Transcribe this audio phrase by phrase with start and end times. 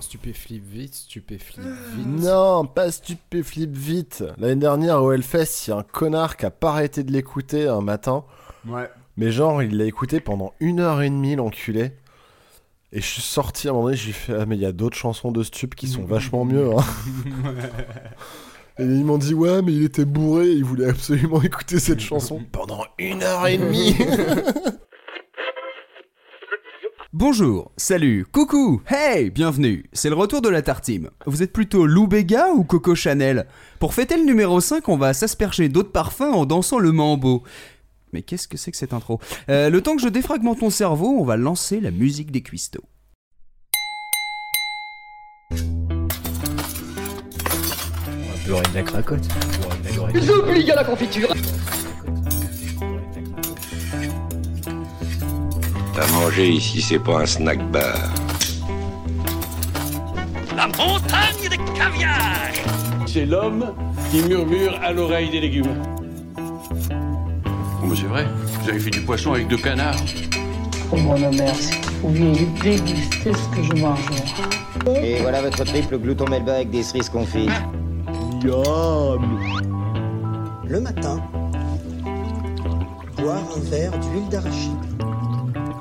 [0.00, 2.06] Stupéflip vite, stupéflip vite.
[2.06, 4.24] Non, pas stupéflip vite.
[4.38, 7.66] L'année dernière au Hellfest, il y a un connard qui a pas arrêté de l'écouter
[7.66, 8.24] un matin.
[8.66, 8.88] Ouais.
[9.16, 11.92] Mais genre, il l'a écouté pendant une heure et demie, l'enculé.
[12.92, 14.72] Et je suis sorti à un moment donné, j'ai fait Ah, mais il y a
[14.72, 16.70] d'autres chansons de Stup qui sont vachement mieux.
[16.76, 16.84] Hein.
[18.78, 22.42] Et ils m'ont dit Ouais, mais il était bourré, il voulait absolument écouter cette chanson
[22.52, 23.96] pendant une heure et demie.
[27.18, 31.08] Bonjour, salut, coucou, hey, bienvenue, c'est le retour de la tartine.
[31.24, 33.46] Vous êtes plutôt Lou Béga ou Coco Chanel?
[33.78, 37.42] Pour fêter le numéro 5, on va s'asperger d'autres parfums en dansant le mambo.
[38.12, 39.18] Mais qu'est-ce que c'est que cette intro?
[39.48, 42.84] Euh, Le temps que je défragmente ton cerveau, on va lancer la musique des cuistots.
[45.52, 45.56] On
[48.28, 49.26] va beurrer de la cracotte.
[50.70, 51.32] À la confiture.
[55.98, 57.96] À manger ici, c'est pas un snack bar.
[60.54, 62.52] La montagne de caviar.
[63.06, 63.72] C'est l'homme
[64.10, 65.82] qui murmure à l'oreille des légumes.
[66.36, 68.26] Oh, mais c'est vrai,
[68.60, 69.96] vous avez fait du poisson avec deux canards.
[70.92, 71.16] Oh mon
[71.54, 73.98] si vous pouviez déguster ce que je mange.
[75.02, 77.50] Et voilà votre triple glouton melba avec des cerises confites.
[80.68, 81.22] Le matin,
[83.16, 84.95] boire un verre d'huile d'arachide.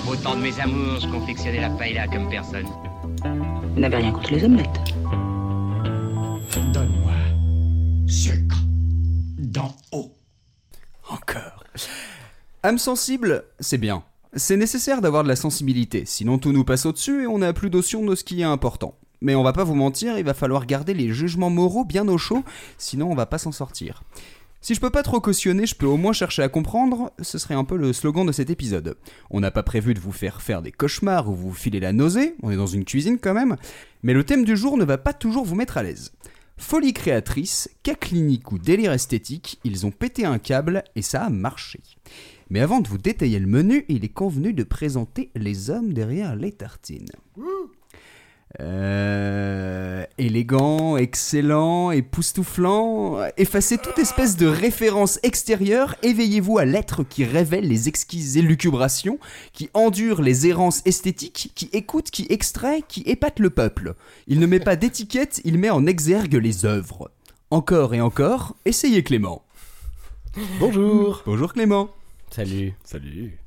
[0.08, 2.68] Autant de mes amours, je confectionnais la paella comme personne.
[3.74, 4.80] Vous n'avez rien contre les omelettes.
[6.74, 7.14] Donne-moi
[8.08, 8.58] sucre
[9.40, 10.16] d'en haut.
[11.10, 11.64] Encore.
[12.62, 14.04] Âme sensible, c'est bien.
[14.36, 17.72] C'est nécessaire d'avoir de la sensibilité, sinon tout nous passe au-dessus et on n'a plus
[17.72, 18.96] notion de ce qui est important.
[19.22, 22.18] Mais on va pas vous mentir, il va falloir garder les jugements moraux bien au
[22.18, 22.44] chaud,
[22.78, 24.04] sinon on va pas s'en sortir.
[24.66, 27.54] Si je peux pas trop cautionner, je peux au moins chercher à comprendre, ce serait
[27.54, 28.98] un peu le slogan de cet épisode.
[29.30, 32.34] On n'a pas prévu de vous faire faire des cauchemars ou vous filer la nausée,
[32.42, 33.58] on est dans une cuisine quand même,
[34.02, 36.14] mais le thème du jour ne va pas toujours vous mettre à l'aise.
[36.58, 41.30] Folie créatrice, cas clinique ou délire esthétique, ils ont pété un câble et ça a
[41.30, 41.82] marché.
[42.50, 46.36] Mais avant de vous détailler le menu, il est convenu de présenter les hommes derrière
[46.36, 47.12] les tartines.
[48.62, 57.68] Euh, élégant, excellent, époustouflant, effacez toute espèce de référence extérieure, éveillez-vous à l'être qui révèle
[57.68, 59.20] les exquises élucubrations,
[59.52, 63.96] qui endure les errances esthétiques, qui écoute, qui extrait, qui épate le peuple.
[64.28, 67.12] Il ne met pas d'étiquette, il met en exergue les œuvres.
[67.52, 69.44] Encore et encore, essayez Clément.
[70.60, 71.24] Bonjour.
[71.26, 71.90] Bonjour Clément.
[72.32, 72.74] Salut.
[72.84, 73.38] Salut.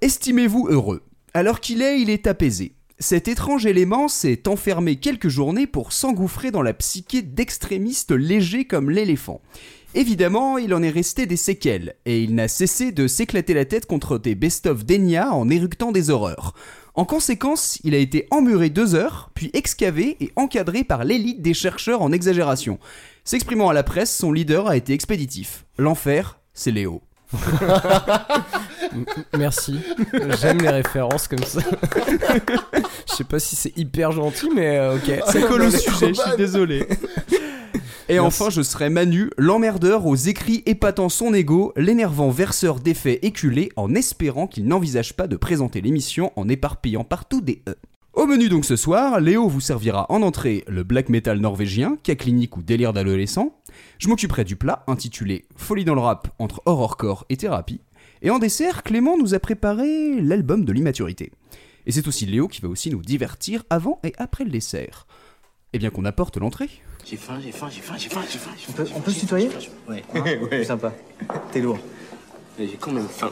[0.00, 1.02] Estimez-vous heureux.
[1.34, 2.75] Alors qu'il est, il est apaisé.
[2.98, 8.90] Cet étrange élément s'est enfermé quelques journées pour s'engouffrer dans la psyché d'extrémistes légers comme
[8.90, 9.42] l'éléphant.
[9.94, 13.86] Évidemment, il en est resté des séquelles, et il n'a cessé de s'éclater la tête
[13.86, 16.54] contre des best-of d'Enya en éructant des horreurs.
[16.94, 21.54] En conséquence, il a été emmuré deux heures, puis excavé et encadré par l'élite des
[21.54, 22.78] chercheurs en exagération.
[23.24, 25.66] S'exprimant à la presse, son leader a été expéditif.
[25.76, 27.05] L'enfer, c'est Léo.
[29.38, 29.78] Merci.
[30.40, 31.60] J'aime les références comme ça.
[33.08, 35.20] Je sais pas si c'est hyper gentil, mais euh, ok.
[35.26, 36.86] Ça colle au sujet, je suis désolé.
[38.08, 38.42] Et Merci.
[38.42, 43.94] enfin, je serai Manu, l'emmerdeur aux écrits épatant son ego, l'énervant verseur d'effets éculés en
[43.94, 47.74] espérant qu'il n'envisage pas de présenter l'émission en éparpillant partout des E.
[48.16, 52.14] Au menu donc ce soir, Léo vous servira en entrée le black metal norvégien, cas
[52.14, 53.54] clinique ou délire d'adolescent.
[53.98, 57.82] Je m'occuperai du plat intitulé Folie dans le rap entre horrorcore et thérapie.
[58.22, 61.30] Et en dessert, Clément nous a préparé l'album de l'immaturité.
[61.84, 65.06] Et c'est aussi Léo qui va aussi nous divertir avant et après le dessert.
[65.74, 66.70] Eh bien qu'on apporte l'entrée.
[67.04, 68.50] J'ai faim, j'ai faim, j'ai faim, j'ai faim, j'ai faim.
[68.70, 69.50] On peut, on peut se tutoyer
[69.90, 70.02] Ouais.
[70.50, 70.94] C'est sympa.
[71.52, 71.78] T'es lourd.
[72.58, 73.30] Mais j'ai quand même faim.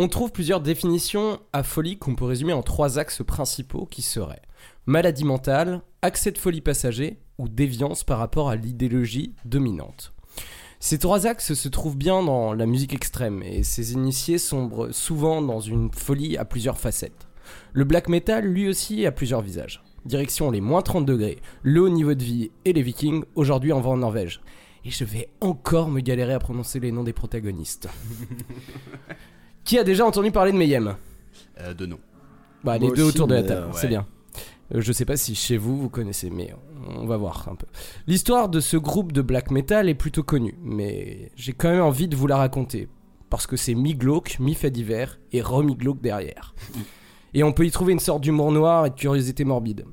[0.00, 4.42] On trouve plusieurs définitions à folie qu'on peut résumer en trois axes principaux qui seraient
[4.86, 10.12] maladie mentale, accès de folie passager ou déviance par rapport à l'idéologie dominante.
[10.78, 15.42] Ces trois axes se trouvent bien dans la musique extrême et ces initiés sombrent souvent
[15.42, 17.26] dans une folie à plusieurs facettes.
[17.72, 19.82] Le black metal lui aussi a plusieurs visages.
[20.04, 23.80] Direction les moins 30 degrés, le haut niveau de vie et les vikings, aujourd'hui en
[23.80, 24.42] vent en Norvège.
[24.84, 27.88] Et je vais encore me galérer à prononcer les noms des protagonistes.
[29.68, 30.96] Qui a déjà entendu parler de Mayhem?
[31.60, 31.98] Euh, de nom.
[32.64, 34.06] Bah, les Moi deux aussi, autour de la table, euh, c'est bien.
[34.74, 36.54] Euh, je sais pas si chez vous vous connaissez, mais
[36.88, 37.66] on va voir un peu.
[38.06, 42.08] L'histoire de ce groupe de black metal est plutôt connue, mais j'ai quand même envie
[42.08, 42.88] de vous la raconter.
[43.28, 46.54] Parce que c'est mi-glauque, mi-fait divers et re-mi-glauque derrière.
[47.34, 49.84] Et on peut y trouver une sorte d'humour noir et de curiosité morbide.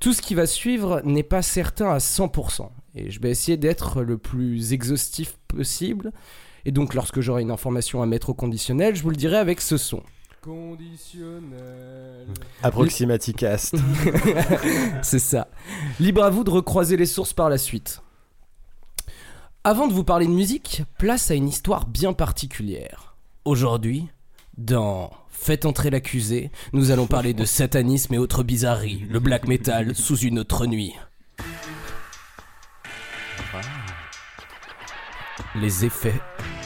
[0.00, 4.00] Tout ce qui va suivre n'est pas certain à 100%, et je vais essayer d'être
[4.00, 6.10] le plus exhaustif possible.
[6.64, 9.60] Et donc, lorsque j'aurai une information à mettre au conditionnel, je vous le dirai avec
[9.60, 10.02] ce son.
[10.42, 12.28] Conditionnel.
[12.62, 13.76] Approximaticast.
[15.02, 15.48] C'est ça.
[15.98, 18.02] Libre à vous de recroiser les sources par la suite.
[19.64, 23.14] Avant de vous parler de musique, place à une histoire bien particulière.
[23.44, 24.08] Aujourd'hui,
[24.56, 25.10] dans
[25.40, 30.18] Faites entrer l'accusé, nous allons parler de satanisme et autres bizarreries, le black metal sous
[30.18, 30.92] une autre nuit.
[35.56, 36.20] Les effets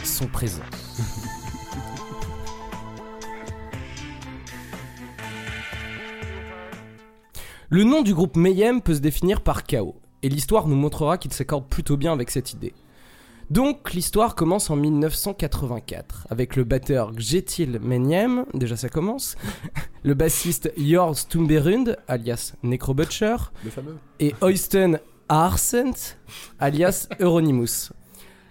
[0.04, 0.62] sont présents.
[7.70, 11.32] Le nom du groupe Mayhem peut se définir par chaos, et l'histoire nous montrera qu'il
[11.32, 12.74] s'accorde plutôt bien avec cette idée.
[13.50, 19.36] Donc l'histoire commence en 1984 avec le batteur Gjetil Mayhem, déjà ça commence,
[20.02, 23.36] le bassiste Jors Tumberund alias Necrobutcher
[24.20, 26.16] et Oysten Arsent
[26.58, 27.90] alias Euronymous.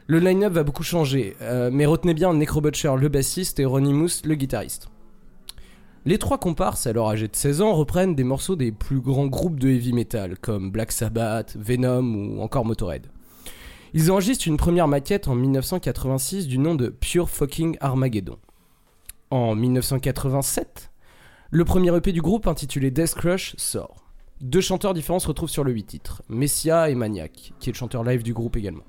[0.06, 4.36] Le line-up va beaucoup changer, euh, mais retenez bien Necrobutcher le bassiste et Euronymous le
[4.36, 4.90] guitariste.
[6.06, 9.58] Les trois comparses, alors âgés de 16 ans, reprennent des morceaux des plus grands groupes
[9.58, 13.08] de heavy metal comme Black Sabbath, Venom ou encore Motorhead.
[13.94, 18.38] Ils enregistrent une première maquette en 1986 du nom de Pure Fucking Armageddon.
[19.32, 20.92] En 1987,
[21.50, 24.04] le premier EP du groupe intitulé Death Crush sort.
[24.42, 27.78] Deux chanteurs différents se retrouvent sur le 8 titres, Messia et Maniac, qui est le
[27.78, 28.84] chanteur live du groupe également.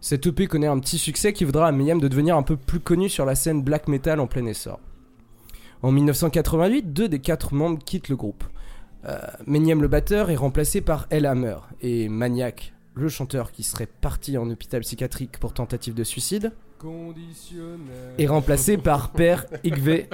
[0.00, 2.80] Cet EP connaît un petit succès qui voudra à Mayhem de devenir un peu plus
[2.80, 4.78] connu sur la scène black metal en plein essor.
[5.82, 8.44] En 1988, deux des quatre membres quittent le groupe.
[9.06, 13.86] Euh, Mayhem le batteur est remplacé par El Hammer et Maniac, le chanteur qui serait
[13.86, 16.52] parti en hôpital psychiatrique pour tentative de suicide,
[18.18, 20.06] est remplacé par Père Yngve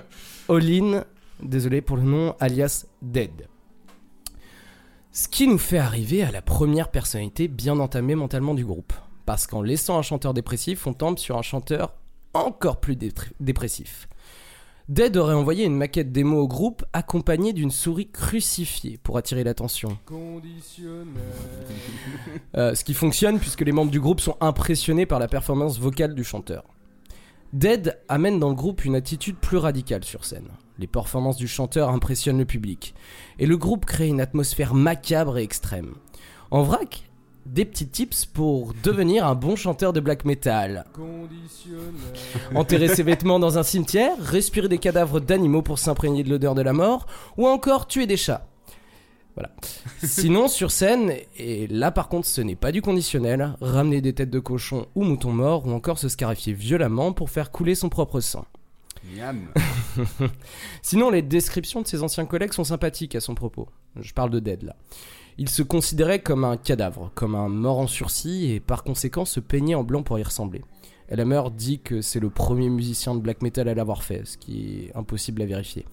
[0.49, 1.05] Olin,
[1.43, 3.49] désolé pour le nom, alias Dead.
[5.13, 8.93] Ce qui nous fait arriver à la première personnalité bien entamée mentalement du groupe.
[9.27, 11.95] Parce qu'en laissant un chanteur dépressif, on tombe sur un chanteur
[12.35, 14.09] encore plus dé- dépressif.
[14.91, 19.97] Dead aurait envoyé une maquette démo au groupe accompagnée d'une souris crucifiée pour attirer l'attention.
[22.57, 26.15] Euh, ce qui fonctionne puisque les membres du groupe sont impressionnés par la performance vocale
[26.15, 26.65] du chanteur.
[27.55, 30.49] Dead amène dans le groupe une attitude plus radicale sur scène.
[30.79, 32.95] Les performances du chanteur impressionnent le public.
[33.39, 35.95] Et le groupe crée une atmosphère macabre et extrême.
[36.51, 37.09] En vrac,
[37.47, 40.85] des petits tips pour devenir un bon chanteur de black metal.
[42.55, 46.63] Enterrer ses vêtements dans un cimetière, respirer des cadavres d'animaux pour s'imprégner de l'odeur de
[46.63, 47.07] la mort,
[47.37, 48.47] ou encore tuer des chats.
[49.35, 49.51] Voilà.
[50.03, 54.31] Sinon, sur scène, et là par contre ce n'est pas du conditionnel, ramener des têtes
[54.31, 58.21] de cochon ou moutons morts, ou encore se scarifier violemment pour faire couler son propre
[58.21, 58.45] sang.
[59.13, 59.49] Miam.
[60.83, 63.69] Sinon, les descriptions de ses anciens collègues sont sympathiques à son propos.
[64.01, 64.77] Je parle de Dead là.
[65.37, 69.41] Il se considérait comme un cadavre, comme un mort en sursis, et par conséquent se
[69.41, 70.63] peignait en blanc pour y ressembler.
[71.09, 74.87] Elhammer dit que c'est le premier musicien de black metal à l'avoir fait, ce qui
[74.87, 75.85] est impossible à vérifier.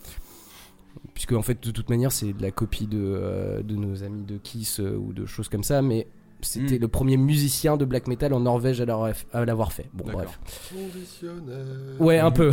[1.13, 4.37] Puisque en fait, de toute manière, c'est de la copie de, euh, nos amis de
[4.37, 6.07] Kiss euh, ou de choses comme ça, mais
[6.43, 6.81] c'était Mm.
[6.81, 9.89] le premier musicien de black metal en Norvège à l'avoir- fait.
[9.93, 10.39] Bon, bref.
[10.69, 11.95] Conditionnel.
[11.99, 12.51] Ouais, un peu.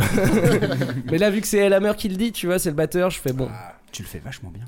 [1.11, 3.19] mais là, vu que c'est Elhammer qui le dit, tu vois, c'est le batteur, je
[3.19, 3.47] fais bon.
[3.51, 4.65] Ah, tu le fais vachement bien.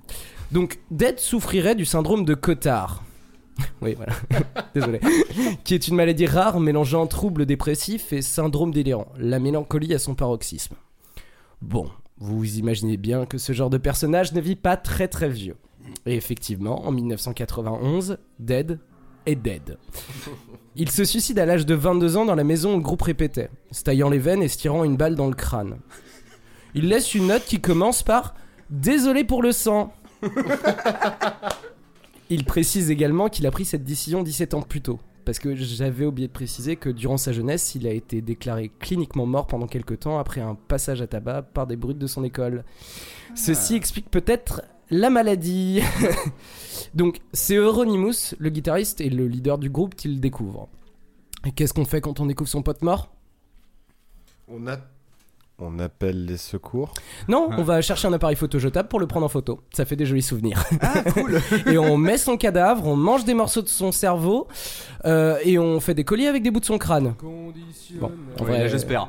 [0.52, 3.04] Donc, Dead souffrirait du syndrome de Cotard.
[3.82, 4.14] oui, voilà.
[4.74, 5.00] Désolé.
[5.64, 9.08] qui est une maladie rare mélangeant troubles dépressifs et syndrome délirant.
[9.18, 10.76] La mélancolie à son paroxysme.
[11.62, 11.88] Bon,
[12.18, 15.56] vous vous imaginez bien que ce genre de personnage ne vit pas très très vieux.
[16.06, 18.80] Et effectivement, en 1991, Dead
[19.26, 19.78] est dead.
[20.76, 23.50] Il se suicide à l'âge de 22 ans dans la maison où le groupe répétait,
[23.72, 25.78] se taillant les veines et se tirant une balle dans le crâne.
[26.74, 28.36] Il laisse une note qui commence par
[28.70, 29.94] Désolé pour le sang.
[32.30, 35.02] Il précise également qu'il a pris cette décision 17 ans plus tôt.
[35.26, 39.26] Parce que j'avais oublié de préciser que durant sa jeunesse, il a été déclaré cliniquement
[39.26, 42.64] mort pendant quelques temps après un passage à tabac par des brutes de son école.
[43.36, 45.82] Ceci explique peut-être la maladie.
[46.94, 50.68] Donc, c'est Euronymous, le guitariste et le leader du groupe, qui le découvre.
[51.46, 53.10] Et qu'est-ce qu'on fait quand on découvre son pote mort?
[54.48, 54.78] On, a...
[55.62, 56.94] on appelle les secours.
[57.28, 59.60] Non, on va chercher un appareil photo jetable pour le prendre en photo.
[59.74, 60.64] Ça fait des jolis souvenirs.
[60.82, 61.40] Ah, cool.
[61.72, 64.48] et on met son cadavre, on mange des morceaux de son cerveau
[65.06, 67.14] euh, et on fait des colliers avec des bouts de son crâne.
[68.00, 69.08] Bon, en vrai, j'espère.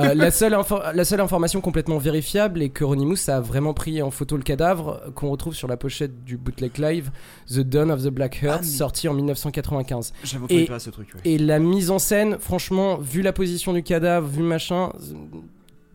[0.00, 4.02] euh, la, seule info- la seule information complètement vérifiable est que Ronimous a vraiment pris
[4.02, 7.10] en photo le cadavre euh, qu'on retrouve sur la pochette du bootleg live
[7.48, 10.12] The Dawn of the Black Heart Ah, mais- sorti en 1995.
[10.24, 11.08] J'avais Et- entendu pas ce truc.
[11.14, 11.20] ouais.
[11.24, 14.90] Et la mise en scène, franchement, vu la position du cadavre, vu machin,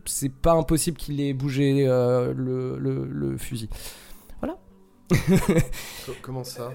[0.04, 3.68] c'est pas impossible qu'il ait bougé euh, le, le- le fusil.
[6.06, 6.72] Co- comment ça?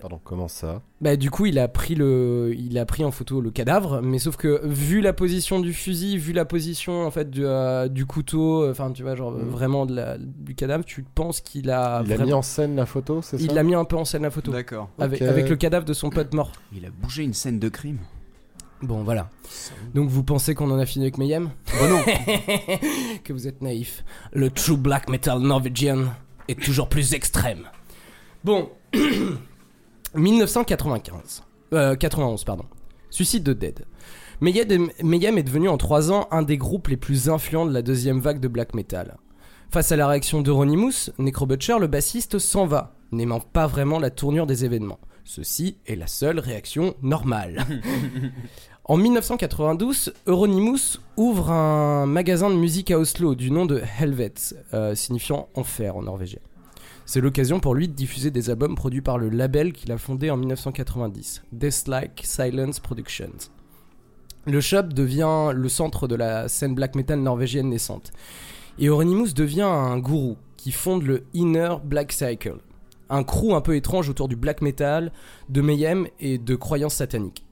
[0.00, 0.82] Pardon, comment ça?
[1.00, 4.18] Bah du coup il a pris le, il a pris en photo le cadavre, mais
[4.20, 8.06] sauf que vu la position du fusil, vu la position en fait du, euh, du
[8.06, 9.48] couteau, enfin tu vois genre Mhm.
[9.48, 12.76] vraiment de la- du cadavre, tu penses qu'il a, Il a vraiment- mis en scène
[12.76, 13.44] la photo, c'est ça?
[13.44, 14.88] il a mis un peu en scène la photo D'accord.
[15.00, 16.52] avec, avec le cadavre de son pote mort.
[16.72, 17.98] Il a bougé une scène de crime.
[18.82, 19.28] Bon voilà.
[19.94, 22.00] Donc vous pensez qu'on en a fini avec Mayhem Bah non.
[23.24, 24.04] Que vous êtes naïf.
[24.32, 26.04] Le true black metal norwegian
[26.48, 27.64] est toujours plus extrême.
[28.44, 28.70] Bon.
[30.14, 31.42] 1995.
[31.74, 32.64] Euh, 91, pardon.
[33.10, 33.84] Suicide de Dead.
[34.40, 37.82] Mayhem Mayhem est devenu en 3 ans un des groupes les plus influents de la
[37.82, 39.16] deuxième vague de black metal.
[39.70, 44.46] Face à la réaction d'Euronymous, Necrobutcher, le bassiste, s'en va, n'aimant pas vraiment la tournure
[44.46, 45.00] des événements.
[45.24, 47.66] Ceci est la seule réaction normale.
[48.90, 54.32] En 1992, Euronymous ouvre un magasin de musique à Oslo du nom de Helvet,
[54.72, 56.38] euh, signifiant enfer en norvégien.
[57.04, 60.30] C'est l'occasion pour lui de diffuser des albums produits par le label qu'il a fondé
[60.30, 63.50] en 1990, Deathlike Silence Productions.
[64.46, 68.10] Le shop devient le centre de la scène black metal norvégienne naissante.
[68.78, 72.56] Et Euronymous devient un gourou qui fonde le Inner Black Cycle,
[73.10, 75.12] un crew un peu étrange autour du black metal,
[75.50, 77.44] de Mayhem et de croyances sataniques.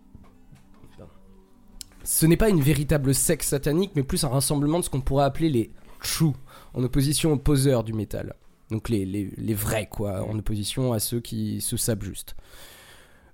[2.07, 5.25] Ce n'est pas une véritable secte satanique, mais plus un rassemblement de ce qu'on pourrait
[5.25, 5.71] appeler les
[6.01, 6.35] true,
[6.73, 8.37] en opposition aux poseurs du métal.
[8.71, 12.37] Donc les, les, les vrais, quoi, en opposition à ceux qui se savent juste.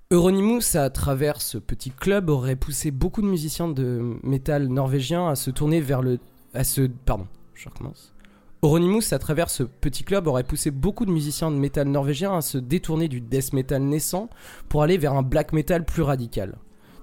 [0.09, 5.35] Euronymous, à travers ce petit club, aurait poussé beaucoup de musiciens de métal norvégiens à
[5.35, 6.17] se tourner vers le...
[6.55, 6.81] à se...
[6.81, 8.15] pardon, je recommence.
[8.63, 12.41] Euronymous, à travers ce petit club, aurait poussé beaucoup de musiciens de métal norvégiens à
[12.41, 14.31] se détourner du death metal naissant
[14.67, 16.57] pour aller vers un black metal plus radical.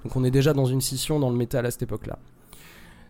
[0.04, 2.18] Donc on est déjà dans une scission dans le métal à cette époque-là.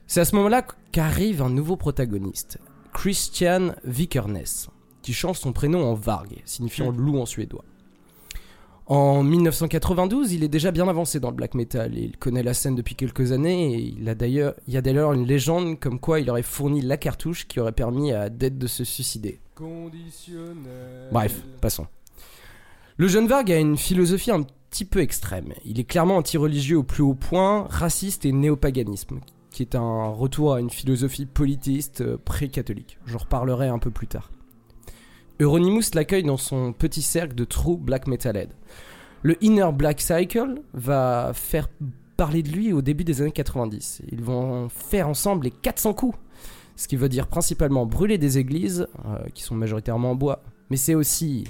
[0.07, 2.59] C'est à ce moment-là qu'arrive un nouveau protagoniste,
[2.93, 4.69] Christian Vikernes,
[5.03, 7.65] qui change son prénom en Varg, signifiant loup en suédois.
[8.87, 12.55] En 1992, il est déjà bien avancé dans le black metal et il connaît la
[12.55, 16.01] scène depuis quelques années et il, a d'ailleurs, il y a d'ailleurs une légende comme
[16.01, 19.39] quoi il aurait fourni la cartouche qui aurait permis à Dead de se suicider.
[21.13, 21.87] Bref, passons.
[23.01, 25.55] Le jeune Varg a une philosophie un petit peu extrême.
[25.65, 30.53] Il est clairement anti-religieux au plus haut point, raciste et néopaganisme, qui est un retour
[30.53, 32.99] à une philosophie polythéiste euh, pré-catholique.
[33.07, 34.31] J'en reparlerai un peu plus tard.
[35.41, 38.51] Euronymous l'accueille dans son petit cercle de true black metalhead.
[39.23, 41.71] Le Inner Black Cycle va faire
[42.19, 44.03] parler de lui au début des années 90.
[44.13, 46.19] Ils vont faire ensemble les 400 coups,
[46.77, 50.77] ce qui veut dire principalement brûler des églises, euh, qui sont majoritairement en bois, mais
[50.77, 51.45] c'est aussi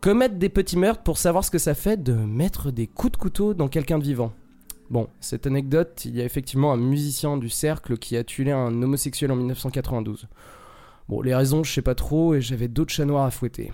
[0.00, 3.16] commettre des petits meurtres pour savoir ce que ça fait de mettre des coups de
[3.16, 4.32] couteau dans quelqu'un de vivant.
[4.88, 8.82] Bon, cette anecdote, il y a effectivement un musicien du cercle qui a tué un
[8.82, 10.26] homosexuel en 1992.
[11.08, 13.72] Bon, les raisons, je sais pas trop, et j'avais d'autres chats noirs à fouetter.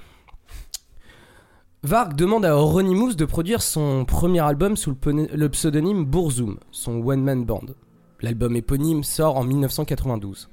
[1.83, 7.01] Varg demande à Euronymous de produire son premier album sous le, le pseudonyme Burzum, son
[7.03, 7.67] one-man band.
[8.21, 10.49] L'album éponyme sort en 1992.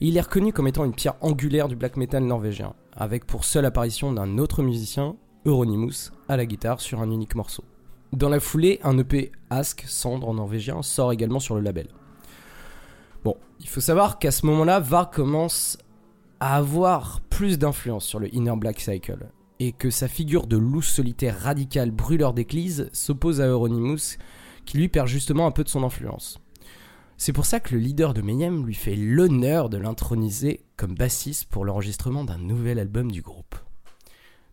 [0.00, 3.44] Et il est reconnu comme étant une pierre angulaire du black metal norvégien, avec pour
[3.44, 5.16] seule apparition d'un autre musicien,
[5.46, 7.64] Euronymous, à la guitare sur un unique morceau.
[8.12, 11.88] Dans la foulée, un EP Ask, cendre en norvégien, sort également sur le label.
[13.24, 15.78] Bon, il faut savoir qu'à ce moment-là, Varg commence
[16.40, 19.30] à avoir plus d'influence sur le Inner Black Cycle,
[19.60, 24.18] et que sa figure de loup solitaire radical brûleur d'église s'oppose à Euronymous,
[24.66, 26.38] qui lui perd justement un peu de son influence.
[27.22, 31.44] C'est pour ça que le leader de Mayhem lui fait l'honneur de l'introniser comme bassiste
[31.50, 33.56] pour l'enregistrement d'un nouvel album du groupe.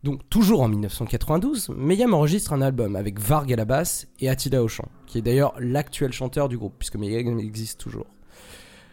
[0.03, 4.61] Donc toujours en 1992, Mayhem enregistre un album avec Varg à la basse et Attila
[4.61, 8.05] au chant, qui est d'ailleurs l'actuel chanteur du groupe, puisque Mayhem existe toujours.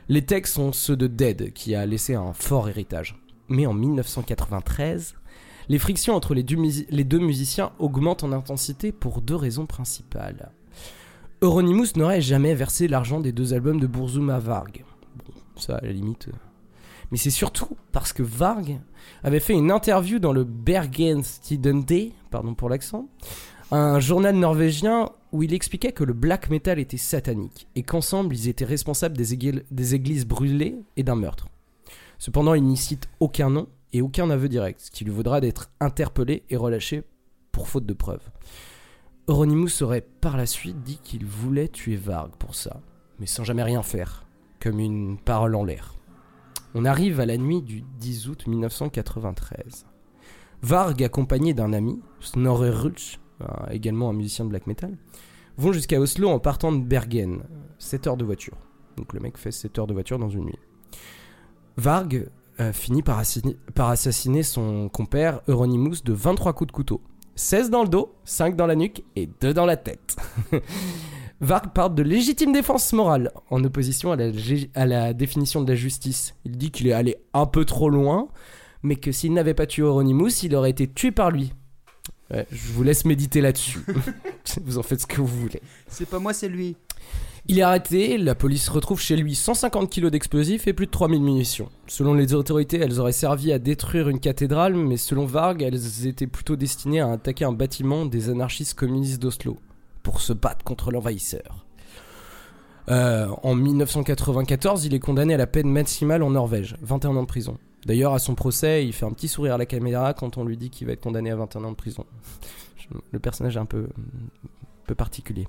[0.09, 3.21] Les textes sont ceux de Dead, qui a laissé un fort héritage.
[3.49, 5.17] Mais en 1993,
[5.69, 9.67] les frictions entre les deux, musi- les deux musiciens augmentent en intensité pour deux raisons
[9.67, 10.53] principales.
[11.45, 14.83] Euronymous n'aurait jamais versé l'argent des deux albums de Burzum à Varg.
[15.27, 16.29] Bon, ça à la limite.
[16.29, 16.37] euh.
[17.11, 18.81] Mais c'est surtout parce que Varg
[19.23, 23.09] avait fait une interview dans le Bergens Tidende, pardon pour l'accent,
[23.71, 28.49] un journal norvégien où il expliquait que le black metal était satanique et qu'ensemble ils
[28.49, 31.49] étaient responsables des, des églises brûlées et d'un meurtre.
[32.19, 35.71] Cependant, il n'y cite aucun nom et aucun aveu direct, ce qui lui vaudra d'être
[35.79, 37.03] interpellé et relâché
[37.53, 38.31] pour faute de preuves.
[39.27, 42.83] Euronymous aurait par la suite dit qu'il voulait tuer Varg pour ça,
[43.19, 44.27] mais sans jamais rien faire,
[44.61, 45.95] comme une parole en l'air.
[46.75, 49.87] On arrive à la nuit du 10 août 1993.
[50.61, 53.19] Varg, accompagné d'un ami, Snorre Rutsch,
[53.71, 54.95] également un musicien de black metal,
[55.57, 57.45] vont jusqu'à Oslo en partant de Bergen,
[57.79, 58.59] 7 heures de voiture.
[58.99, 60.59] Donc le mec fait 7 heures de voiture dans une nuit.
[61.79, 62.29] Varg
[62.61, 63.23] euh, finit par,
[63.75, 67.01] par assassiner son compère Euronymous de 23 coups de couteau.
[67.37, 70.17] 16 dans le dos, 5 dans la nuque et 2 dans la tête.
[71.41, 75.69] Varg parle de légitime défense morale, en opposition à la, lég- à la définition de
[75.71, 76.35] la justice.
[76.45, 78.29] Il dit qu'il est allé un peu trop loin,
[78.83, 81.53] mais que s'il n'avait pas tué Euronymous, il aurait été tué par lui.
[82.31, 83.81] Ouais, je vous laisse méditer là-dessus.
[84.65, 85.61] vous en faites ce que vous voulez.
[85.89, 86.77] C'est pas moi, c'est lui.
[87.47, 91.21] Il est arrêté, la police retrouve chez lui 150 kilos d'explosifs et plus de 3000
[91.21, 91.69] munitions.
[91.87, 96.27] Selon les autorités, elles auraient servi à détruire une cathédrale, mais selon Varg, elles étaient
[96.27, 99.59] plutôt destinées à attaquer un bâtiment des anarchistes communistes d'Oslo,
[100.03, 101.67] pour se battre contre l'envahisseur.
[102.89, 107.29] Euh, en 1994, il est condamné à la peine maximale en Norvège, 21 ans de
[107.29, 107.59] prison.
[107.85, 110.57] D'ailleurs, à son procès, il fait un petit sourire à la caméra quand on lui
[110.57, 112.07] dit qu'il va être condamné à 21 ans de prison.
[113.13, 115.47] Le personnage est un peu, un peu particulier.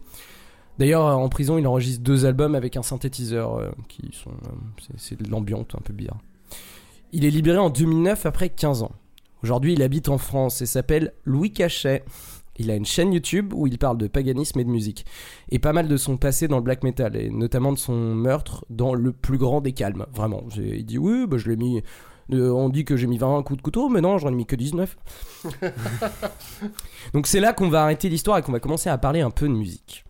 [0.78, 4.32] D'ailleurs, en prison, il enregistre deux albums avec un synthétiseur euh, qui sont.
[4.32, 6.18] euh, c'est- de l'ambiance un peu bizarre.
[7.14, 8.92] Il est libéré en 2009 après 15 ans.
[9.44, 12.04] Aujourd'hui, il habite en France et s'appelle Louis Cachet.
[12.58, 15.06] Il a une chaîne YouTube où il parle de paganisme et de musique.
[15.50, 18.66] Et pas mal de son passé dans le black metal, et notamment de son meurtre
[18.70, 20.06] dans le plus grand des calmes.
[20.14, 20.44] Vraiment.
[20.50, 21.84] J'ai- Il dit Oui, bah, je l'ai mis.
[22.34, 24.46] euh, on dit que j'ai mis 20 coups de couteau, mais non, j'en ai mis
[24.46, 24.98] que 19.
[27.14, 29.48] Donc c'est là qu'on va arrêter l'histoire et qu'on va commencer à parler un peu
[29.48, 30.05] de musique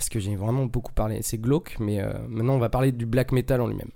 [0.00, 1.20] parce que j'ai vraiment beaucoup parlé.
[1.20, 3.90] C'est glauque, mais euh, maintenant on va parler du black metal en lui-même.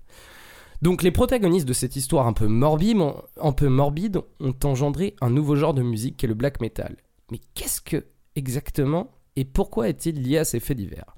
[0.82, 5.16] Donc les protagonistes de cette histoire un peu morbide, ont- un peu morbide ont engendré
[5.22, 6.96] un nouveau genre de musique qui est le black metal.
[7.32, 8.04] Mais qu'est-ce que
[8.36, 11.14] exactement et pourquoi est-il lié à ces faits divers?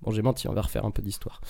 [0.00, 1.42] Bon, j'ai menti, on va refaire un peu d'histoire.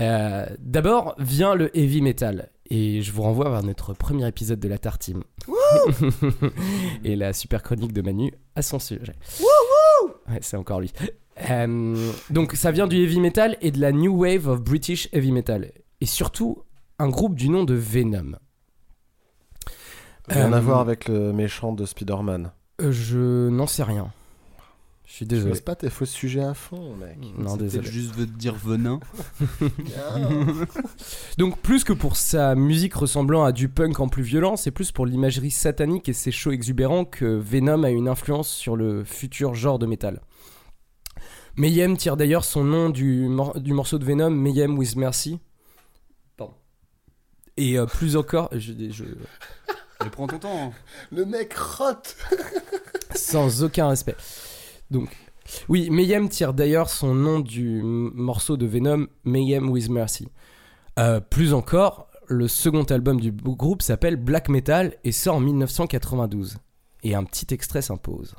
[0.00, 2.50] Euh, D'abord vient le heavy metal.
[2.72, 5.22] Et je vous renvoie vers notre premier épisode de la Tartine.
[7.04, 9.14] et la super chronique de Manu à son sujet.
[10.28, 10.92] Ouais, c'est encore lui.
[11.50, 15.32] Euh, donc ça vient du heavy metal et de la new wave of British heavy
[15.32, 15.70] metal.
[16.00, 16.58] Et surtout,
[16.98, 18.36] un groupe du nom de Venom.
[20.28, 22.52] Rien Euh, à voir avec le méchant de Spider-Man.
[22.82, 24.12] Euh, je n'en sais rien.
[25.06, 25.50] Je suis Je désolé.
[25.52, 27.18] laisse pas tes faux sujets à fond, mec.
[27.36, 27.88] Non, désolé.
[27.90, 29.00] juste veut dire venin.
[31.38, 34.92] Donc plus que pour sa musique ressemblant à du punk en plus violent, c'est plus
[34.92, 39.54] pour l'imagerie satanique et ses shows exubérants que Venom a une influence sur le futur
[39.54, 40.20] genre de métal.
[41.60, 45.38] Mayhem tire d'ailleurs son nom du, mor- du morceau de Venom, Mayhem with Mercy.
[46.38, 46.54] Pardon.
[47.58, 49.04] Et euh, plus encore, je, je-
[50.02, 50.68] Mais prends ton temps.
[50.68, 50.72] hein.
[51.12, 52.16] Le mec rote
[53.14, 54.16] sans aucun respect.
[54.90, 55.14] Donc,
[55.68, 60.28] oui, Mayhem tire d'ailleurs son nom du m- morceau de Venom, Mayhem with Mercy.
[60.98, 65.40] Euh, plus encore, le second album du b- groupe s'appelle Black Metal et sort en
[65.40, 66.56] 1992.
[67.02, 68.34] Et un petit extrait s'impose.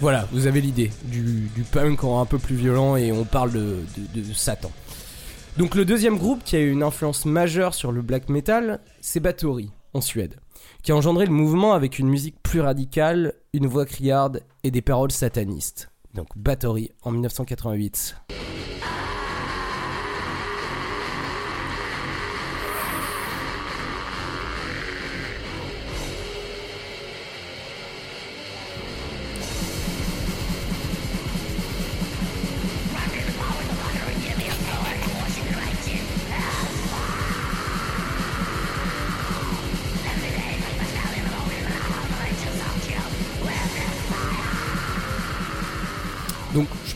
[0.00, 3.82] Voilà, vous avez l'idée du, du punk un peu plus violent et on parle de
[4.34, 4.70] Satan.
[5.58, 9.18] Donc le deuxième groupe qui a eu une influence majeure sur le black metal, c'est
[9.18, 10.36] Bathory, en Suède,
[10.84, 14.82] qui a engendré le mouvement avec une musique plus radicale, une voix criarde et des
[14.82, 15.90] paroles satanistes.
[16.14, 18.14] Donc Bathory en 1988.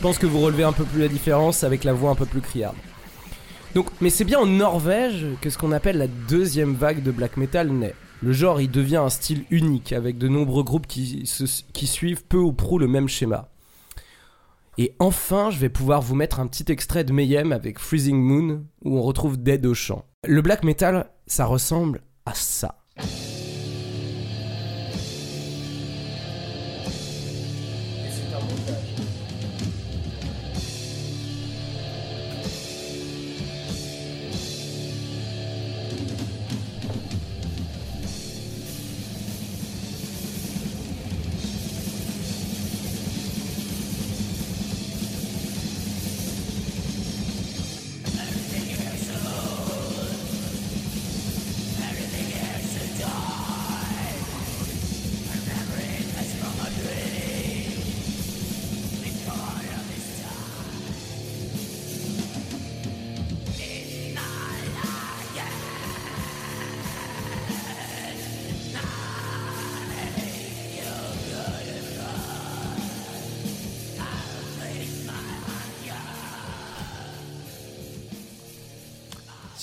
[0.03, 2.41] Pense que vous relevez un peu plus la différence avec la voix un peu plus
[2.41, 2.75] criarde.
[3.73, 7.37] Donc, mais c'est bien en Norvège que ce qu'on appelle la deuxième vague de black
[7.37, 7.95] metal naît.
[8.21, 11.23] Le genre, il devient un style unique avec de nombreux groupes qui,
[11.71, 13.47] qui suivent peu ou prou le même schéma.
[14.77, 18.65] Et enfin, je vais pouvoir vous mettre un petit extrait de Mayhem avec Freezing Moon
[18.83, 20.03] où on retrouve Dead au chant.
[20.27, 22.75] Le black metal, ça ressemble à ça.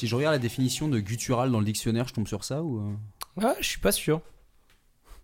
[0.01, 2.97] Si je regarde la définition de guttural dans le dictionnaire, je tombe sur ça ou
[3.39, 4.23] Ah, je suis pas sûr.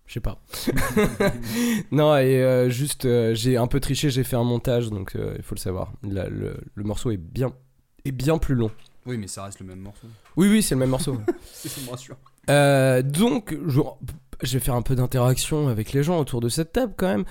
[0.07, 0.39] Je sais pas.
[1.91, 5.33] non, et euh, juste, euh, j'ai un peu triché, j'ai fait un montage, donc euh,
[5.39, 5.93] il faut le savoir.
[6.03, 7.55] La- le, le morceau est bien,
[8.05, 8.71] est bien plus long.
[9.07, 10.09] Oui, mais ça reste le même morceau.
[10.37, 11.19] Oui, oui, c'est le même morceau.
[11.55, 12.17] ça me rassure.
[12.51, 13.81] Euh, donc, je,
[14.43, 17.25] je vais faire un peu d'interaction avec les gens autour de cette table quand même.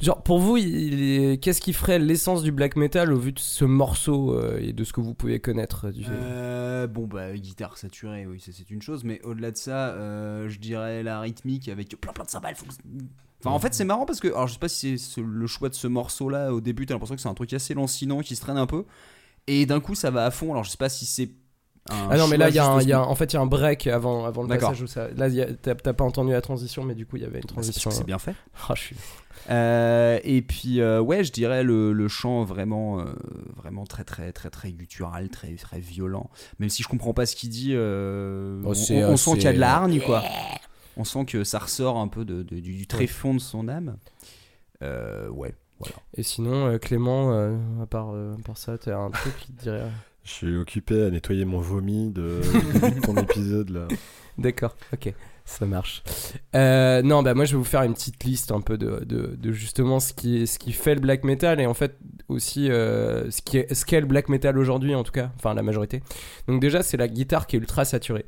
[0.00, 4.34] Genre, pour vous, qu'est-ce qui ferait l'essence du black metal au vu de ce morceau
[4.34, 6.04] euh, et de ce que vous pouvez connaître du...
[6.08, 10.58] Euh, bon, bah, guitare saturée, oui, c'est une chose, mais au-delà de ça, euh, je
[10.58, 12.54] dirais la rythmique avec plein plein de cymbales.
[13.40, 15.46] Enfin, en fait, c'est marrant parce que, alors je sais pas si c'est ce- le
[15.46, 18.36] choix de ce morceau-là au début, t'as l'impression que c'est un truc assez lancinant qui
[18.36, 18.84] se traîne un peu,
[19.48, 20.52] et d'un coup ça va à fond.
[20.52, 21.30] Alors je sais pas si c'est.
[21.90, 23.14] Un Ah non, mais là, il y a un- juste il y a un- en
[23.16, 25.08] fait, il y a un break avant, avant le passage où ça.
[25.16, 25.28] Là,
[25.60, 27.90] t'as pas entendu la transition, mais du coup, il y avait une transition.
[27.90, 28.34] que c'est bien fait.
[28.68, 28.96] Ah, je suis.
[29.50, 33.06] Euh, et puis euh, ouais, je dirais le, le chant vraiment, euh,
[33.56, 36.30] vraiment très très très très guttural, très très violent.
[36.60, 39.52] Même si je comprends pas ce qu'il dit, euh, Oh, on, sent qu'il y a
[39.52, 40.22] de la hargne quoi.
[40.96, 43.96] On sent que ça ressort un peu de, de- du, du tréfonds de son âme.
[44.82, 45.94] Euh, ouais, voilà.
[46.16, 49.52] Et sinon, euh, Clément, euh, à, part, euh, à part ça, t'as un truc qui
[49.52, 49.86] te dirait.
[50.24, 53.88] Je suis occupé à nettoyer mon vomi de, de ton épisode là.
[54.38, 55.12] D'accord, ok,
[55.44, 56.02] ça marche.
[56.54, 59.34] Euh, non, bah moi je vais vous faire une petite liste un peu de, de,
[59.36, 63.30] de justement ce qui, ce qui fait le black metal et en fait aussi euh,
[63.30, 66.02] ce qui est, ce qu'est le black metal aujourd'hui en tout cas, enfin la majorité.
[66.48, 68.24] Donc déjà c'est la guitare qui est ultra saturée.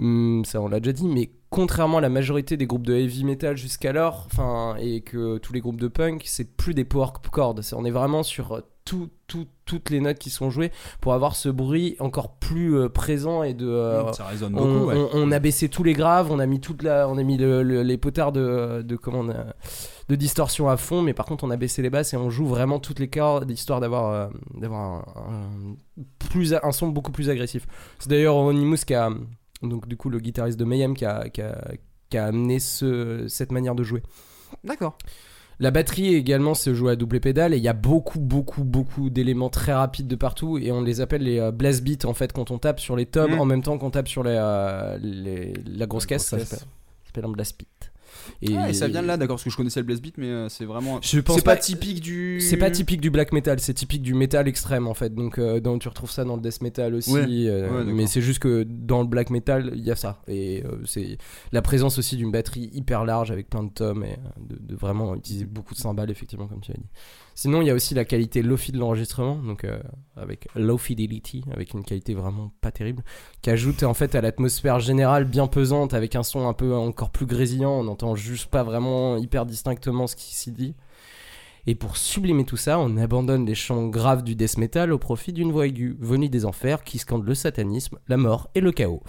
[0.00, 3.24] Hum, ça on l'a déjà dit, mais contrairement à la majorité des groupes de heavy
[3.24, 7.60] metal jusqu'alors, enfin et que tous les groupes de punk, c'est plus des power chords.
[7.74, 11.50] On est vraiment sur tout, tout- toutes les notes qui sont jouées pour avoir ce
[11.50, 13.66] bruit encore plus euh, présent et de.
[13.68, 14.86] euh, ça résonne on, beaucoup.
[14.90, 14.96] ouais.
[14.96, 17.36] on- on a baissé tous les graves, on a mis toute la, on a mis
[17.36, 19.54] le- le- les potards de, de comment on a-
[20.08, 22.46] de distorsion à fond, mais par contre on a baissé les basses et on joue
[22.46, 24.80] vraiment toutes les cordes histoire d'avoir euh, d'avoir
[25.18, 25.32] un,
[25.98, 27.66] un- plus un son beaucoup plus agressif.
[27.98, 29.10] C'est d'ailleurs Onimus qui a
[29.62, 31.60] donc du coup le guitariste de Mayhem qui a, qui a,
[32.08, 34.02] qui a amené ce, cette manière de jouer.
[34.62, 34.96] D'accord.
[35.58, 39.08] La batterie également se joue à double pédale et il y a beaucoup beaucoup beaucoup
[39.08, 42.32] d'éléments très rapides de partout et on les appelle les euh, blast beats en fait
[42.32, 43.40] quand on tape sur les tomes Mm.
[43.40, 46.48] en même temps qu'on tape sur les, euh, les- la grosse La caisse, ça grosse
[46.48, 46.68] s'appelle caisse.
[46.68, 47.92] ça s'appelle un blast beat.
[48.42, 50.18] Et, Ah, et ça vient de là, d'accord, parce que je connaissais le blast beat,
[50.18, 51.00] mais euh, c'est vraiment.
[51.02, 52.40] Je pense c'est pas, pas- typique du.
[52.40, 55.14] C'est pas typique du black metal, c'est typique du metal extrême en fait.
[55.14, 57.26] Donc, euh, donc tu retrouves ça dans le death metal aussi, Ouais.
[57.28, 60.62] euh, Ouais, mais c'est juste que dans le black metal il y a ça et
[60.64, 61.18] euh, c'est
[61.52, 65.14] la présence aussi d'une batterie hyper large avec plein de tomes et de, de vraiment
[65.14, 66.88] utiliser beaucoup de cymbales effectivement comme tu as dit.
[67.36, 69.78] Sinon il y a aussi la qualité low-fi de l'enregistrement, donc euh,
[70.16, 73.04] avec low fidelity, avec une qualité vraiment pas terrible,
[73.42, 77.10] qui ajoute en fait à l'atmosphère générale bien pesante avec un son un peu encore
[77.10, 77.72] plus grésillant.
[77.72, 80.74] On n'entend juste pas vraiment hyper distinctement ce qui s'y dit.
[81.66, 85.34] Et pour sublimer tout ça, on abandonne les chants graves du death metal au profit
[85.34, 89.02] d'une voix aiguë venue des enfers qui scande le satanisme, la mort et le chaos.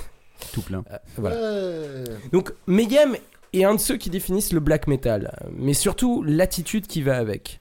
[0.54, 0.84] Tout plein.
[0.90, 1.36] Euh, voilà.
[1.36, 2.16] Ouais.
[2.32, 3.14] Donc Mayhem
[3.52, 7.60] est un de ceux qui définissent le black metal, mais surtout l'attitude qui va avec.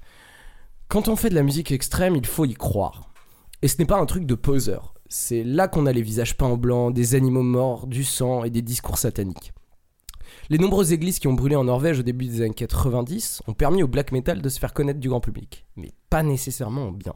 [0.94, 3.10] Quand on fait de la musique extrême, il faut y croire.
[3.64, 4.94] Et ce n'est pas un truc de poseur.
[5.10, 8.52] C'est là qu'on a les visages peints en blanc, des animaux morts, du sang et
[8.52, 9.54] des discours sataniques.
[10.52, 13.82] Les nombreuses églises qui ont brûlé en Norvège au début des années 90 ont permis
[13.82, 17.16] au black metal de se faire connaître du grand public, mais pas nécessairement en bien.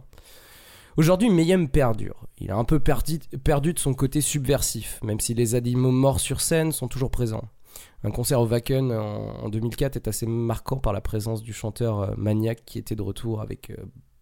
[0.97, 2.25] Aujourd'hui, Mayhem perdure.
[2.39, 6.41] Il a un peu perdu de son côté subversif, même si les animaux morts sur
[6.41, 7.47] scène sont toujours présents.
[8.03, 11.99] Un concert au Wacken en, en 2004 est assez marquant par la présence du chanteur
[11.99, 13.75] euh, maniaque qui était de retour avec euh,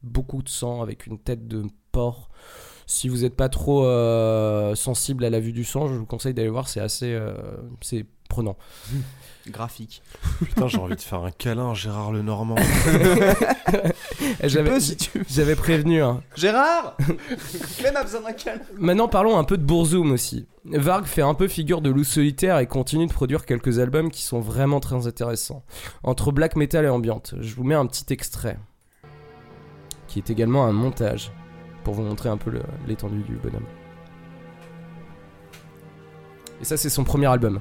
[0.04, 2.30] beaucoup de sang, avec une tête de porc.
[2.88, 6.34] Si vous n'êtes pas trop euh, sensible à la vue du sang, je vous conseille
[6.34, 7.20] d'aller voir, c'est assez
[7.82, 8.58] c'est prenant.
[9.48, 10.02] Graphique.
[10.44, 12.56] Putain, j'ai envie de faire un câlin à Gérard Lenormand.
[14.44, 15.26] J'avais peux, si tu veux.
[15.30, 16.02] j'avais prévenu.
[16.02, 16.22] hein.
[16.36, 16.98] Gérard
[17.78, 18.62] Clem a besoin d'un câlin.
[18.78, 20.48] Maintenant, parlons un peu de Bourzoum aussi.
[20.66, 24.24] Varg fait un peu figure de loup solitaire et continue de produire quelques albums qui
[24.24, 25.64] sont vraiment très intéressants.
[26.04, 28.58] Entre black metal et ambiante, je vous mets un petit extrait,
[30.08, 31.32] qui est également un montage,
[31.84, 33.66] pour vous montrer un peu le- l'étendue du bonhomme.
[36.62, 37.60] Et ça, c'est son premier album.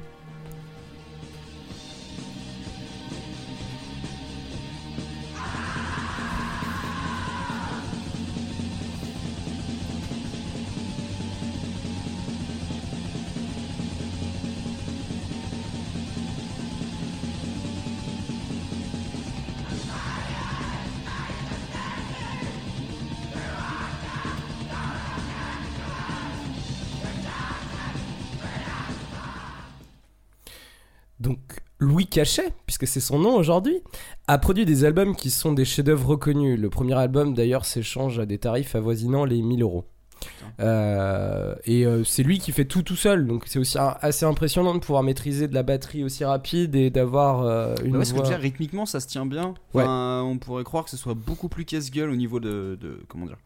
[32.14, 33.80] Cachet, puisque c'est son nom aujourd'hui,
[34.28, 36.58] a produit des albums qui sont des chefs-d'œuvre reconnus.
[36.60, 39.84] Le premier album d'ailleurs s'échange à des tarifs avoisinant les 1000 euros.
[40.60, 44.24] Euh, et euh, c'est lui qui fait tout tout seul, donc c'est aussi un- assez
[44.24, 48.04] impressionnant de pouvoir maîtriser de la batterie aussi rapide et d'avoir euh, une Bah ouais,
[48.04, 48.22] que voix.
[48.22, 49.54] veux dire, rythmiquement, ça se tient bien.
[49.74, 53.26] Enfin, On pourrait croire que ce soit beaucoup plus casse-gueule au niveau de, de- Comment
[53.26, 53.36] dire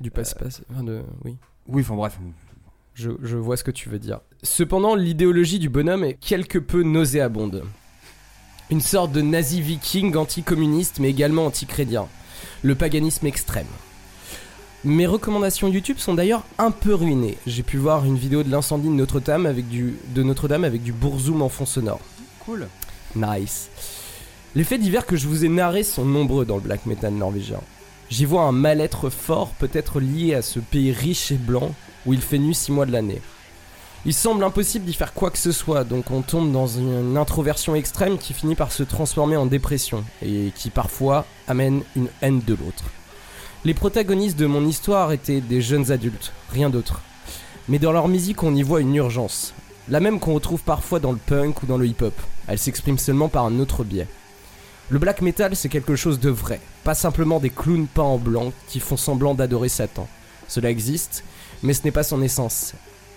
[0.00, 0.62] Du passe-passe.
[0.72, 1.02] enfin, de...
[1.24, 1.36] Oui.
[1.68, 2.18] Oui, enfin bref.
[2.94, 4.20] Je, je vois ce que tu veux dire.
[4.42, 7.62] Cependant, l'idéologie du bonhomme est quelque peu nauséabonde.
[8.70, 12.06] Une sorte de nazi viking anticommuniste mais également anticrédien.
[12.62, 13.66] Le paganisme extrême.
[14.84, 17.36] Mes recommandations YouTube sont d'ailleurs un peu ruinées.
[17.48, 20.92] J'ai pu voir une vidéo de l'incendie de Notre-Dame avec du de Notre-Dame avec du
[20.92, 22.00] bourzoum en fond sonore.
[22.46, 22.68] Cool.
[23.16, 23.70] Nice.
[24.54, 27.60] Les faits divers que je vous ai narrés sont nombreux dans le black metal norvégien.
[28.08, 31.74] J'y vois un mal-être fort, peut-être lié à ce pays riche et blanc
[32.06, 33.20] où il fait nu 6 mois de l'année.
[34.06, 37.74] Il semble impossible d'y faire quoi que ce soit, donc on tombe dans une introversion
[37.74, 42.54] extrême qui finit par se transformer en dépression et qui parfois amène une haine de
[42.54, 42.84] l'autre.
[43.66, 47.02] Les protagonistes de mon histoire étaient des jeunes adultes, rien d'autre.
[47.68, 49.52] Mais dans leur musique, on y voit une urgence,
[49.90, 52.14] la même qu'on retrouve parfois dans le punk ou dans le hip-hop.
[52.48, 54.08] Elle s'exprime seulement par un autre biais.
[54.88, 58.50] Le black metal, c'est quelque chose de vrai, pas simplement des clowns peints en blanc
[58.66, 60.08] qui font semblant d'adorer Satan.
[60.48, 61.22] Cela existe,
[61.62, 62.72] mais ce n'est pas son essence.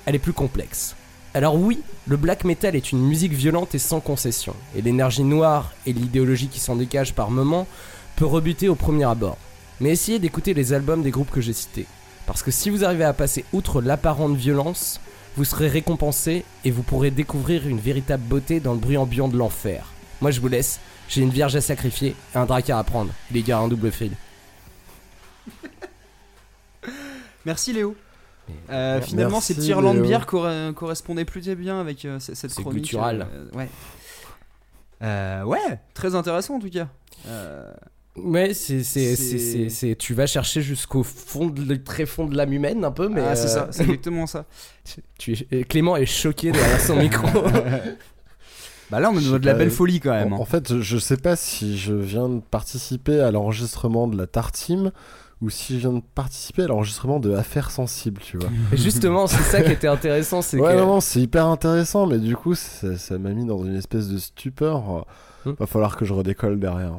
[0.06, 0.96] Elle est plus complexe.
[1.34, 5.72] Alors oui, le black metal est une musique violente et sans concession, et l'énergie noire
[5.86, 7.68] et l'idéologie qui s'en dégage par moments
[8.16, 9.38] peut rebuter au premier abord.
[9.80, 11.88] Mais essayez d'écouter les albums des groupes que j'ai cités,
[12.28, 15.00] parce que si vous arrivez à passer outre l'apparente violence,
[15.36, 19.38] vous serez récompensé et vous pourrez découvrir une véritable beauté dans le bruit ambiant de
[19.38, 19.86] l'enfer.
[20.22, 23.12] Moi je vous laisse, j'ai une vierge à sacrifier et un dracard à prendre.
[23.32, 24.12] Les gars, un double fil.
[27.46, 27.96] Merci Léo.
[28.70, 30.06] Euh, Merci, finalement, ces petits Irlande Léo.
[30.06, 32.84] bière corre- correspondaient plutôt bien avec euh, cette C'est chronique.
[32.84, 33.28] guttural.
[33.34, 33.70] euh, ouais.
[35.02, 36.88] Euh, ouais, très intéressant en tout cas.
[37.28, 37.72] Euh,
[38.16, 42.06] Ouais, c'est, c'est, C'est- c'est, c'est- c'est- tu vas chercher jusqu'au fond, de, le très
[42.06, 44.46] fond de l'âme humaine un peu, mais ah, c'est euh, ça, c'est exactement ça.
[45.18, 47.28] tu es- Clément est choqué derrière son micro.
[48.92, 50.34] Bah là, on est de la belle euh, folie quand même.
[50.34, 50.40] En, hein.
[50.42, 54.28] en fait, je- je sais pas si je viens de participer à l'enregistrement de la
[54.28, 54.92] Tartime
[55.44, 58.50] ou si je viens de participer à l'enregistrement de Affaires Sensibles, tu vois.
[58.72, 62.08] Et justement, c'est ça qui était intéressant, c'est Ouais, que non, non, c'est hyper intéressant,
[62.08, 65.06] mais du coup, ça m'a mis dans une espèce de stupeur.
[65.46, 65.52] Hmm.
[65.60, 66.96] Va falloir que je redécolle derrière.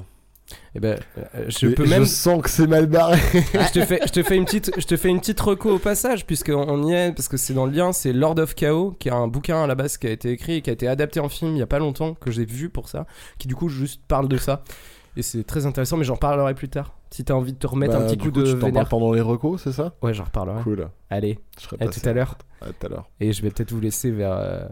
[0.74, 2.04] Eh ben, euh, je Mais peux même.
[2.04, 3.18] Je sens que c'est mal barré.
[3.32, 5.78] je te fais, je te fais une petite, je te fais une petite reco au
[5.78, 7.92] passage puisqu'on on y est parce que c'est dans le lien.
[7.92, 10.56] C'est Lord of Chaos qui est un bouquin à la base qui a été écrit
[10.56, 12.68] et qui a été adapté en film il y a pas longtemps que j'ai vu
[12.68, 13.06] pour ça,
[13.38, 14.62] qui du coup juste parle de ça
[15.16, 15.96] et c'est très intéressant.
[15.96, 16.94] Mais j'en parlerai plus tard.
[17.14, 18.72] Si t'as envie de te remettre Bah, un petit du coup, de Tu t'en vénère.
[18.72, 19.94] parles pendant les recos, c'est ça?
[20.02, 20.60] Ouais, j'en reparlerai.
[20.64, 20.88] Cool.
[21.10, 22.36] Allez, Je à tout à l'heure.
[22.60, 23.08] À tout à l'heure.
[23.20, 24.66] Et je vais peut-être vous laisser vers euh,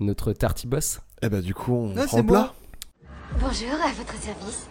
[0.00, 0.98] notre tartiboss.
[1.22, 2.52] Eh bah, du coup, on Ah, prend plat.
[3.38, 4.66] Bonjour, à votre service.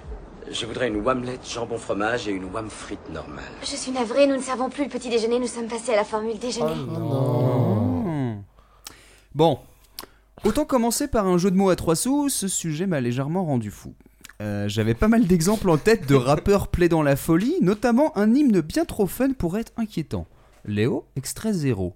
[0.51, 3.45] Je voudrais une wamlette jambon fromage et une wam frite normale.
[3.61, 6.03] Je suis navrée, nous ne servons plus le petit déjeuner, nous sommes passés à la
[6.03, 6.75] formule déjeuner.
[6.75, 8.41] Hmm.
[9.33, 9.59] Bon,
[10.43, 13.71] autant commencer par un jeu de mots à trois sous, ce sujet m'a légèrement rendu
[13.71, 13.93] fou.
[14.41, 18.61] Euh, J'avais pas mal d'exemples en tête de rappeurs plaidant la folie, notamment un hymne
[18.61, 20.27] bien trop fun pour être inquiétant.
[20.65, 21.95] Léo, extrait 0.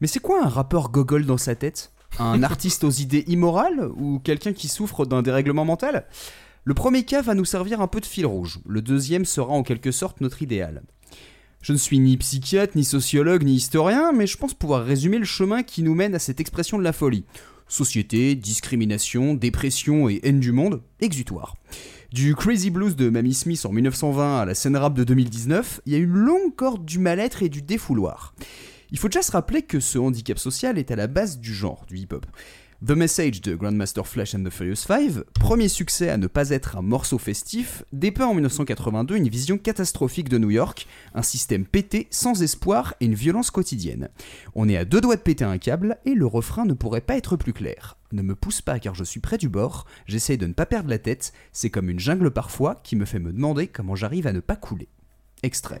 [0.00, 1.92] Mais c'est quoi un rappeur gogol dans sa tête?
[2.18, 6.06] Un artiste aux idées immorales ou quelqu'un qui souffre d'un dérèglement mental?
[6.64, 9.62] Le premier cas va nous servir un peu de fil rouge, le deuxième sera en
[9.62, 10.82] quelque sorte notre idéal.
[11.64, 15.24] Je ne suis ni psychiatre, ni sociologue, ni historien, mais je pense pouvoir résumer le
[15.24, 17.24] chemin qui nous mène à cette expression de la folie.
[17.68, 21.56] Société, discrimination, dépression et haine du monde, exutoire.
[22.12, 25.94] Du Crazy Blues de Mamie Smith en 1920 à la scène rap de 2019, il
[25.94, 28.34] y a une longue corde du mal-être et du défouloir.
[28.90, 31.86] Il faut déjà se rappeler que ce handicap social est à la base du genre
[31.88, 32.26] du hip-hop.
[32.84, 36.76] The Message de Grandmaster Flash and the Furious 5, premier succès à ne pas être
[36.76, 42.08] un morceau festif, dépeint en 1982 une vision catastrophique de New York, un système pété,
[42.10, 44.10] sans espoir et une violence quotidienne.
[44.54, 47.16] On est à deux doigts de péter un câble et le refrain ne pourrait pas
[47.16, 47.96] être plus clair.
[48.12, 50.90] Ne me pousse pas car je suis près du bord, j'essaye de ne pas perdre
[50.90, 54.34] la tête, c'est comme une jungle parfois qui me fait me demander comment j'arrive à
[54.34, 54.88] ne pas couler.
[55.42, 55.80] Extrait.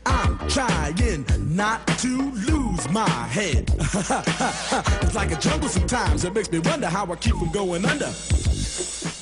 [0.05, 3.69] I'm trying not to lose my head.
[3.79, 6.23] it's like a jungle sometimes.
[6.23, 8.07] It makes me wonder how I keep from going under.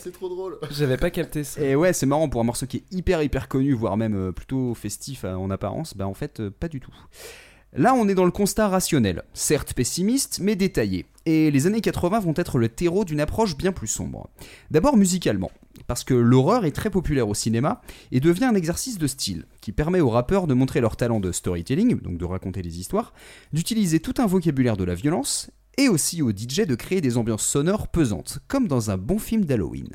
[0.00, 0.58] c'est trop drôle.
[0.70, 1.60] J'avais pas capté ça.
[1.60, 4.32] Et ouais, c'est marrant pour un morceau qui est hyper hyper connu, voire même euh,
[4.32, 5.96] plutôt festif euh, en apparence.
[5.96, 6.94] Bah en fait, euh, pas du tout.
[7.76, 11.06] Là, on est dans le constat rationnel, certes pessimiste, mais détaillé.
[11.26, 14.30] Et les années 80 vont être le terreau d'une approche bien plus sombre.
[14.70, 15.50] D'abord musicalement,
[15.86, 17.80] parce que l'horreur est très populaire au cinéma
[18.12, 21.32] et devient un exercice de style, qui permet aux rappeurs de montrer leur talent de
[21.32, 23.12] storytelling, donc de raconter des histoires,
[23.52, 27.46] d'utiliser tout un vocabulaire de la violence, et aussi aux DJ de créer des ambiances
[27.46, 29.88] sonores pesantes, comme dans un bon film d'Halloween.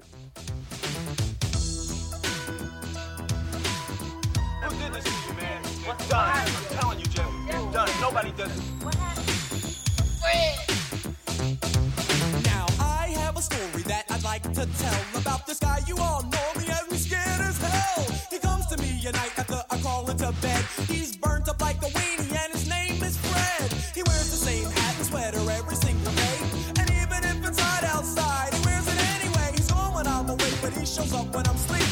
[14.54, 18.06] To tell about this guy you all know me as me scared as hell.
[18.32, 20.64] He comes to me at night after I call into bed.
[20.88, 23.72] He's burnt up like a weenie and his name is Fred.
[23.94, 26.38] He wears the same hat and sweater every single day.
[26.80, 29.52] And even if it's hot outside, he wears it anyway.
[29.56, 31.89] He's gone when I'm awake, but he shows up when I'm asleep.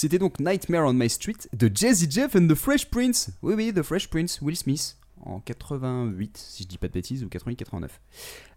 [0.00, 3.32] C'était donc Nightmare on My Street de Jazzy Jeff and the Fresh Prince.
[3.42, 7.22] Oui, oui, The Fresh Prince, Will Smith, en 88, si je dis pas de bêtises,
[7.22, 7.88] ou 88-89.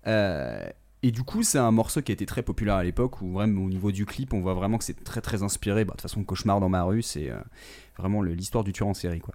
[0.08, 0.66] Euh,
[1.02, 3.66] et du coup, c'est un morceau qui a été très populaire à l'époque, où vraiment
[3.66, 5.84] au niveau du clip, on voit vraiment que c'est très très inspiré.
[5.84, 7.42] Bah, de toute façon, Cauchemar dans ma rue, c'est euh,
[7.98, 9.34] vraiment l'histoire du tueur en série, quoi.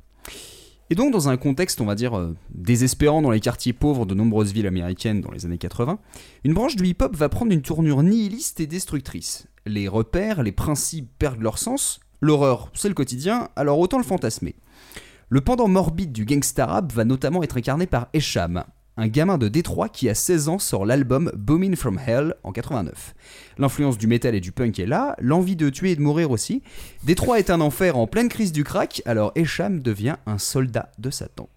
[0.90, 4.14] Et donc, dans un contexte, on va dire, euh, désespérant dans les quartiers pauvres de
[4.14, 5.98] nombreuses villes américaines dans les années 80,
[6.44, 9.48] une branche du hip-hop va prendre une tournure nihiliste et destructrice.
[9.66, 14.56] Les repères, les principes perdent leur sens, l'horreur, c'est le quotidien, alors autant le fantasmer.
[15.28, 18.64] Le pendant morbide du gangsta rap va notamment être incarné par Esham,
[18.98, 23.14] un gamin de Détroit qui à 16 ans sort l'album Booming from Hell en 89.
[23.56, 26.62] L'influence du métal et du punk est là, l'envie de tuer et de mourir aussi.
[27.04, 31.10] Détroit est un enfer en pleine crise du crack, alors Esham devient un soldat de
[31.10, 31.48] Satan.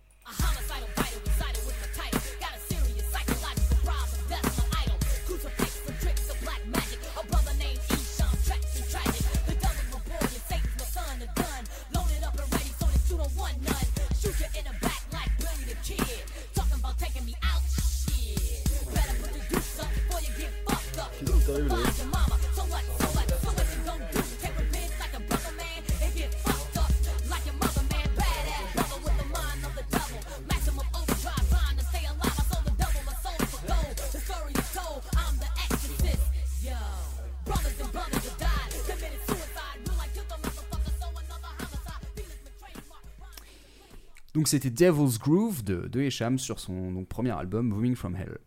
[44.33, 48.37] Donc c'était Devil's Groove de, de sur son premier album Moving from Hell.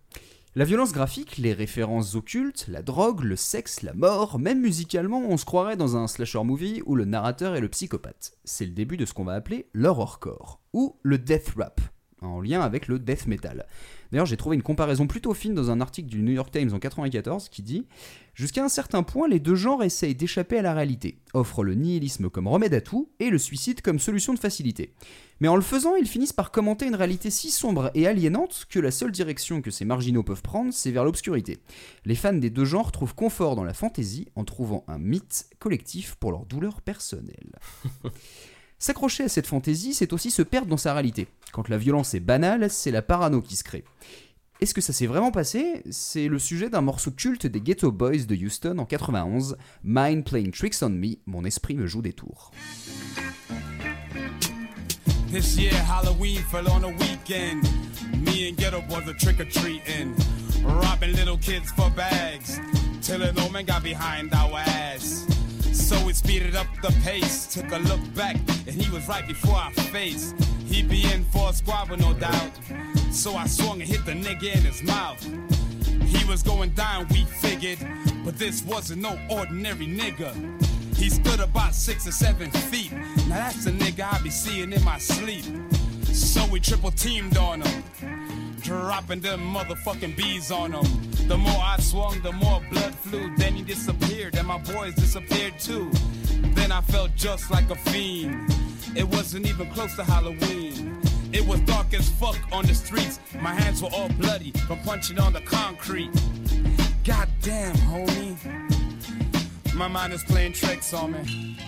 [0.56, 5.36] La violence graphique, les références occultes, la drogue, le sexe, la mort, même musicalement, on
[5.36, 8.38] se croirait dans un slasher movie où le narrateur est le psychopathe.
[8.44, 11.80] C'est le début de ce qu'on va appeler l'horrorcore, ou le death rap,
[12.22, 13.66] en lien avec le death metal.
[14.14, 16.78] D'ailleurs, j'ai trouvé une comparaison plutôt fine dans un article du New York Times en
[16.78, 17.84] 94 qui dit
[18.36, 22.30] Jusqu'à un certain point, les deux genres essayent d'échapper à la réalité, offrent le nihilisme
[22.30, 24.94] comme remède à tout et le suicide comme solution de facilité.
[25.40, 28.78] Mais en le faisant, ils finissent par commenter une réalité si sombre et aliénante que
[28.78, 31.58] la seule direction que ces marginaux peuvent prendre, c'est vers l'obscurité.
[32.04, 36.14] Les fans des deux genres trouvent confort dans la fantaisie en trouvant un mythe collectif
[36.14, 37.58] pour leur douleur personnelle.
[38.84, 41.26] S'accrocher à cette fantaisie, c'est aussi se perdre dans sa réalité.
[41.54, 43.82] Quand la violence est banale, c'est la parano qui se crée.
[44.60, 45.82] Est-ce que ça s'est vraiment passé?
[45.90, 50.50] C'est le sujet d'un morceau culte des Ghetto Boys de Houston en 91, Mind Playing
[50.50, 52.50] Tricks on Me, mon esprit me joue des tours.
[63.00, 65.33] Till an old got behind our ass.
[65.74, 69.56] So we speeded up the pace, took a look back, and he was right before
[69.56, 70.32] our face.
[70.66, 72.52] He'd be in for a squabble, no doubt.
[73.10, 75.22] So I swung and hit the nigga in his mouth.
[76.06, 77.78] He was going down, we figured,
[78.24, 80.32] but this wasn't no ordinary nigga.
[80.96, 82.92] He stood about six or seven feet.
[83.28, 85.44] Now that's the nigga I be seeing in my sleep.
[86.04, 87.82] So we triple teamed on him,
[88.64, 91.28] dropping them motherfucking bees on him.
[91.28, 93.30] The more I swung, the more blood flew.
[93.36, 95.90] Then he disappeared, and my boys disappeared too.
[96.54, 98.52] Then I felt just like a fiend.
[98.96, 101.00] It wasn't even close to Halloween.
[101.32, 103.20] It was dark as fuck on the streets.
[103.40, 106.10] My hands were all bloody from punching on the concrete.
[107.04, 109.74] Goddamn, homie.
[109.74, 111.58] My mind is playing tricks on me.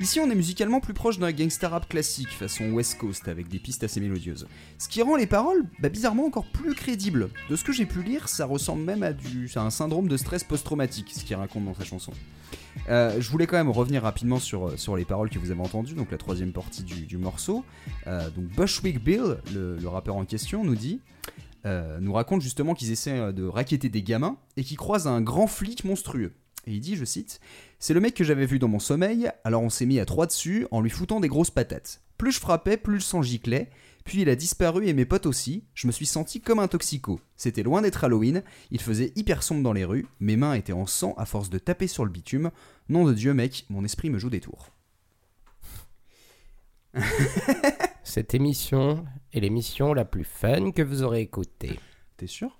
[0.00, 3.58] Ici, on est musicalement plus proche d'un gangsta rap classique, façon West Coast, avec des
[3.58, 4.46] pistes assez mélodieuses.
[4.78, 7.30] Ce qui rend les paroles, bah, bizarrement, encore plus crédibles.
[7.50, 10.16] De ce que j'ai pu lire, ça ressemble même à, du, à un syndrome de
[10.16, 12.12] stress post-traumatique, ce qu'il raconte dans sa chanson.
[12.88, 15.94] Euh, je voulais quand même revenir rapidement sur, sur les paroles que vous avez entendues,
[15.94, 17.64] donc la troisième partie du, morceau.
[18.06, 21.00] Euh, donc Bushwick Bill, le, rappeur en question, nous dit...
[21.66, 25.48] Euh, nous raconte justement qu'ils essaient de raqueter des gamins et qu'ils croisent un grand
[25.48, 26.32] flic monstrueux.
[26.68, 27.40] Et il dit, je cite,
[27.80, 30.26] C'est le mec que j'avais vu dans mon sommeil, alors on s'est mis à trois
[30.26, 32.02] dessus en lui foutant des grosses patates.
[32.16, 33.70] Plus je frappais, plus le sang giclait,
[34.04, 37.20] puis il a disparu et mes potes aussi, je me suis senti comme un toxico.
[37.36, 40.86] C'était loin d'être Halloween, il faisait hyper sombre dans les rues, mes mains étaient en
[40.86, 42.50] sang à force de taper sur le bitume.
[42.88, 44.70] Nom de Dieu mec, mon esprit me joue des tours.
[48.02, 51.78] Cette émission est l'émission la plus fun que vous aurez écoutée.
[52.16, 52.58] T'es sûr?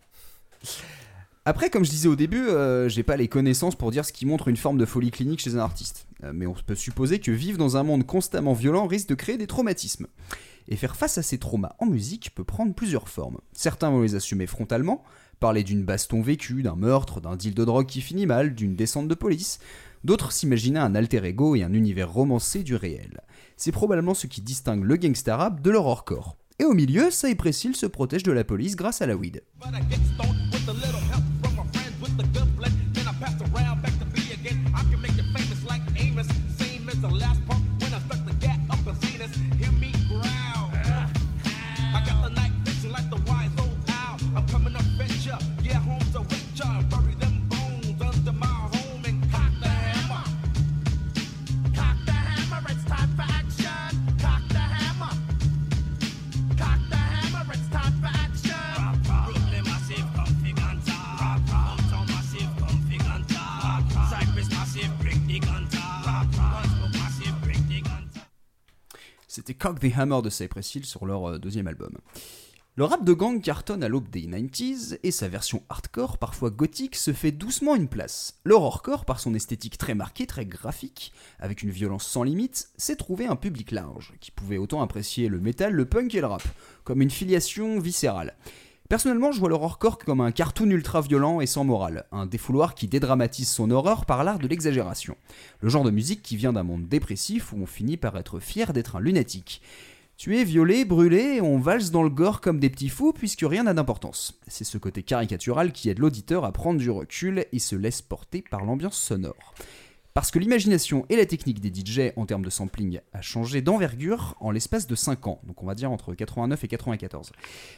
[1.48, 4.26] Après, comme je disais au début, euh, j'ai pas les connaissances pour dire ce qui
[4.26, 6.06] montre une forme de folie clinique chez un artiste.
[6.22, 9.38] Euh, mais on peut supposer que vivre dans un monde constamment violent risque de créer
[9.38, 10.08] des traumatismes.
[10.68, 13.38] Et faire face à ces traumas en musique peut prendre plusieurs formes.
[13.54, 15.02] Certains vont les assumer frontalement,
[15.40, 19.08] parler d'une baston vécue, d'un meurtre, d'un deal de drogue qui finit mal, d'une descente
[19.08, 19.58] de police.
[20.04, 23.22] D'autres s'imaginaient un alter ego et un univers romancé du réel.
[23.56, 26.36] C'est probablement ce qui distingue le gangsta rap de l'horrorcore.
[26.58, 29.42] Et au milieu, Cypress Hill se protège de la police grâce à la weed.
[69.54, 71.92] Cock the Hammer de Cypress Hill sur leur euh, deuxième album.
[72.78, 76.94] Le rap de gang cartonne à l'aube des 90s et sa version hardcore, parfois gothique,
[76.94, 78.38] se fait doucement une place.
[78.44, 83.26] L'horrorcore, par son esthétique très marquée, très graphique, avec une violence sans limite, s'est trouvé
[83.26, 86.44] un public large, qui pouvait autant apprécier le métal, le punk et le rap,
[86.84, 88.36] comme une filiation viscérale.
[88.88, 92.88] Personnellement, je vois l'horrorcore comme un cartoon ultra violent et sans morale, un défouloir qui
[92.88, 95.14] dédramatise son horreur par l'art de l'exagération.
[95.60, 98.72] Le genre de musique qui vient d'un monde dépressif où on finit par être fier
[98.72, 99.60] d'être un lunatique.
[100.16, 103.74] Tué, violé, brûlé, on valse dans le gore comme des petits fous puisque rien n'a
[103.74, 104.40] d'importance.
[104.46, 108.42] C'est ce côté caricatural qui aide l'auditeur à prendre du recul et se laisse porter
[108.42, 109.54] par l'ambiance sonore.
[110.18, 114.34] Parce que l'imagination et la technique des DJ en termes de sampling a changé d'envergure
[114.40, 117.30] en l'espace de 5 ans, donc on va dire entre 89 et 94.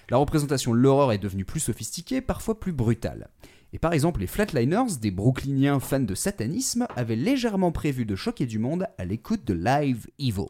[0.09, 3.29] La représentation de l'horreur est devenue plus sophistiquée, parfois plus brutale.
[3.75, 8.47] Et par exemple, les Flatliners, des brooklyniens fans de satanisme, avaient légèrement prévu de choquer
[8.47, 10.49] du monde à l'écoute de Live Evil.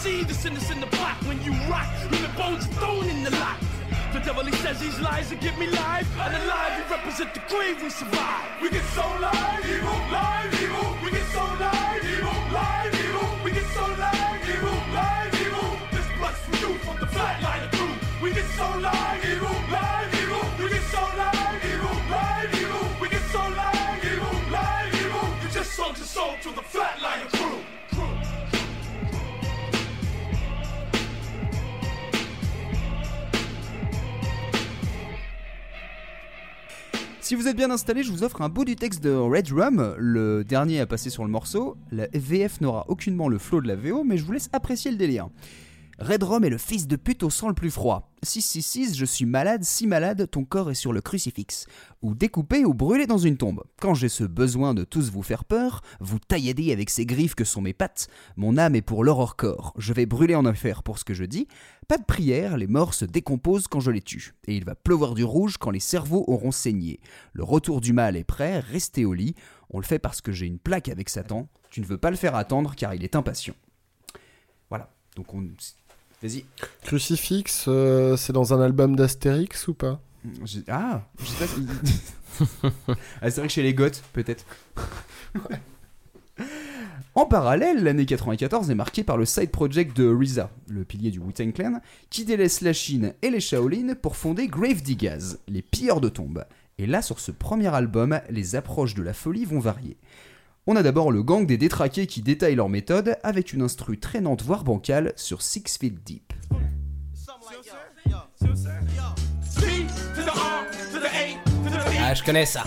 [0.00, 1.10] Return to the evil dread, watch six stay in your bed.
[1.10, 1.60] We do act because of the pack I have with Satan.
[1.60, 1.60] You don't wanna keep shaking and waiting cause he's a patient.
[1.60, 1.60] Hot is hot, you see the sinners in the plot.
[1.60, 3.58] When you rock, human bones are thrown in the lot.
[4.12, 6.06] The devil he says these lies to get me live.
[6.18, 8.62] And alive, we represent the grave we survive.
[8.62, 10.96] We get so live, evil, live, evil.
[11.04, 13.28] We get so live, evil, live, evil.
[13.44, 15.70] We get so live, evil, live, evil.
[15.92, 17.94] This blood's for you from the flatliner crew.
[18.22, 19.59] We get so live, evil,
[37.30, 39.94] Si vous êtes bien installé, je vous offre un bout du texte de Red Rum,
[39.98, 41.76] le dernier à passer sur le morceau.
[41.92, 44.96] La VF n'aura aucunement le flow de la VO, mais je vous laisse apprécier le
[44.96, 45.28] délire.
[46.00, 48.10] Red Rum est le fils de pute au sang le plus froid.
[48.24, 51.66] 666, je suis malade, si malade, ton corps est sur le crucifix.
[52.02, 53.62] Ou découpé ou brûlé dans une tombe.
[53.80, 57.44] Quand j'ai ce besoin de tous vous faire peur, vous taillader avec ces griffes que
[57.44, 59.72] sont mes pattes, mon âme est pour l'aurore corps.
[59.76, 61.46] Je vais brûler en enfer pour ce que je dis.
[61.90, 64.36] Pas de prière, les morts se décomposent quand je les tue.
[64.46, 67.00] Et il va pleuvoir du rouge quand les cerveaux auront saigné.
[67.32, 69.34] Le retour du mal est prêt, restez au lit.
[69.70, 71.48] On le fait parce que j'ai une plaque avec Satan.
[71.68, 73.56] Tu ne veux pas le faire attendre car il est impatient.
[74.68, 74.88] Voilà.
[75.16, 75.40] Donc on.
[76.22, 76.44] Vas-y.
[76.82, 80.00] Crucifix, euh, c'est dans un album d'Astérix ou pas?
[80.44, 82.68] J'ai- Ah, je sais pas
[83.20, 84.46] ah, c'est vrai que chez les Goths, peut-être.
[87.16, 91.18] En parallèle, l'année 94 est marquée par le side project de RZA, le pilier du
[91.18, 96.00] Wu-Tang Clan, qui délaisse la Chine et les Shaolin pour fonder Grave Diggaz, les pilleurs
[96.00, 96.44] de tombes.
[96.78, 99.96] Et là, sur ce premier album, les approches de la folie vont varier.
[100.68, 104.42] On a d'abord le gang des détraqués qui détaillent leur méthode avec une instru traînante
[104.42, 106.32] voire bancale sur Six Feet Deep.
[112.02, 112.62] Ah, je connais ça.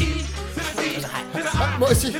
[1.55, 2.13] Ah, moi aussi.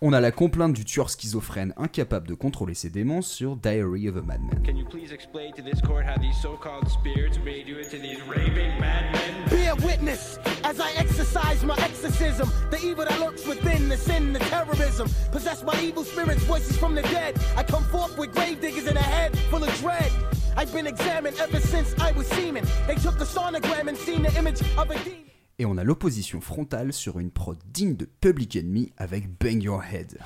[0.00, 4.16] On a la complainte du tueur schizophrène incapable de contrôler ses démons sur Diary of
[4.16, 4.62] a Madman.
[4.64, 8.22] Can you please explain to this court how these so-called spirits made you into these
[8.22, 9.34] raving madmen?
[9.50, 12.48] Be a witness as I exercise my exorcism.
[12.70, 15.08] The evil that lurks within, the sin, the terrorism.
[15.32, 17.36] Possessed by evil spirits, voices from the dead.
[17.56, 20.12] I come forth with grave diggers in a head full of dread.
[20.58, 22.64] I've been examined ever since I was semen.
[22.88, 25.24] They took a sonogram and seen the image of a demon.
[25.60, 29.82] Et on a l'opposition frontale sur une prod digne de Public Enemy avec Bang Your
[29.84, 30.18] Head.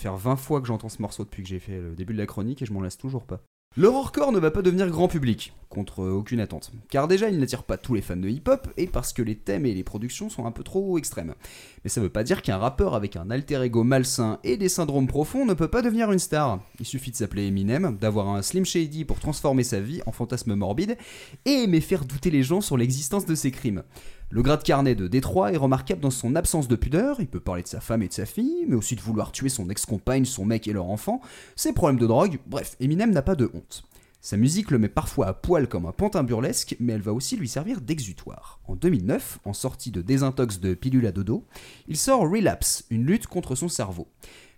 [0.00, 2.26] Faire 20 fois que j'entends ce morceau depuis que j'ai fait le début de la
[2.26, 3.42] chronique et je m'en lasse toujours pas.
[3.76, 6.72] L'horrorcore ne va pas devenir grand public, contre aucune attente.
[6.88, 9.64] Car déjà, il n'attire pas tous les fans de hip-hop, et parce que les thèmes
[9.64, 11.36] et les productions sont un peu trop extrêmes.
[11.84, 15.06] Mais ça veut pas dire qu'un rappeur avec un alter ego malsain et des syndromes
[15.06, 16.58] profonds ne peut pas devenir une star.
[16.80, 20.56] Il suffit de s'appeler Eminem, d'avoir un Slim Shady pour transformer sa vie en fantasme
[20.56, 20.98] morbide,
[21.44, 23.84] et aimer faire douter les gens sur l'existence de ses crimes.
[24.32, 27.64] Le grade carnet de Détroit est remarquable dans son absence de pudeur, il peut parler
[27.64, 30.44] de sa femme et de sa fille, mais aussi de vouloir tuer son ex-compagne, son
[30.44, 31.20] mec et leur enfant,
[31.56, 33.82] ses problèmes de drogue, bref, Eminem n'a pas de honte.
[34.20, 37.36] Sa musique le met parfois à poil comme un pantin burlesque, mais elle va aussi
[37.36, 38.60] lui servir d'exutoire.
[38.68, 41.44] En 2009, en sortie de désintox de pilule à dodo,
[41.88, 44.06] il sort Relapse, une lutte contre son cerveau.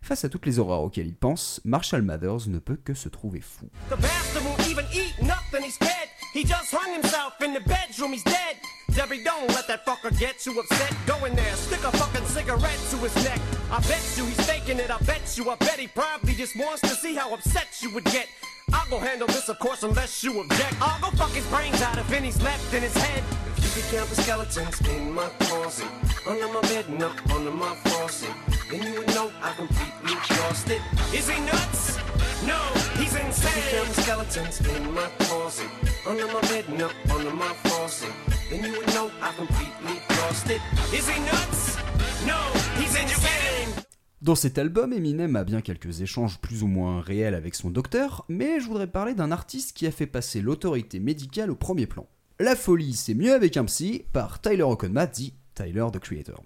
[0.02, 3.40] Face à toutes les horreurs auxquelles il pense, Marshall Mathers ne peut que se trouver
[3.40, 3.70] fou.
[8.94, 10.94] Debbie, don't let that fucker get you upset.
[11.06, 13.40] Go in there, stick a fucking cigarette to his neck.
[13.70, 16.82] I bet you he's faking it, I bet you, I bet he probably just wants
[16.82, 18.28] to see how upset you would get.
[18.72, 20.74] I'll go handle this, of course, unless you object.
[20.80, 23.22] I'll go fuck his brains out if any's left in his head.
[23.56, 25.88] If you could count the skeletons in my closet,
[26.26, 28.30] under my bed and up under my faucet,
[28.70, 30.82] then you would know I completely lost it.
[31.12, 31.98] Is he nuts?
[32.46, 32.58] No,
[32.96, 33.52] he's insane.
[33.56, 35.68] If you count the skeletons in my closet,
[36.06, 38.12] under my bed and up under my faucet,
[38.50, 40.60] then you would know I completely lost it.
[40.92, 41.76] Is he nuts?
[42.26, 42.38] No,
[42.80, 43.31] he's insane.
[44.22, 48.24] Dans cet album, Eminem a bien quelques échanges plus ou moins réels avec son docteur,
[48.28, 52.06] mais je voudrais parler d'un artiste qui a fait passer l'autorité médicale au premier plan.
[52.38, 56.40] La folie, c'est mieux avec un psy, par Tyler Okonma, dit Tyler the Creator.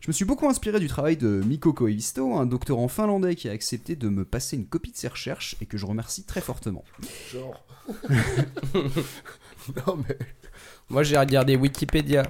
[0.00, 3.48] Je me suis beaucoup inspiré du travail de Mikko Koivisto, un docteur en finlandais qui
[3.48, 6.40] a accepté de me passer une copie de ses recherches et que je remercie très
[6.40, 6.82] fortement.
[7.32, 7.64] Genre.
[9.86, 10.18] non mais.
[10.90, 12.24] Moi j'ai regardé Wikipédia.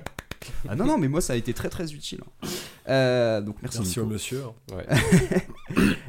[0.69, 2.21] Ah non, non, mais moi ça a été très très utile.
[2.89, 4.03] Euh, donc merci, Merci Miko.
[4.03, 4.43] au monsieur.
[4.73, 4.87] Ouais.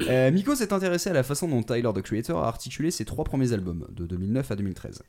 [0.09, 3.23] Euh, Miko s'est intéressé à la façon dont Tyler the Creator a articulé ses trois
[3.23, 5.01] premiers albums, de 2009 à 2013.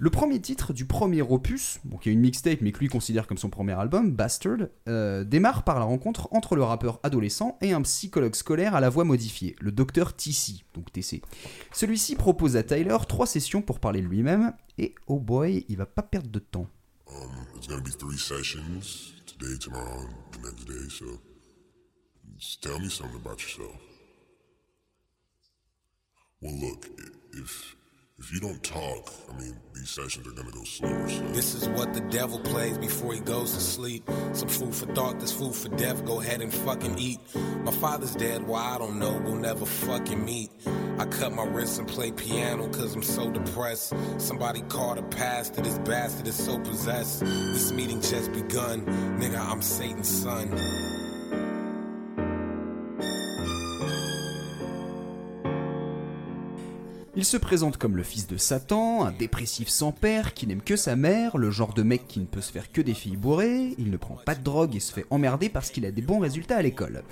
[0.00, 3.26] Le premier titre du premier opus, bon, qui est une mixtape mais que lui considère
[3.26, 7.72] comme son premier album, Bastard, euh, démarre par la rencontre entre le rappeur adolescent et
[7.72, 11.20] un psychologue scolaire à la voix modifiée, le docteur TC, donc TC.
[11.72, 15.86] Celui-ci propose à Tyler trois sessions pour parler de lui-même, et oh boy, il va
[15.86, 16.66] pas perdre de temps.
[17.14, 20.88] Um, it's gonna be three sessions today, tomorrow, and the next day.
[20.88, 21.18] So,
[22.36, 23.80] just tell me something about yourself.
[26.40, 26.86] Well, look,
[27.32, 27.74] if
[28.18, 31.08] if you don't talk, I mean, these sessions are gonna go slower.
[31.08, 34.08] So, This is what the devil plays before he goes to sleep.
[34.32, 36.04] Some food for thought, this food for death.
[36.04, 37.20] Go ahead and fucking eat.
[37.62, 39.20] My father's dead, why I don't know.
[39.24, 40.50] We'll never fucking meet.
[40.98, 43.94] I cut my wrists and play piano cause I'm so depressed.
[44.18, 47.20] Somebody called a pastor, this bastard is so possessed.
[47.20, 48.84] This meeting just begun.
[49.20, 50.97] Nigga, I'm Satan's son.
[57.18, 60.76] Il se présente comme le fils de Satan, un dépressif sans père qui n'aime que
[60.76, 63.74] sa mère, le genre de mec qui ne peut se faire que des filles bourrées,
[63.76, 66.20] il ne prend pas de drogue et se fait emmerder parce qu'il a des bons
[66.20, 67.02] résultats à l'école.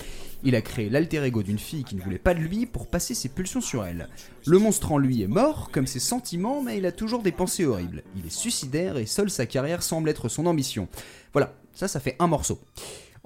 [0.44, 3.14] Il a créé l'alter ego d'une fille qui ne voulait pas de lui pour passer
[3.14, 4.08] ses pulsions sur elle.
[4.46, 7.66] Le monstre en lui est mort, comme ses sentiments, mais il a toujours des pensées
[7.66, 8.04] horribles.
[8.16, 10.86] Il est suicidaire et seule sa carrière semble être son ambition.
[11.32, 12.60] Voilà, ça, ça fait un morceau.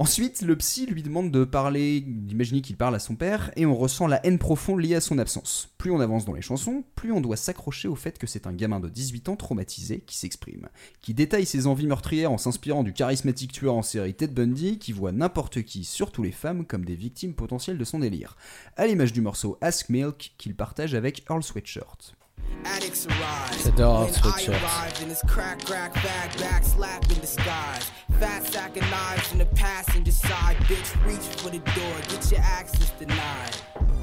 [0.00, 3.76] Ensuite, le psy lui demande de parler, d'imaginer qu'il parle à son père, et on
[3.76, 5.74] ressent la haine profonde liée à son absence.
[5.76, 8.54] Plus on avance dans les chansons, plus on doit s'accrocher au fait que c'est un
[8.54, 10.70] gamin de 18 ans traumatisé qui s'exprime,
[11.02, 14.92] qui détaille ses envies meurtrières en s'inspirant du charismatique tueur en série Ted Bundy, qui
[14.92, 18.38] voit n'importe qui, surtout les femmes, comme des victimes potentielles de son délire,
[18.78, 22.16] à l'image du morceau Ask Milk qu'il partage avec Earl Sweatshirt.
[22.64, 23.56] Addicts arrive.
[23.62, 25.02] J'adore When ce I sweatshirt.
[25.02, 27.90] in this crack, crack, bag, back, slap in disguise.
[28.18, 30.56] Fat sack of knives in the passenger side.
[30.68, 33.56] Bitch, reach for the door, get your access denied.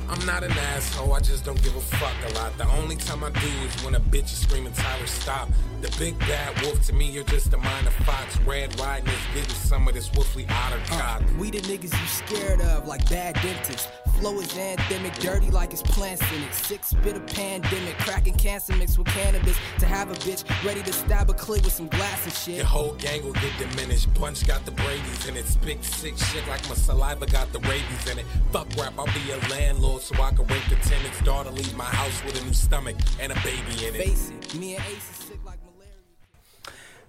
[0.09, 2.57] I'm not an asshole, I just don't give a fuck a lot.
[2.57, 5.49] The only time I do is when a bitch is screaming, Tyler, stop.
[5.81, 8.39] The big bad wolf to me, you're just a minor fox.
[8.41, 11.23] Red riding is getting some of this wolfly otter uh, cock.
[11.37, 13.89] We the niggas you scared of, like bad dentists.
[14.19, 16.51] Flow is anthemic, dirty like it's plants in it.
[16.51, 19.57] Six bit of pandemic, cracking cancer mixed with cannabis.
[19.77, 22.55] To have a bitch ready to stab a clit with some glass and shit.
[22.55, 24.11] Your whole gang will get diminished.
[24.15, 25.45] Bunch got the Brady's in it.
[25.45, 28.25] Spit sick shit like my saliva got the rabies in it.
[28.51, 31.21] Fuck rap, I'll be a landlord so I can rape the tenants.
[31.21, 34.03] Daughter leave my house with a new stomach and a baby in it.
[34.03, 35.16] Face it, me and Ace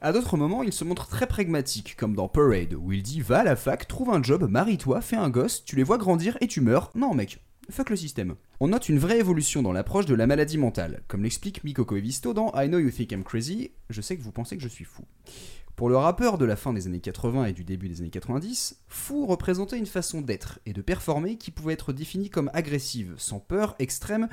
[0.00, 3.40] À d'autres moments, il se montre très pragmatique, comme dans Parade, où il dit Va
[3.40, 6.46] à la fac, trouve un job, marie-toi, fais un gosse, tu les vois grandir et
[6.46, 6.92] tu meurs.
[6.94, 8.36] Non, mec, fuck le système.
[8.60, 12.32] On note une vraie évolution dans l'approche de la maladie mentale, comme l'explique Mikoko Evisto
[12.32, 14.84] dans I Know You Think I'm Crazy, je sais que vous pensez que je suis
[14.84, 15.02] fou.
[15.74, 18.84] Pour le rappeur de la fin des années 80 et du début des années 90,
[18.86, 23.40] fou représentait une façon d'être et de performer qui pouvait être définie comme agressive, sans
[23.40, 24.28] peur, extrême,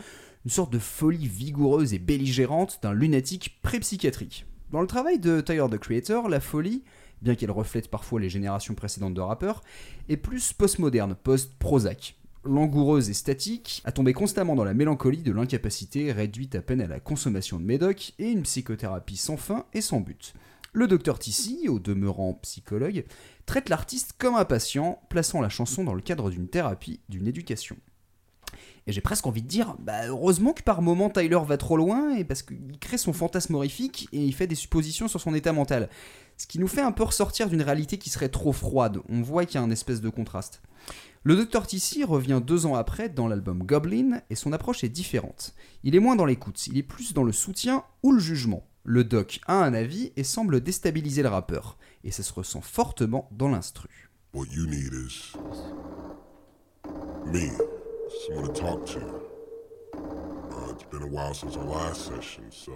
[0.45, 4.45] une sorte de folie vigoureuse et belligérante d'un lunatique pré-psychiatrique.
[4.75, 6.83] Dans le travail de Tyler the Creator, la folie,
[7.21, 9.63] bien qu'elle reflète parfois les générations précédentes de rappeurs,
[10.09, 12.17] est plus postmoderne, post-Prozac.
[12.43, 16.87] Langoureuse et statique, à tomber constamment dans la mélancolie de l'incapacité réduite à peine à
[16.87, 20.33] la consommation de médoc et une psychothérapie sans fin et sans but.
[20.73, 23.05] Le docteur Tissi, au demeurant psychologue,
[23.45, 27.77] traite l'artiste comme un patient, plaçant la chanson dans le cadre d'une thérapie, d'une éducation.
[28.87, 32.15] Et j'ai presque envie de dire, bah heureusement que par moment Tyler va trop loin,
[32.15, 35.53] et parce qu'il crée son fantasme horrifique et il fait des suppositions sur son état
[35.53, 35.89] mental.
[36.37, 38.99] Ce qui nous fait un peu ressortir d'une réalité qui serait trop froide.
[39.09, 40.61] On voit qu'il y a un espèce de contraste.
[41.23, 41.65] Le Dr.
[41.65, 45.55] Tissi revient deux ans après dans l'album Goblin, et son approche est différente.
[45.83, 48.67] Il est moins dans l'écoute, il est plus dans le soutien ou le jugement.
[48.83, 53.27] Le doc a un avis et semble déstabiliser le rappeur, et ça se ressent fortement
[53.31, 54.11] dans l'instru.
[54.35, 55.33] What you need is
[57.25, 57.74] me,
[58.23, 58.99] someone to talk to.
[59.97, 62.71] Uh, it's been a while since our last session, so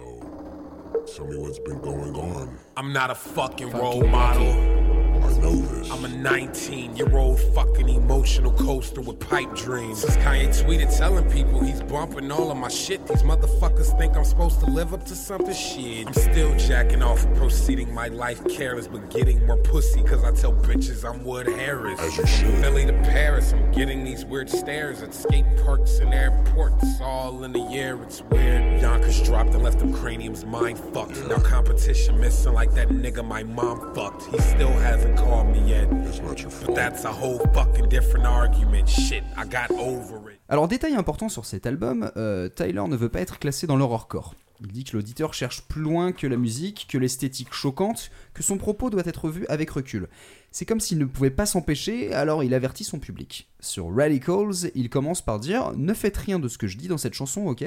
[1.14, 2.58] tell me what's been going on.
[2.76, 4.52] I'm not a fucking role model.
[4.52, 5.79] I know this.
[5.90, 10.02] I'm a 19 year old fucking emotional coaster with pipe dreams.
[10.02, 14.24] Since Kanye tweeted telling people he's bumping all of my shit, these motherfuckers think I'm
[14.24, 16.06] supposed to live up to something shit.
[16.06, 20.30] I'm still jacking off and proceeding my life careless, but getting more pussy cause I
[20.30, 21.98] tell bitches I'm Wood Harris.
[21.98, 22.54] As you should.
[22.60, 27.00] Philly to Paris, I'm getting these weird stares at skate parks and airports.
[27.00, 28.80] All in the air, it's weird.
[28.80, 31.26] Yonkers dropped and left them craniums mind fucked.
[31.26, 34.26] Now competition missing like that nigga my mom fucked.
[34.26, 35.79] He still hasn't called me yet.
[35.88, 38.86] But that's a whole fucking different argument.
[38.86, 40.40] Shit, I got over it.
[40.48, 44.34] Alors, détail important sur cet album, euh, Tyler ne veut pas être classé dans l'horrorcore.
[44.62, 48.58] Il dit que l'auditeur cherche plus loin que la musique, que l'esthétique choquante, que son
[48.58, 50.08] propos doit être vu avec recul.
[50.50, 53.48] C'est comme s'il ne pouvait pas s'empêcher, alors il avertit son public.
[53.60, 56.98] Sur Radicals, il commence par dire Ne faites rien de ce que je dis dans
[56.98, 57.64] cette chanson, ok?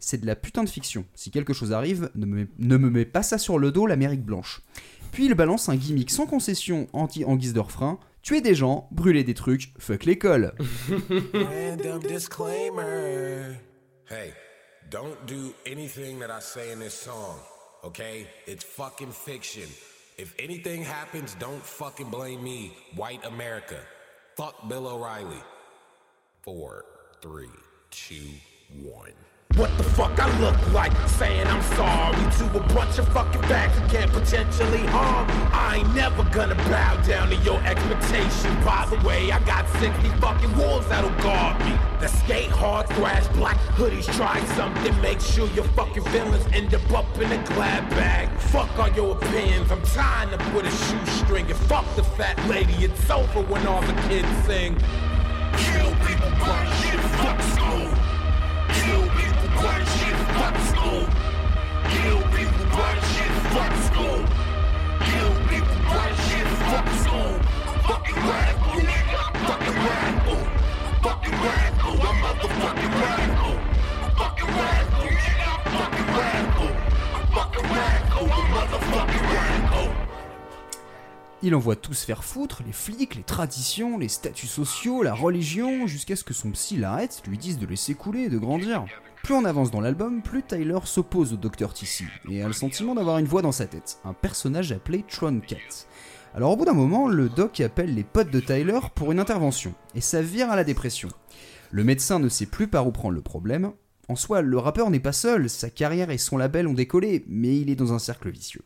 [0.00, 1.06] C'est de la putain de fiction.
[1.14, 4.24] Si quelque chose arrive, ne me, ne me mets pas ça sur le dos, l'Amérique
[4.24, 4.60] blanche.
[5.14, 8.88] Puis il balance un gimmick sans concession anti en guise de refrain Tuer des gens,
[8.90, 10.54] brûler des trucs, fuck l'école.
[11.32, 13.54] Random disclaimer.
[14.10, 14.32] Hey,
[14.90, 17.38] don't do anything that I say in this song,
[17.84, 18.26] okay?
[18.48, 19.68] It's fucking fiction.
[20.18, 22.72] If anything happens, don't fucking blame me.
[22.96, 23.78] White America.
[24.36, 25.42] Fuck Bill O'Reilly.
[26.42, 26.86] Four,
[27.22, 27.52] three,
[27.90, 28.32] two,
[28.82, 29.12] one.
[29.56, 33.78] What the fuck I look like saying I'm sorry to a bunch of fucking facts
[33.78, 35.28] you can't potentially harm.
[35.52, 38.52] I ain't never gonna bow down to your expectation.
[38.64, 41.70] By the way, I got 60 fucking wolves that'll guard me.
[42.00, 45.00] That skate hard, thrash black hoodies, try something.
[45.00, 48.36] Make sure your fucking villains end up up in a glad bag.
[48.50, 51.46] Fuck all your opinions, I'm tying up with a shoestring.
[51.46, 54.74] And fuck the fat lady, it's over when all the kids sing.
[55.56, 57.88] Kill people, burn shit, fuck school.
[58.82, 59.43] Kill people,
[81.44, 86.16] Il envoie tous faire foutre, les flics, les traditions, les statuts sociaux, la religion, jusqu'à
[86.16, 88.86] ce que son psy l'arrête, lui dise de laisser couler de grandir.
[89.24, 91.72] Plus on avance dans l'album, plus Tyler s'oppose au Dr.
[91.72, 95.40] Tissi, et a le sentiment d'avoir une voix dans sa tête, un personnage appelé Tron
[95.40, 95.86] Cat.
[96.34, 99.72] Alors au bout d'un moment, le doc appelle les potes de Tyler pour une intervention,
[99.94, 101.08] et ça vire à la dépression.
[101.70, 103.72] Le médecin ne sait plus par où prendre le problème,
[104.10, 107.58] En soi, le rappeur n'est pas seul, sa carrière et son label ont décollé, mais
[107.58, 108.60] il est dans un cercle vicieux.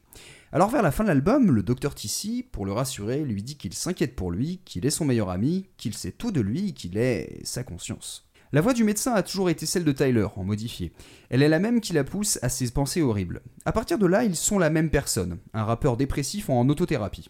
[0.50, 3.74] Alors vers la fin de l'album, le docteur Tissi, pour le rassurer, lui dit qu'il
[3.74, 7.38] s'inquiète pour lui, qu'il est son meilleur ami, qu'il sait tout de lui, qu'il est
[7.44, 8.27] sa conscience.
[8.50, 10.92] La voix du médecin a toujours été celle de Tyler, en modifié.
[11.28, 13.42] Elle est la même qui la pousse à ses pensées horribles.
[13.66, 17.28] À partir de là, ils sont la même personne, un rappeur dépressif en autothérapie.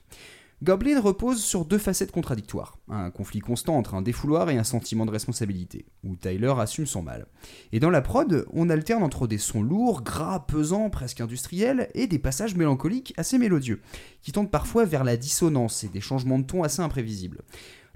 [0.63, 5.07] Goblin repose sur deux facettes contradictoires, un conflit constant entre un défouloir et un sentiment
[5.07, 7.27] de responsabilité, où Tyler assume son mal.
[7.73, 12.09] Et dans la prod, on alterne entre des sons lourds, gras, pesants, presque industriels, et
[12.09, 13.81] des passages mélancoliques assez mélodieux,
[14.21, 17.43] qui tendent parfois vers la dissonance et des changements de ton assez imprévisibles.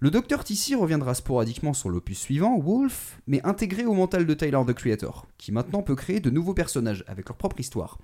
[0.02, 4.58] Le docteur Tissi reviendra sporadiquement sur l'opus suivant, Wolf, mais intégré au mental de Tyler
[4.66, 7.98] the Creator, qui maintenant peut créer de nouveaux personnages avec leur propre histoire.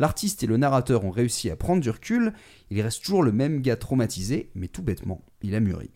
[0.00, 2.32] L'artiste et le narrateur ont réussi à prendre du recul,
[2.70, 5.92] il reste toujours le même gars traumatisé, mais tout bêtement, il a mûri.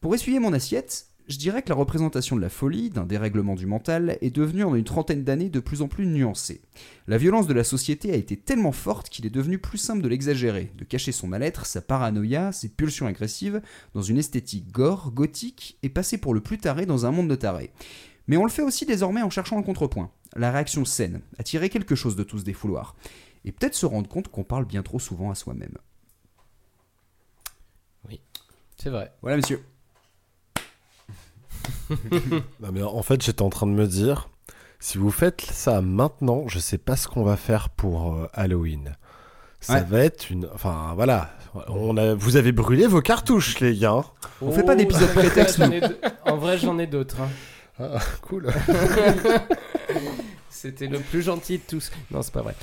[0.00, 3.66] Pour essuyer mon assiette, je dirais que la représentation de la folie, d'un dérèglement du
[3.66, 6.60] mental, est devenue en une trentaine d'années de plus en plus nuancée.
[7.06, 10.08] La violence de la société a été tellement forte qu'il est devenu plus simple de
[10.08, 13.62] l'exagérer, de cacher son mal-être, sa paranoïa, ses pulsions agressives,
[13.94, 17.36] dans une esthétique gore, gothique, et passer pour le plus taré dans un monde de
[17.36, 17.72] tarés.
[18.26, 21.94] Mais on le fait aussi désormais en cherchant un contrepoint, la réaction saine, attirer quelque
[21.94, 22.96] chose de tous ce défouloir,
[23.46, 25.78] et peut-être se rendre compte qu'on parle bien trop souvent à soi-même.
[28.08, 28.20] Oui,
[28.76, 29.12] c'est vrai.
[29.22, 29.62] Voilà, monsieur.
[32.60, 34.28] Non, mais en fait, j'étais en train de me dire,
[34.80, 38.96] si vous faites ça maintenant, je sais pas ce qu'on va faire pour euh, Halloween.
[39.60, 39.84] Ça Ouais.
[39.88, 40.48] va être une.
[40.54, 41.30] Enfin, voilà.
[41.68, 42.14] On a...
[42.14, 44.02] Vous avez brûlé vos cartouches, les gars.
[44.42, 45.62] On fait pas d'épisode Oh, prétexte,
[46.26, 47.20] En vrai, j'en ai d'autres.
[47.22, 47.28] hein.
[47.80, 48.52] Ah, cool.
[50.50, 51.90] C'était le plus gentil de tous.
[52.10, 52.54] Non, c'est pas vrai.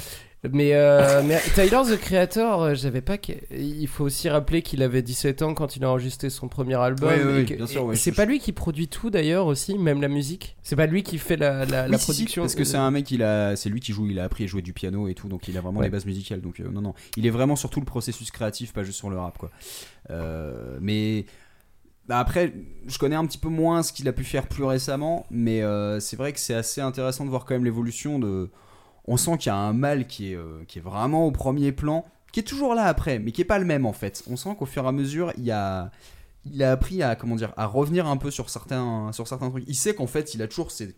[0.51, 3.17] Mais, euh, mais Tyler the Creator, euh, j'avais pas.
[3.51, 7.09] Il faut aussi rappeler qu'il avait 17 ans quand il a enregistré son premier album.
[7.09, 9.77] Ouais, que- bien sûr, et ouais, c'est je- pas lui qui produit tout d'ailleurs aussi,
[9.77, 10.57] même la musique.
[10.63, 12.41] C'est pas lui qui fait la, la, la Oui, si, production.
[12.41, 14.47] parce que c'est un mec, il a, c'est lui qui joue, il a appris à
[14.47, 15.85] jouer du piano et tout, donc il a vraiment Ouais.
[15.85, 16.41] les bases musicales.
[16.41, 19.11] Donc euh, non, non, il est vraiment sur tout le processus créatif, pas juste sur
[19.11, 19.51] le rap, quoi.
[20.09, 21.25] Euh, mais
[22.07, 22.51] bah, après,
[22.87, 25.61] je connais un petit peu moins ce qu'il a pu faire plus récemment, mais
[25.99, 28.49] c'est vrai que c'est assez intéressant de voir quand même l'évolution de.
[29.05, 31.71] On sent qu'il y a un mal qui est, euh, qui est vraiment au premier
[31.71, 34.23] plan, qui est toujours là après, mais qui est pas le même en fait.
[34.29, 35.91] On sent qu'au fur et à mesure, il a
[36.59, 39.63] a appris à comment à revenir un peu sur certains trucs.
[39.67, 40.95] Il sait qu'en fait, il a toujours ses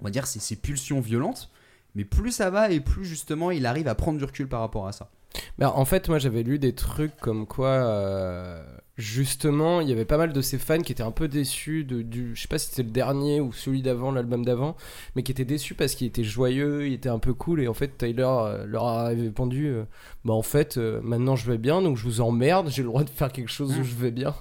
[0.00, 1.50] on va dire ses pulsions violentes,
[1.94, 4.86] mais plus ça va et plus justement il arrive à prendre du recul par rapport
[4.86, 5.10] à ça.
[5.58, 8.62] Bah, en fait, moi j'avais lu des trucs comme quoi, euh,
[8.98, 12.02] justement, il y avait pas mal de ses fans qui étaient un peu déçus de,
[12.02, 12.34] du.
[12.34, 14.76] Je sais pas si c'était le dernier ou celui d'avant, l'album d'avant,
[15.16, 17.74] mais qui étaient déçus parce qu'il était joyeux, il était un peu cool, et en
[17.74, 19.84] fait, Tyler euh, leur a répondu euh,
[20.24, 23.04] Bah, en fait, euh, maintenant je vais bien, donc je vous emmerde, j'ai le droit
[23.04, 24.34] de faire quelque chose où je vais bien.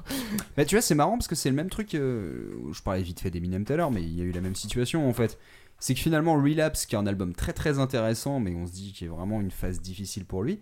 [0.58, 1.90] Mais tu vois, c'est marrant parce que c'est le même truc.
[1.94, 4.56] je parlais vite fait d'Eminem tout à l'heure, mais il y a eu la même
[4.56, 5.38] situation en fait.
[5.80, 8.94] C'est que finalement, Relapse, qui est un album très très intéressant, mais on se dit
[8.94, 10.60] qu'il est vraiment une phase difficile pour lui,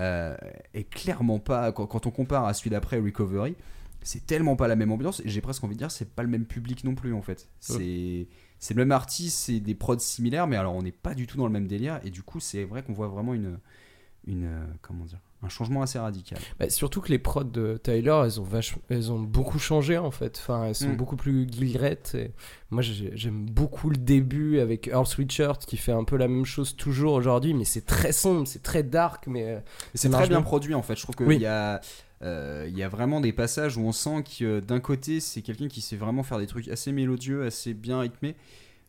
[0.00, 0.36] euh,
[0.74, 1.72] est clairement pas.
[1.72, 3.54] Quand, quand on compare à celui d'après, Recovery,
[4.02, 6.28] c'est tellement pas la même ambiance, et j'ai presque envie de dire, c'est pas le
[6.28, 7.48] même public non plus en fait.
[7.60, 8.26] C'est.
[8.62, 11.38] C'est le même artiste, c'est des prods similaires, mais alors on n'est pas du tout
[11.38, 13.58] dans le même délire, et du coup, c'est vrai qu'on voit vraiment une.
[14.26, 16.38] une euh, comment dire Un changement assez radical.
[16.58, 18.46] Bah, surtout que les prods de Tyler, elles ont,
[18.90, 20.36] elles ont beaucoup changé en fait.
[20.38, 20.96] Enfin, elles sont Mm.
[20.96, 22.14] beaucoup plus guillerettes.
[22.14, 22.32] et
[22.70, 26.44] Moi, j'ai- j'aime beaucoup le début avec Earl Sweatshirt qui fait un peu la même
[26.44, 29.60] chose toujours aujourd'hui, mais c'est très sombre, c'est très dark, mais euh,
[29.94, 30.94] C'est très bien produit en fait.
[30.96, 31.38] Je trouve qu'il Oui.
[31.38, 31.80] y a.
[32.22, 35.40] euh, Il y a vraiment des passages où on sent que euh, d'un côté c'est
[35.40, 38.36] quelqu'un qui sait vraiment faire des trucs assez mélodieux, assez bien rythmés,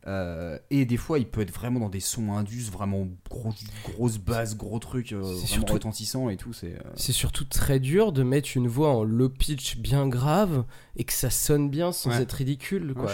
[0.07, 3.53] euh, et des fois il peut être vraiment dans des sons indus, vraiment gros,
[3.85, 6.53] grosses basses, gros trucs, euh, vraiment surtout- retentissants et tout.
[6.53, 10.63] C'est euh, C'est surtout très dur de mettre une voix en low pitch bien grave
[10.95, 12.21] et que ça sonne bien sans Ouais.
[12.21, 12.93] être ridicule.
[12.95, 13.11] Quoi.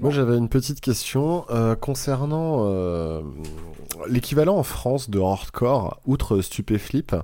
[0.00, 3.22] Moi, j'avais une petite question euh, concernant euh,
[4.08, 7.14] l'équivalent en France de hardcore, outre Stupéflip.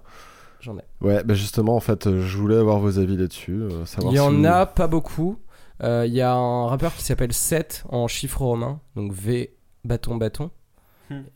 [0.60, 0.82] J'en ai.
[1.00, 3.52] Ouais, bah justement, en fait, je voulais avoir vos avis là-dessus.
[3.62, 5.36] euh, Il y si en vous- a pas beaucoup.
[5.82, 9.54] Euh, Il y a un rappeur qui s'appelle Seth en chiffre romain, donc V
[9.84, 10.50] bâton bâton.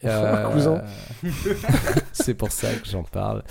[0.04, 0.82] Euh, Cousin.
[2.12, 3.44] c'est pour ça que j'en parle.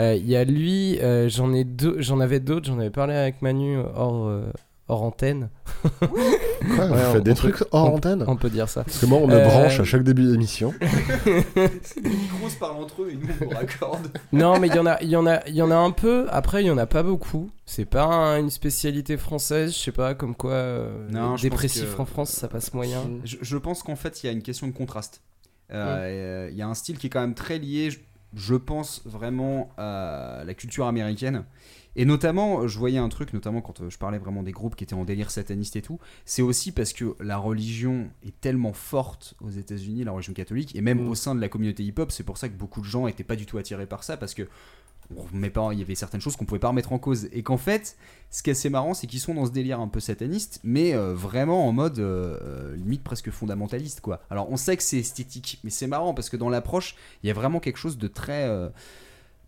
[0.00, 3.14] Euh, Il y a lui, euh, j'en ai deux, j'en avais d'autres, j'en avais parlé
[3.14, 4.50] avec Manu hors, euh,
[4.88, 5.48] hors antenne.
[5.82, 6.16] Quoi, vous
[6.76, 8.84] Ouais, faites on- des on trucs peut- hors on- antenne On peut dire ça.
[8.84, 10.72] Parce que moi, on me Euh, branche à chaque début d'émission.
[11.26, 14.08] les micros se parlent entre eux et nous on raccorde.
[14.32, 15.90] Non, mais il y en a, il y en a, il y en a un
[15.90, 16.26] peu.
[16.30, 17.50] Après, il y en a pas beaucoup.
[17.64, 19.72] C'est pas un- une spécialité française.
[19.72, 23.02] Je sais pas, comme quoi euh, Non, dépressif que- en France, ça passe moyen.
[23.24, 25.22] Je, je pense qu'en fait, il y a une question de contraste.
[25.72, 27.90] Euh, euh, Il y a un style qui est quand même très lié.
[27.90, 27.98] je-
[28.34, 31.44] je pense vraiment à la culture américaine.
[31.96, 34.84] Et notamment, je voyais un truc, notamment quand euh, je parlais vraiment des groupes qui
[34.84, 39.34] étaient en délire sataniste et tout, c'est aussi parce que la religion est tellement forte
[39.40, 41.08] aux États-Unis, la religion catholique, et même Mm.
[41.08, 43.36] au sein de la communauté hip-hop, c'est pour ça que beaucoup de gens n'étaient pas
[43.36, 44.46] du tout attirés par ça, parce que
[45.14, 47.28] remet pas, il y avait certaines choses qu'on pouvait pas remettre en cause.
[47.32, 47.96] Et qu'en fait,
[48.30, 50.94] ce qui est assez marrant, c'est qu'ils sont dans ce délire un peu sataniste, mais
[50.94, 54.20] euh, vraiment en mode euh, euh, limite presque fondamentaliste, quoi.
[54.30, 57.30] Alors on sait que c'est esthétique, mais c'est marrant parce que dans l'approche, il y
[57.30, 58.48] a vraiment quelque chose de très.
[58.48, 58.68] euh,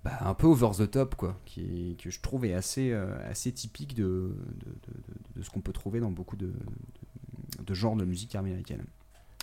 [0.04, 3.50] bah, un peu over the top, quoi, qui, que je trouve est assez, euh, assez
[3.52, 4.34] typique de,
[4.64, 6.52] de, de- ce qu'on peut trouver dans beaucoup de,
[7.70, 8.84] genres de musique américaine.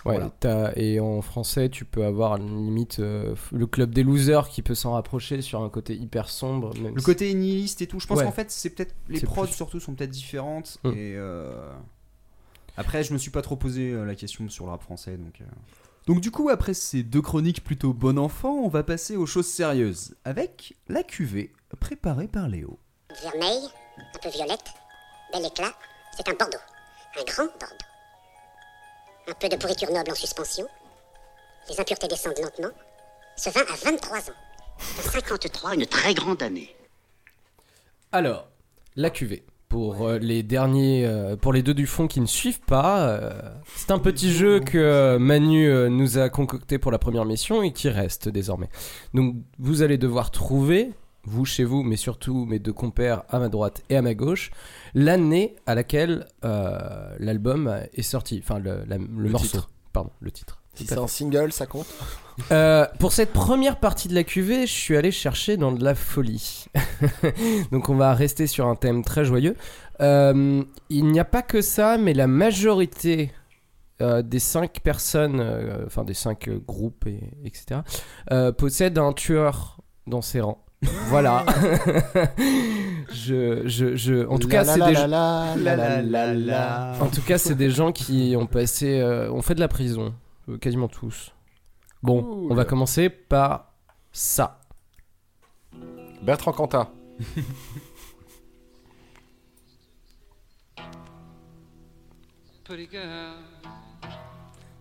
[0.05, 0.71] Ouais, Voilà.
[0.77, 4.93] et en français, tu peux avoir limite euh, le club des losers qui peut s'en
[4.93, 6.75] rapprocher sur un côté hyper sombre.
[6.79, 8.23] même Le si- côté nihiliste et tout, je pense Ouais.
[8.25, 10.77] qu'en fait, c'est peut-être les prods plus- surtout sont peut-être différentes.
[10.83, 10.89] Mm.
[10.89, 11.69] Et euh,
[12.77, 15.41] après, je me suis pas trop posé la question sur le rap français, donc.
[16.07, 19.47] Donc du coup, après ces deux chroniques plutôt bon enfant, on va passer aux choses
[19.47, 22.79] sérieuses avec la cuvée préparée par Léo.
[23.23, 24.67] Vermeil, un peu violette,
[25.33, 25.73] bel éclat,
[26.15, 26.57] c'est un Bordeaux.
[27.19, 27.85] Un grand Bordeaux.
[29.27, 30.67] Un peu de pourriture noble en suspension.
[31.69, 32.71] Les impuretés descendent lentement.
[33.35, 34.33] Ce vin a 23 ans.
[35.11, 36.75] 53, une très grande année.
[38.11, 38.47] Alors,
[38.95, 39.43] la cuvée.
[39.69, 43.31] Pour euh, les derniers, euh, pour les deux du fond qui ne suivent pas, euh,
[43.75, 47.73] c'est un petit jeu que Manu euh, nous a concocté pour la première mission et
[47.73, 48.69] qui reste désormais.
[49.13, 50.91] Donc, vous allez devoir trouver,
[51.23, 54.51] vous chez vous, mais surtout mes deux compères à ma droite et à ma gauche,
[54.93, 59.69] l'année à laquelle euh, l'album est sorti, enfin le, la- le Le morceau, titre.
[59.91, 60.61] pardon, le titre.
[60.75, 61.87] Si c'est un single, ça compte
[62.51, 65.95] euh, pour cette première partie de la cuvée, je suis allé chercher dans de la
[65.95, 66.65] folie.
[67.71, 69.55] Donc on va rester sur un thème très joyeux.
[70.01, 73.31] Euh, il n'y a pas que ça, mais la majorité
[74.01, 77.79] euh, des cinq personnes, euh, enfin des cinq groupes, et, etc.,
[78.33, 80.61] euh, possèdent un tueur dans ses rangs.
[81.07, 81.45] Voilà.
[83.13, 86.93] je, je, je, en tout cas, c'est des la gens- la la la la la.
[87.01, 90.13] En tout cas, c'est des gens qui ont passé, euh, ont fait de la prison,
[90.61, 91.33] quasiment tous.
[92.03, 92.51] Bon, Cool.
[92.51, 93.73] on va commencer par
[94.11, 94.59] ça.
[96.21, 96.89] Bertrand Cantat.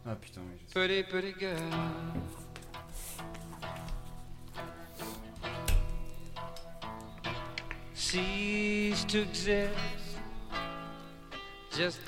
[0.07, 0.75] Ah putain, oui, je sais.
[0.75, 1.59] pretty, pretty girl.
[7.95, 9.71] Cease to exist.
[11.77, 12.01] Just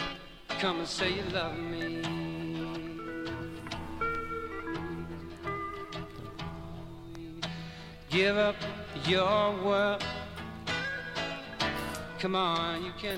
[0.61, 2.03] come and say you love me.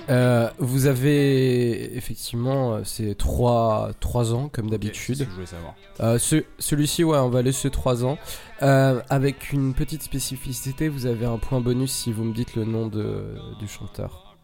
[0.09, 5.17] Euh, vous avez effectivement, euh, c'est 3, trois ans comme d'habitude.
[6.01, 8.17] Euh, ce- Celui-ci, ouais, on va laisser 3 ans.
[8.61, 12.65] Euh, avec une petite spécificité, vous avez un point bonus si vous me dites le
[12.65, 14.35] nom de, du chanteur.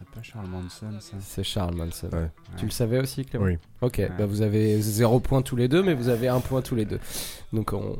[0.00, 2.08] Et ce ce serait pas Charles Manson, ça C'est Charles Manson.
[2.12, 2.30] Ouais.
[2.56, 3.58] Tu le savais aussi, Clément Oui.
[3.82, 6.74] Ok, bah vous avez 0 point tous les deux, mais vous avez un point tous
[6.74, 7.00] les deux.
[7.52, 7.98] Donc on,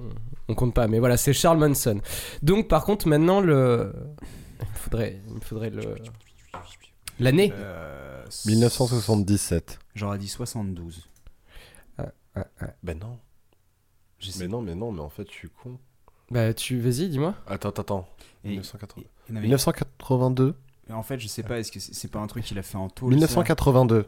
[0.48, 0.88] on compte pas.
[0.88, 2.00] Mais voilà, c'est Charles Manson.
[2.42, 3.92] Donc par contre, maintenant, le.
[4.60, 5.96] Il me faudrait, il me faudrait le.
[7.18, 9.78] L'année Euh, 1977.
[9.94, 11.06] J'aurais dit 72.
[12.82, 13.18] Ben non.
[14.38, 15.78] Mais non, mais non, mais en fait, je suis con.
[16.30, 16.78] Bah, tu.
[16.80, 17.34] Vas-y, dis-moi.
[17.46, 18.08] Attends, attends, attends.
[18.44, 19.02] Et- 1980.
[19.02, 20.54] et- non, mais- 1982.
[20.90, 22.62] Et en fait, je sais pas, est-ce que c'est c'est pas un truc qu'il a
[22.62, 24.06] fait en tôle 1982.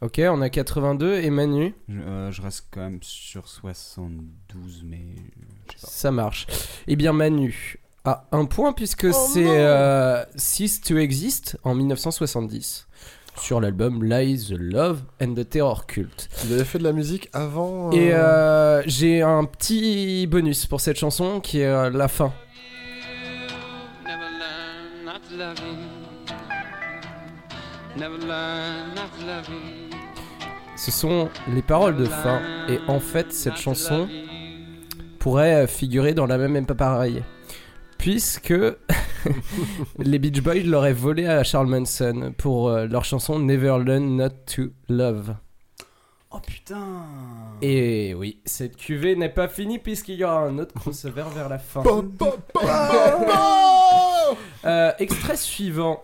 [0.00, 1.74] Ok, on a 82 et Manu.
[1.88, 5.00] je, euh, je reste quand même sur 72, mais
[5.66, 5.90] je sais pas.
[5.90, 6.46] Ça marche.
[6.86, 12.86] Eh bien, Manu a un point puisque Oh c'est euh, Cease to Exist en 1970
[13.40, 16.28] sur l'album Lies, the Love and the Terror Cult.
[16.44, 20.80] Vous avez fait de la musique avant Et euh, euh, j'ai un petit bonus pour
[20.80, 22.32] cette chanson qui est euh, la fin.
[24.04, 25.97] Never learn not
[30.76, 34.08] Ce sont les paroles de fin et en fait cette chanson
[35.18, 37.22] pourrait figurer dans la même même pas pareil
[37.98, 38.54] puisque
[39.98, 44.30] les Beach Boys l'auraient volé à Charles Manson pour euh, leur chanson Never Learn Not
[44.54, 45.34] to Love.
[46.30, 47.04] Oh putain
[47.62, 51.58] Et oui, cette cuvée n'est pas finie puisqu'il y aura un autre crossover vers la
[51.58, 51.82] fin.
[54.64, 56.02] Euh, extrait suivant.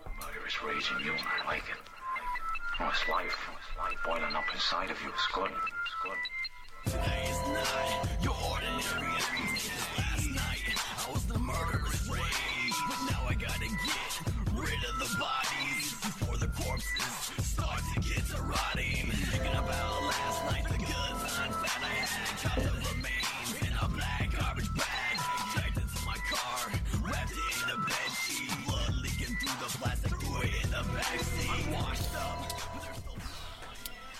[2.84, 3.38] Oh, it's life.
[3.56, 5.08] It's life boiling up inside of you.
[5.08, 5.50] It's good.
[5.50, 6.18] It's good.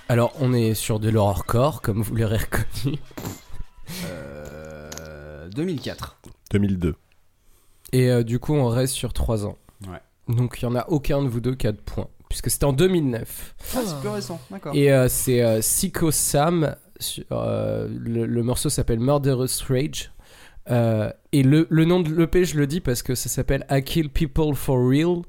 [0.09, 2.99] Alors, on est sur de l'horrorcore, comme vous l'aurez reconnu.
[4.07, 6.19] Euh, 2004.
[6.53, 6.95] 2002.
[7.93, 9.57] Et euh, du coup, on reste sur 3 ans.
[9.89, 10.01] Ouais.
[10.35, 12.09] Donc, il y en a aucun de vous deux qui a de points.
[12.29, 13.55] Puisque c'était en 2009.
[13.77, 14.75] Ah, c'est plus récent, d'accord.
[14.75, 16.75] Et euh, c'est euh, Psycho Sam.
[16.99, 20.11] sur- euh, le, le morceau s'appelle Murderous Rage.
[20.71, 23.83] Euh, et le, le nom de l'EP, je le dis parce que ça s'appelle I
[23.85, 25.23] Kill People for Real.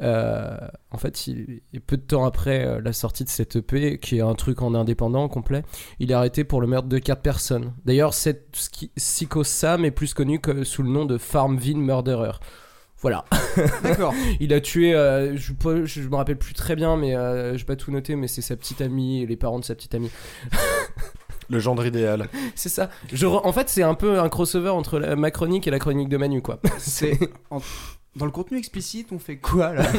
[0.00, 0.56] Euh,
[0.90, 4.22] en fait, il, peu de temps après euh, la sortie de cette EP, qui est
[4.22, 5.62] un truc en indépendant complet,
[5.98, 7.74] il est arrêté pour le meurtre de 4 personnes.
[7.84, 12.32] D'ailleurs, cette ski- Psycho Sam est plus connu que sous le nom de Farmville Murderer.
[13.00, 13.24] Voilà.
[13.82, 14.14] D'accord.
[14.40, 15.52] il a tué, euh, je,
[15.84, 18.42] je me rappelle plus très bien, mais euh, je vais pas tout noter, mais c'est
[18.42, 20.10] sa petite amie et les parents de sa petite amie.
[21.50, 22.28] Le gendre idéal.
[22.54, 22.88] C'est ça.
[23.12, 26.08] Je En fait, c'est un peu un crossover entre la- ma chronique et la chronique
[26.08, 26.60] de Manu, quoi.
[26.78, 27.18] C'est
[28.16, 29.84] dans le contenu explicite, on fait quoi là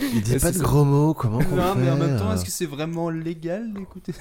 [0.00, 2.44] Il dit pas de gros mots, comment qu'on Non, fait mais en même temps, est-ce
[2.44, 4.12] que c'est vraiment légal d'écouter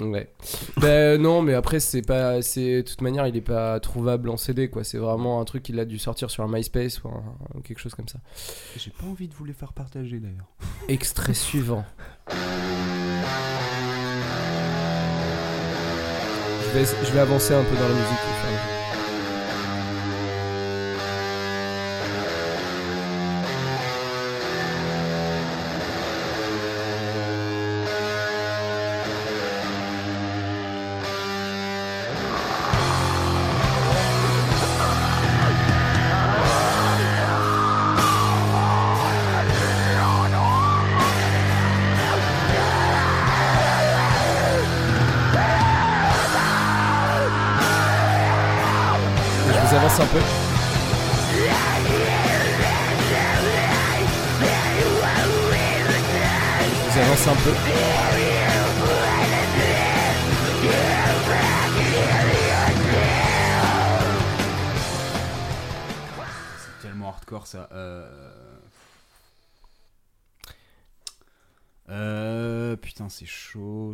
[0.00, 0.32] Ouais.
[0.80, 4.38] ben non, mais après c'est pas, c'est de toute manière il est pas trouvable en
[4.38, 4.84] CD quoi.
[4.84, 7.94] C'est vraiment un truc qu'il a dû sortir sur un MySpace ou un- quelque chose
[7.94, 8.18] comme ça.
[8.78, 10.48] J'ai pas envie de vous les faire partager d'ailleurs.
[10.88, 11.84] Extrait suivant.
[16.64, 18.31] Je vais, je vais avancer un peu dans la musique.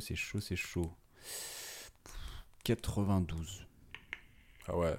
[0.08, 0.90] C'est chaud, c'est chaud.
[2.64, 3.66] 92.
[4.68, 4.96] Ah ouais.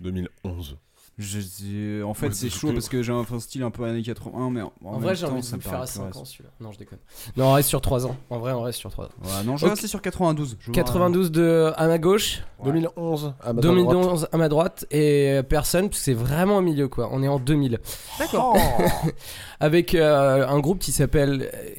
[0.00, 0.76] 2011.
[1.18, 3.84] Je sais- En fait, Ouais, c'est chaud parce que j'ai un un style un peu
[3.84, 6.06] années 80, mais en, vrai, j'ai envie de me le faire à paraît plus 5
[6.06, 6.20] récent.
[6.20, 6.50] ans celui-là.
[6.60, 6.98] Non, je déconne.
[7.36, 8.16] Non, on reste sur 3 ans.
[8.30, 9.10] En vrai, on reste sur 3 ans.
[9.22, 9.74] Ouais, non, je vais Ok.
[9.76, 10.56] rester sur 92.
[10.58, 12.42] Je vois- 92 de à ma gauche.
[12.64, 16.88] 2011 à ma 2011 à ma droite et personne parce que c'est vraiment au milieu
[16.88, 17.08] quoi.
[17.12, 17.78] On est en 2000.
[18.18, 18.56] D'accord.
[19.60, 21.72] Avec euh, un groupe qui s'appelle euh,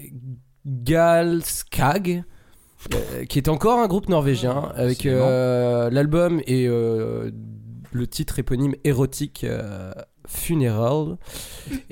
[0.66, 2.24] Galskag.
[2.94, 7.32] Euh, qui est encore un groupe norvégien avec euh, l'album et euh,
[7.92, 9.46] le titre éponyme érotique
[10.28, 11.18] Funeral.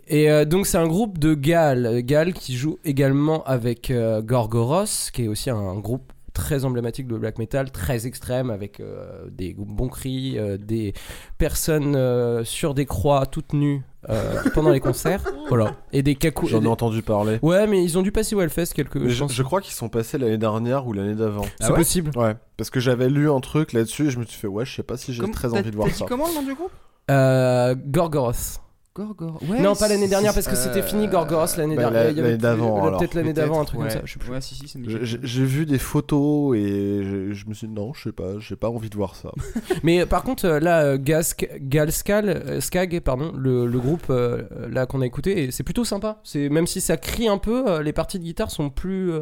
[0.07, 3.91] Et donc c'est un groupe de Gal Gal qui joue également avec
[4.23, 9.29] Gorgoros qui est aussi un groupe très emblématique de black metal, très extrême avec euh,
[9.29, 10.93] des bons cris, euh, des
[11.37, 16.49] personnes euh, sur des croix toutes nues euh, pendant les concerts, voilà, et des cacous.
[16.49, 17.39] J'en ai des- entendu parler.
[17.41, 18.95] Ouais, mais ils ont dû passer au Hellfest quelques.
[18.97, 21.43] Mais je je, crois qu'ils sont passés l'année dernière ou l'année d'avant.
[21.59, 22.11] C'est Ah ouais possible.
[22.17, 24.75] Ouais, parce que j'avais lu un truc là-dessus et je me suis fait ouais, je
[24.75, 26.05] sais pas si j'ai Comme- très envie de voir ça.
[26.07, 26.71] comment le nom du groupe?
[27.09, 28.60] Euh, Gorgoros.
[28.93, 29.39] Gorgor.
[29.61, 32.13] non, pas l'année dernière parce que Euh, c'était fini Gorgoros l'année bah, dernière.
[32.23, 32.99] l'année d'avant, euh, alors.
[32.99, 33.87] Peut-être l'année d'avant, un truc ouais.
[33.87, 34.01] comme ça.
[34.03, 34.31] Je sais plus.
[34.31, 37.93] Ouais, si, si, ça J'ai vu des photos et je, je me suis dit non,
[37.93, 39.31] je sais pas, j'ai pas envie de voir ça.
[39.83, 44.07] Mais euh, par contre, euh, là, euh, Gask, Galskal, euh, Skag, pardon, le, le groupe
[44.09, 46.19] euh, là qu'on a écouté, c'est plutôt sympa.
[46.25, 49.21] C'est même si ça crie un peu, euh, les parties de guitare sont plus euh,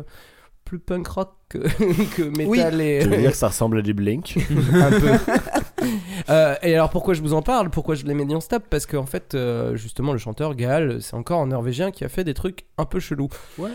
[0.65, 1.57] plus punk rock que,
[2.15, 2.99] que metal et.
[3.03, 4.37] tu veux dire que ça ressemble à du Blink?
[4.73, 5.11] Un peu.
[6.29, 7.71] Euh, et alors pourquoi je vous en parle?
[7.71, 8.63] Pourquoi je l'ai mis en stop?
[8.69, 12.23] Parce qu'en fait, euh, justement, le chanteur Gaal, c'est encore un Norvégien qui a fait
[12.23, 13.29] des trucs un peu chelous.
[13.57, 13.69] Ouais.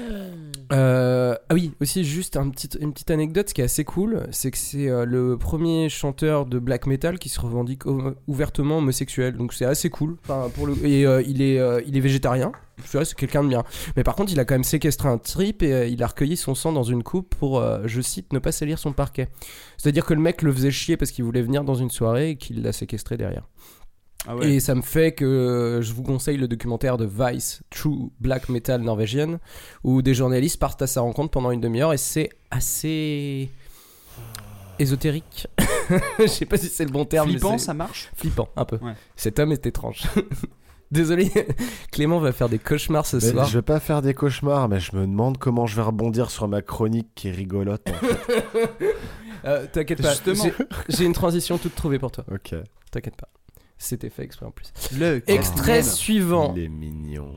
[0.72, 4.26] Euh, ah oui, aussi juste un petit, une petite anecdote, ce qui est assez cool,
[4.30, 7.82] c'est que c'est le premier chanteur de black metal qui se revendique
[8.28, 9.36] ouvertement homosexuel.
[9.36, 10.16] Donc c'est assez cool.
[10.24, 10.74] Enfin, pour le...
[10.84, 12.52] Et il, est, il est végétarien.
[12.84, 13.64] C'est quelqu'un de bien.
[13.96, 16.54] Mais par contre, il a quand même séquestré un trip et il a recueilli son
[16.54, 19.28] sang dans une coupe pour, je cite, ne pas salir son parquet.
[19.84, 22.36] C'est-à-dire que le mec le faisait chier parce qu'il voulait venir dans une soirée et
[22.36, 23.46] qu'il l'a séquestré derrière.
[24.26, 24.52] Ah ouais.
[24.54, 28.80] Et ça me fait que je vous conseille le documentaire de Vice, True Black Metal
[28.80, 29.40] Norvégienne,
[29.82, 33.50] où des journalistes partent à sa rencontre pendant une demi-heure et c'est assez
[34.78, 35.48] ésotérique.
[36.18, 37.28] Je sais pas si c'est le bon terme.
[37.28, 38.10] Flippant, ça marche?
[38.16, 38.76] Flippant, un peu.
[38.76, 38.94] Ouais.
[39.16, 40.04] Cet homme est étrange.
[40.90, 41.30] Désolé,
[41.92, 43.46] Clément va faire des cauchemars ce soir.
[43.46, 46.46] je vais pas faire des cauchemars, mais je me demande comment je vais rebondir sur
[46.48, 47.88] ma chronique qui est rigolote.
[47.90, 48.86] en fait.
[49.46, 50.42] Euh, T'inquiète pas, Justement.
[50.42, 50.54] j'ai-
[50.88, 52.24] j'ai une transition toute trouvée pour toi.
[52.32, 52.54] ok.
[52.90, 53.28] T'inquiète pas.
[53.76, 54.72] C'était fait exprès en plus.
[54.98, 56.54] Le Extrait suivant.
[56.56, 57.36] Il est mignon.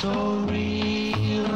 [0.00, 1.46] So real.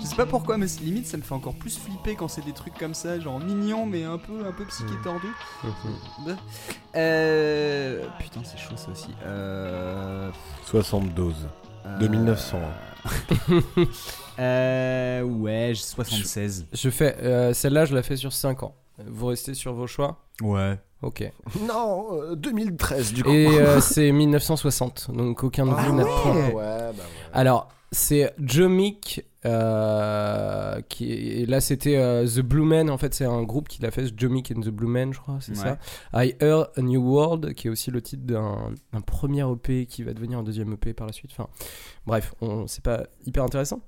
[0.00, 2.44] Je sais pas pourquoi, mais c'est- limite ça me fait encore plus flipper quand c'est
[2.44, 5.28] des trucs comme ça, genre mignon mais un peu, un peu psyché tordu.
[6.26, 6.32] Bah.
[6.96, 8.04] Euh...
[8.18, 9.08] Putain, c'est chaud ça aussi.
[9.24, 10.30] Euh...
[10.66, 11.34] 72.
[11.98, 12.58] De Euh, 1900.
[14.38, 15.22] euh...
[15.22, 16.66] Ouais, j'ai 76.
[16.72, 17.16] Je fais.
[17.22, 18.74] euh, Celle-là, je la fais sur 5 ans.
[19.06, 20.18] Vous restez sur vos choix?
[20.42, 20.78] Ouais.
[21.02, 21.30] Ok.
[21.66, 23.30] Non, euh, 2013 du coup.
[23.30, 26.34] Et euh, c'est 1960, donc aucun de vous n'a de point.
[26.48, 27.02] ouais, bah ouais.
[27.32, 33.14] Alors, c'est Joe Meek, euh, qui et là c'était euh, The Blue Men, en fait
[33.14, 35.52] c'est un groupe qui l'a fait, Joe Meek and the Blue Men, je crois, c'est
[35.58, 35.76] Ouais.
[36.12, 36.24] ça.
[36.24, 40.02] I Heard a New World, qui est aussi le titre d'un d'un premier EP qui
[40.02, 41.30] va devenir un deuxième EP par la suite.
[41.32, 41.48] Enfin,
[42.06, 43.80] bref, on- c'est pas hyper intéressant.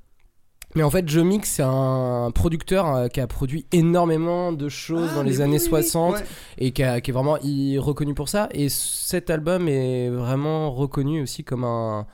[0.74, 5.10] Mais en fait, Joe Meek, c'est un producteur euh, qui a produit énormément de choses
[5.12, 6.22] Ah, dans les oui, années oui, oui, 60 ouais.
[6.58, 7.34] et qui, a- qui est vraiment
[7.78, 8.48] reconnu pour ça.
[8.52, 12.06] Et cet album est vraiment reconnu aussi comme un,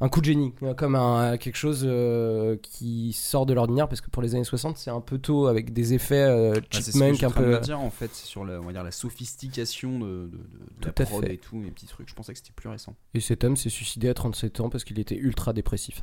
[0.00, 4.10] un coup de génie, comme un, quelque chose euh, qui sort de l'ordinaire parce que
[4.10, 6.86] pour les années 60, c'est un peu tôt avec des effets euh, Bah, c'est ce
[6.86, 7.60] que chipmunk en un train de peu.
[7.60, 10.28] dire en fait, sur la, on va dire, la sophistication de, de- de-
[10.80, 11.34] de la Tout à prod fait.
[11.34, 12.08] et tout, les petits trucs.
[12.08, 12.96] Je pensais que c'était plus récent.
[13.14, 16.02] Et cet homme s'est suicidé à 37 ans parce qu'il était ultra dépressif.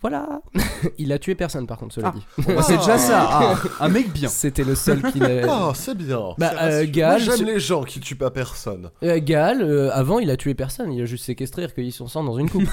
[0.00, 0.28] Voilà
[0.98, 2.16] Il a tué personne par contre, cela Ah.
[2.16, 2.42] dit.
[2.46, 3.28] Bon, bah, c'est déjà ça.
[3.30, 4.28] Ah, un mec bien.
[4.28, 5.44] C'était le seul qui n'avait.
[5.48, 6.20] Oh, c'est bien.
[6.38, 7.36] Bah, c'est euh, rassurant.
[7.36, 8.90] J'aime les gens qui tuent pas personne.
[9.02, 10.92] Euh, Gal, euh, avant, il a tué personne.
[10.92, 12.68] Il a juste séquestré, recueilli son sang dans une coupe.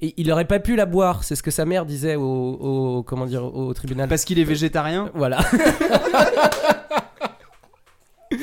[0.00, 1.24] Et il aurait pas pu la boire.
[1.24, 4.08] C'est ce que sa mère disait au, au- comment dire, au tribunal.
[4.08, 5.10] Parce qu'il est végétarien?
[5.14, 5.38] Voilà.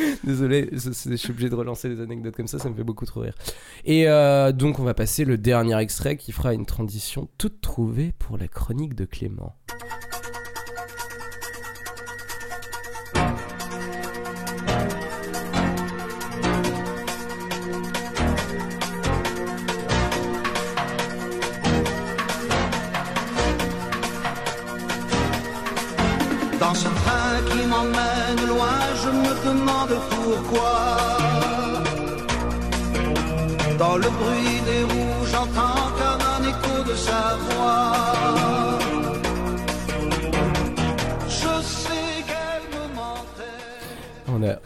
[0.24, 3.22] Désolé, je, suis obligé de relancer les anecdotes comme ça, ça me fait beaucoup trop
[3.22, 3.36] rire.
[3.86, 8.14] Et euh, donc on va passer le dernier extrait qui fera une transition toute trouvée
[8.20, 9.56] pour la chronique de Clément.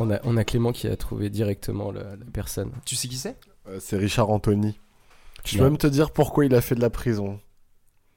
[0.08, 2.72] On a, on, Clément qui a trouvé directement le- la personne.
[2.86, 3.36] Tu sais qui c'est?
[3.68, 4.80] Euh, c'est Richard Anthony.
[5.46, 5.64] Je Non.
[5.66, 7.40] peux même te dire pourquoi il a fait de la prison?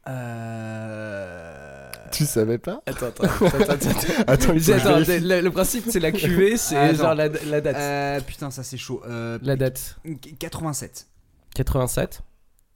[0.09, 1.91] Euh...
[2.13, 2.83] Tu savais pas?
[2.87, 3.75] Attends, attends, attends, attends.
[4.27, 5.21] Attends, il faut que je Attends, vérifie.
[5.27, 6.99] le, le principe c'est la cuvée, c'est Attends.
[6.99, 7.77] genre la, la date.
[7.77, 9.03] Euh, putain, ça c'est chaud.
[9.07, 9.97] Euh, La date.
[10.39, 11.07] 87.
[11.55, 12.23] 87.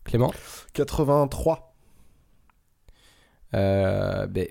[0.04, 0.32] Clément?
[0.74, 1.74] 83.
[3.54, 4.48] Euh, ben,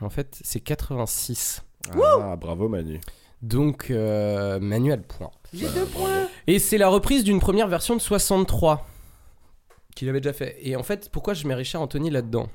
[0.00, 1.62] en fait, c'est 86.
[1.94, 3.00] Ah, bravo Manu.
[3.44, 5.30] Donc, euh, Manu a le point.
[5.52, 6.28] J'ai deux points.
[6.46, 8.86] Et c'est la reprise d'une première version de 63
[9.94, 10.56] qu'il avait déjà fait.
[10.62, 12.48] Et en fait, pourquoi je mets Richard Anthony là-dedans?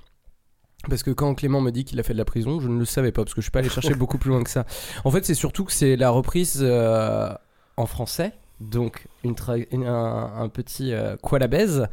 [0.89, 2.85] Parce que quand Clément me dit qu'il a fait de la prison, je ne le
[2.85, 4.65] savais pas parce que je suis pas allé chercher beaucoup plus loin que ça.
[5.03, 7.29] En fait, c'est surtout que c'est la reprise euh,
[7.77, 9.35] en français, donc une
[9.85, 11.87] un, un petit euh, quoi la baise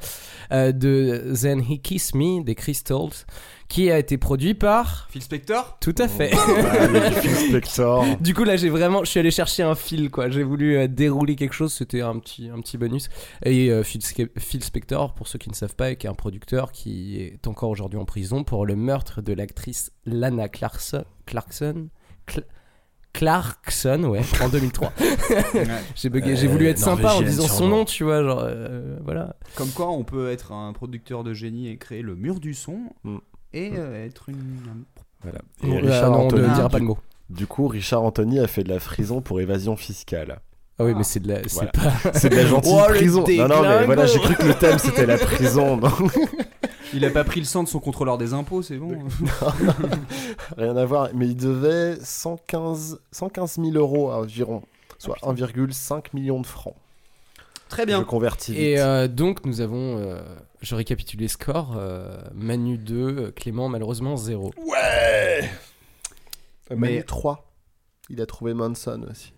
[0.52, 3.24] euh, de Then He Kiss Me des Crystals,
[3.68, 5.76] qui a été produit par Phil Spector?
[5.80, 6.30] Tout à fait.
[6.34, 8.04] Ah, le Phil Spector.
[8.20, 10.28] Du coup là j'ai vraiment, je suis allé chercher un fil quoi.
[10.30, 13.08] J'ai voulu euh, dérouler quelque chose, c'était un petit, un petit bonus.
[13.44, 14.02] Et euh, Phil,
[14.62, 18.04] Spector, pour ceux qui ne savent pas, est un producteur qui est encore aujourd'hui en
[18.04, 21.04] prison pour le meurtre de l'actrice Lana Clarkson.
[21.26, 21.88] Clarkson.
[22.28, 22.42] Cla-
[23.16, 24.92] Clarkson, ouais, en 2003.
[25.94, 28.96] j'ai bugué, j'ai voulu Euh, être sympa en disant son nom, tu vois, genre euh,
[29.04, 29.36] voilà.
[29.54, 32.78] Comme quoi, on peut être un producteur de génie et créer le mur du son
[33.04, 33.16] Mm.
[33.54, 34.84] et euh, être une.
[35.22, 35.38] Voilà.
[35.62, 36.54] Bon, Et euh, Richard non, on ne Anthony.
[36.54, 36.98] dira pas du- le mot.
[37.30, 40.38] Du coup, Richard Anthony a fait de la prison pour évasion fiscale.
[40.78, 41.70] Ah oui, mais c'est de la, c'est Voilà.
[41.72, 42.12] pas.
[42.12, 43.24] C'est de la gentille Oh, le prison.
[43.26, 45.76] Non, non, mais voilà, j'ai cru que le thème c'était la prison.
[45.80, 45.90] Non,
[46.96, 48.98] Il a pas pris le sang de son contrôleur des impôts, c'est bon.
[50.56, 51.10] rien à voir.
[51.14, 54.62] Mais il devait 115, 115 000 euros environ,
[54.98, 56.74] soit 1,5 million de francs.
[57.68, 58.04] Très Je bien.
[58.04, 58.60] convertis vite.
[58.62, 60.20] Et euh, donc nous avons, euh,
[60.62, 64.52] je récapitule les scores, euh, Manu 2, euh, Clément malheureusement 0.
[64.58, 65.50] Ouais
[66.70, 67.44] Mais- Mais 3.
[68.08, 69.32] Il a trouvé Manson aussi.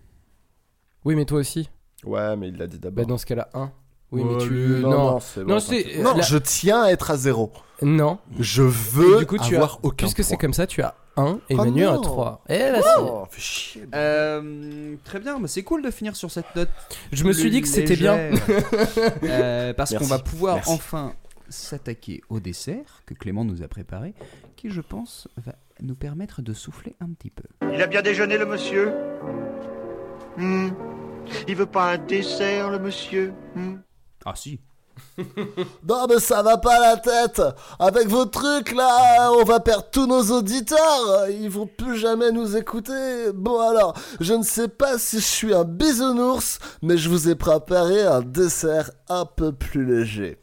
[1.05, 1.69] Oui mais toi aussi
[2.03, 3.03] Ouais, mais il l'a dit d'abord.
[3.03, 3.71] Bah dans ce cas-là 1.
[4.11, 4.49] Oui mais tu...
[4.49, 5.97] lui, Non, non, non, non, c'est bon, c'est...
[6.01, 7.51] Non, la- je tiens à être à zéro.
[7.81, 8.17] Non.
[8.39, 9.79] Je veux du coup tu avoir as...
[9.85, 10.37] aucun Puisque c'est point.
[10.41, 12.01] comme ça, tu as 1 et Oh Manu a non.
[12.01, 12.43] 3.
[12.49, 13.83] Eh bah Oh, fais chier.
[13.93, 16.69] Euh, très bien, bah, c'est cool de finir sur cette note.
[17.11, 18.17] Je me suis dit que c'était bien.
[19.23, 20.09] Euh, parce qu'on Merci.
[20.09, 20.71] va pouvoir Merci.
[20.71, 21.13] enfin
[21.49, 24.13] s'attaquer au dessert que Clément nous a préparé,
[24.55, 27.43] qui je pense va nous permettre de souffler un petit peu.
[27.73, 28.91] Il a bien déjeuné, le monsieur?
[30.37, 30.69] Hmm
[31.47, 33.33] Il veut pas un dessert, le monsieur?
[33.55, 33.75] Hmm
[34.25, 34.59] Ah si.
[35.87, 37.41] Non mais ça va pas la tête
[37.79, 42.57] Avec vos trucs là, on va perdre tous nos auditeurs Ils vont plus jamais nous
[42.57, 47.29] écouter Bon alors, je ne sais pas si je suis un bisounours, mais je vous
[47.29, 50.37] ai préparé un dessert un peu plus léger.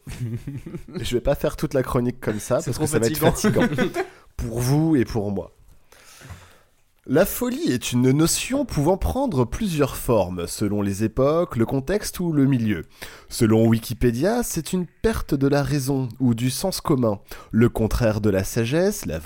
[0.95, 3.67] je vais pas faire toute la chronique comme ça, parce que ça va être fatigant.
[4.37, 5.51] pour vous et pour moi.
[7.09, 12.33] La folie est une notion pouvant prendre plusieurs formes selon les époques, le contexte ou
[12.33, 12.83] le milieu.
[13.29, 17.21] Selon Wikipédia, c'est une perte de la raison ou du sens commun,
[17.51, 19.19] le contraire de la sagesse, la,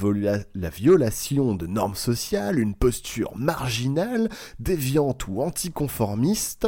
[0.70, 4.30] violation de normes sociales, une posture marginale,
[4.60, 6.68] déviante ou anticonformiste,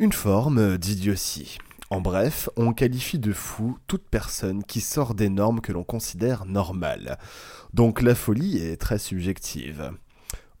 [0.00, 1.58] une forme d'idiotie.
[1.88, 6.46] En bref, on qualifie de fou toute personne qui sort des normes que l'on considère
[6.46, 7.16] normales.
[7.74, 9.92] Donc la folie est très subjective.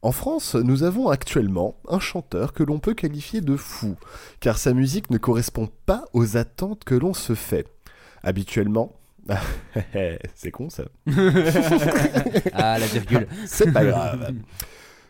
[0.04, 3.94] En France, nous avons actuellement un chanteur que l'on peut qualifier de fou,
[4.40, 7.68] car sa musique ne correspond pas aux attentes que l'on se fait.
[8.24, 8.96] Habituellement...
[10.34, 10.82] C'est con ça.
[12.52, 13.28] Ah, la virgule.
[13.46, 14.34] C'est pas grave.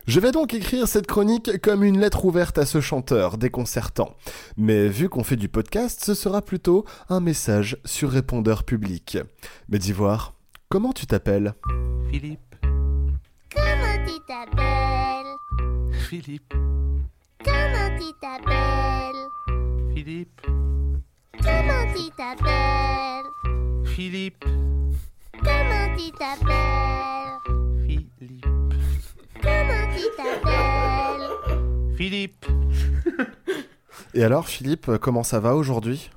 [0.06, 4.14] Je vais donc écrire cette chronique comme une lettre ouverte à ce chanteur déconcertant.
[4.58, 9.16] Mais vu qu'on fait du podcast, ce sera plutôt un message sur répondeur public.
[9.70, 10.34] Mais d'Ivoire,
[10.68, 11.54] comment tu t'appelles?
[12.10, 12.51] Philippe,
[13.54, 15.36] Comment tu t'appelles?
[16.08, 16.54] Philippe,
[17.44, 19.28] Comment tu t'appelles?
[19.94, 20.40] Philippe,
[21.42, 23.26] Comment tu t'appelles?
[23.86, 24.44] Philippe,
[25.42, 27.38] Comment tu t'appelles?
[27.86, 28.44] Philippe,
[29.42, 31.96] Comment tu t'appelles?
[31.96, 32.46] Philippe.
[34.14, 36.10] Et alors Philippe, comment ça va aujourd'hui?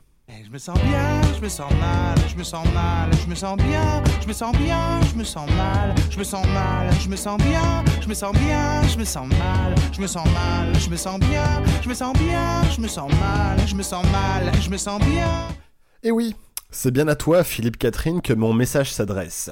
[0.56, 4.02] Me sens bien, je me sens mal, je me sens mal, je me sens bien,
[4.22, 7.38] je me sens bien, je me sens mal, je me sens mal, je me sens
[7.44, 10.96] bien, je me sens bien, je me sens mal, je me sens mal, je me
[10.96, 14.70] sens bien, je me sens bien, je me sens mal, je me sens mal, je
[14.70, 15.28] me sens bien.
[16.04, 16.38] Eh oui,
[16.72, 19.52] c'est bien à toi, Philippe Catherine, que mon message s'adresse.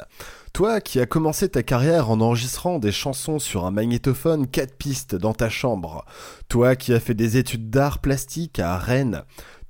[0.54, 5.16] Toi qui as commencé ta carrière en enregistrant des chansons sur un magnétophone 4 pistes
[5.16, 6.06] dans ta chambre.
[6.48, 9.24] Toi qui as fait des études d'art plastique à Rennes.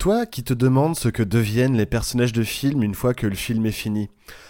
[0.03, 3.35] Toi qui te demandes ce que deviennent les personnages de film une fois que le
[3.35, 4.09] film est fini.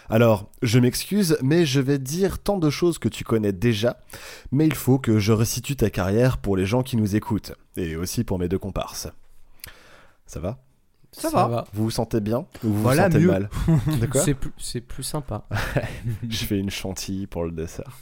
[0.09, 3.99] Alors, je m'excuse, mais je vais dire tant de choses que tu connais déjà,
[4.51, 7.95] mais il faut que je resitue ta carrière pour les gens qui nous écoutent, et
[7.95, 9.09] aussi pour mes deux comparses.
[10.25, 10.57] Ça va?
[11.11, 11.65] Ça va.
[11.73, 12.47] Vous vous sentez bien?
[12.63, 13.31] Ou vous Voilà, vous sentez mieux.
[13.31, 13.49] mal?
[14.25, 15.45] C'est plus, c'est plus sympa.
[16.27, 17.99] Je fais une chantilly pour le dessert.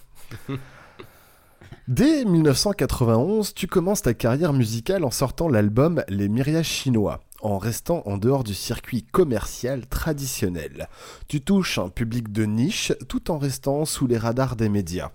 [1.90, 8.04] Dès 1991, tu commences ta carrière musicale en sortant l'album Les Myriages Chinois, en restant
[8.06, 10.88] en dehors du circuit commercial traditionnel.
[11.28, 15.12] Tu touches un public de niche tout en restant sous les radars des médias.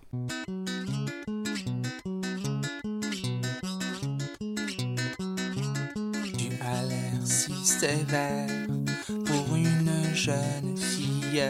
[6.39, 8.49] Tu as l'air si sévère
[9.07, 11.43] pour une jeune fille.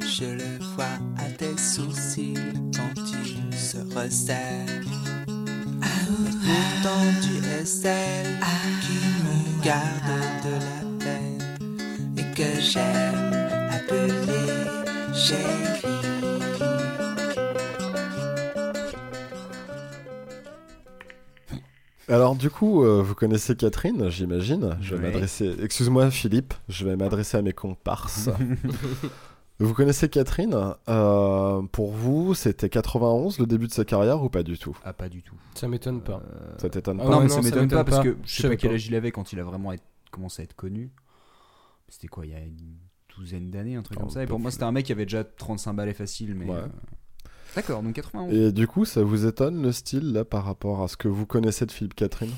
[0.00, 2.34] Je le vois à tes sourcils
[2.74, 4.66] quand tu se resserres.
[5.80, 8.38] Mais pourtant tu es celle
[8.82, 11.76] qui me garde de la peine
[12.16, 13.34] et que j'aime
[13.70, 14.48] appeler
[15.12, 15.84] chérie.
[22.08, 24.78] Alors du coup, euh, vous connaissez Catherine, j'imagine.
[24.80, 25.54] Je vais m'adresser...
[25.62, 28.30] Excuse-moi Philippe, je vais m'adresser à mes comparses.
[29.60, 30.56] vous connaissez Catherine
[30.88, 34.76] Euh, Pour vous, c'était 91 le début de sa carrière ou pas du tout?
[34.84, 35.34] Ah, pas du tout.
[35.54, 36.22] Ça m'étonne pas.
[36.60, 37.10] Ça t'étonne Ah pas?
[37.10, 38.94] non, mais non, ça m'étonne pas parce que Je sais savais pas quel âge il
[38.94, 40.90] avait quand il a vraiment être- commencé à être connu.
[41.88, 42.76] C'était quoi, il y a une
[43.16, 44.22] douzaine d'années, un truc Oh, comme ça.
[44.22, 46.44] Et pour moi, c'était un mec qui avait déjà 35 balais facile, mais.
[46.46, 46.54] Ouais.
[46.56, 46.66] euh,
[47.56, 48.32] D'accord, donc 91.
[48.34, 51.26] Et du coup, ça vous étonne le style là par rapport à ce que vous
[51.26, 52.30] connaissez de Philippe Catherine?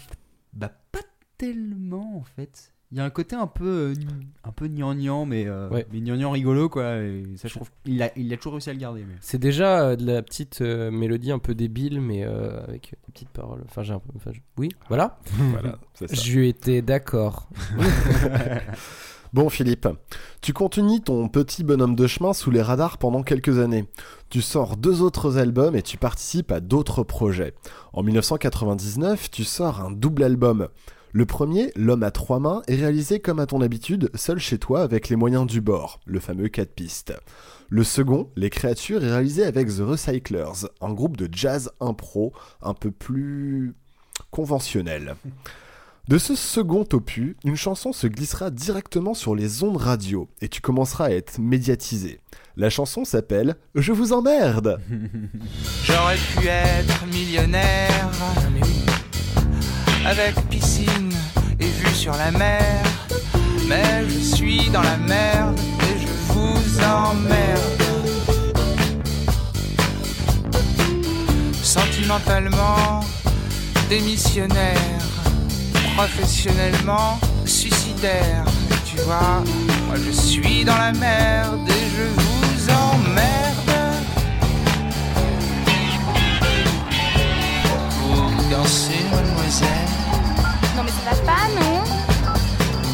[0.52, 1.00] Bah, pas
[1.36, 2.72] tellement en fait.
[2.92, 3.94] Il y a un côté un peu, euh,
[4.42, 5.86] un peu gnangnan, mais, euh, Ouais.
[5.92, 6.96] mais gnangnan rigolo quoi.
[6.96, 7.70] Et ça, je trouve.
[7.84, 9.04] Il a, il a toujours réussi à le garder.
[9.06, 9.14] Mais...
[9.20, 13.12] C'est déjà euh, de la petite euh, mélodie un peu débile, mais euh, avec des
[13.12, 13.62] petites paroles.
[13.68, 14.08] Enfin, j'ai un peu.
[14.16, 15.18] enfin, je- Oui, voilà.
[15.52, 16.14] Voilà, c'est ça.
[16.20, 17.48] Je étais d'accord.
[19.32, 19.86] Bon Philippe,
[20.42, 23.84] tu continues ton petit bonhomme de chemin sous les radars pendant quelques années.
[24.28, 27.54] Tu sors deux autres albums et tu participes à d'autres projets.
[27.92, 30.66] En 1999, tu sors un double album.
[31.12, 34.82] Le premier, L'homme à trois mains, est réalisé comme à ton habitude, seul chez toi
[34.82, 37.14] avec les moyens du bord, le fameux 4 pistes.
[37.68, 42.32] Le second, Les créatures, est réalisé avec The Recyclers, un groupe de jazz impro
[42.62, 43.74] un peu plus
[44.30, 45.16] conventionnel.
[46.08, 50.60] De ce second opus, une chanson se glissera directement sur les ondes radio et tu
[50.60, 52.20] commenceras à être médiatisé.
[52.56, 54.80] La chanson s'appelle Je vous emmerde
[55.84, 58.10] J'aurais pu être millionnaire
[60.10, 61.12] avec piscine
[61.60, 62.82] et vue sur la mer.
[63.68, 67.82] Mais je suis dans la merde et je vous emmerde.
[71.62, 73.00] Sentimentalement
[73.88, 75.00] démissionnaire,
[75.94, 78.44] professionnellement suicidaire.
[78.84, 79.44] Tu vois,
[79.86, 83.30] moi je suis dans la merde et je vous emmerde.
[88.00, 89.89] Vous dansez, mademoiselle
[90.80, 91.82] Non mais ça va pas, non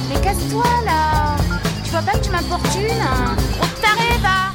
[0.09, 1.37] Mais casse-toi là
[1.85, 4.55] Tu vois pas que tu m'importunes hein Trop taré, va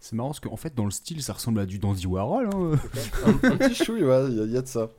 [0.00, 2.50] C'est marrant parce qu'en fait, dans le style, ça ressemble à du Dandy Warhol.
[2.52, 2.72] Hein.
[3.24, 4.90] un, un petit chouille, ouais, il y, a- y a de ça.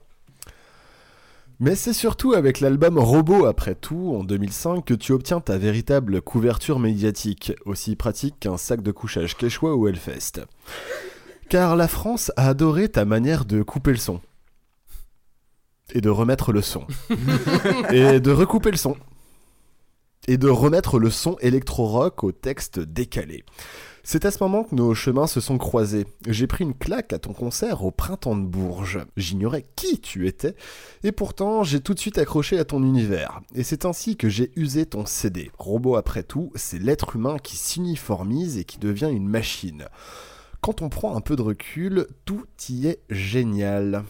[1.60, 6.24] Mais c'est surtout avec l'album Robot après tout, en 2005, que tu obtiens ta véritable
[6.24, 10.42] couverture médiatique, aussi pratique qu'un sac de couchage Quechua ou Hellfest.
[11.50, 14.22] Car la France a adoré ta manière de couper le son.
[15.94, 16.86] Et de remettre le son.
[17.92, 18.98] et de recouper le son.
[20.28, 23.46] Et de remettre le son électro-rock au texte décalé.
[24.06, 26.06] C'est à ce moment que nos chemins se sont croisés.
[26.28, 29.00] J'ai pris une claque à ton concert au printemps de Bourges.
[29.16, 30.56] J'ignorais qui tu étais,
[31.06, 33.40] et pourtant j'ai tout de suite accroché à ton univers.
[33.56, 35.52] Et c'est ainsi que j'ai usé ton CD.
[35.58, 39.86] Robot après tout, c'est l'être humain qui s'uniformise et qui devient une machine.
[40.60, 44.04] Quand on prend un peu de recul, tout y est génial.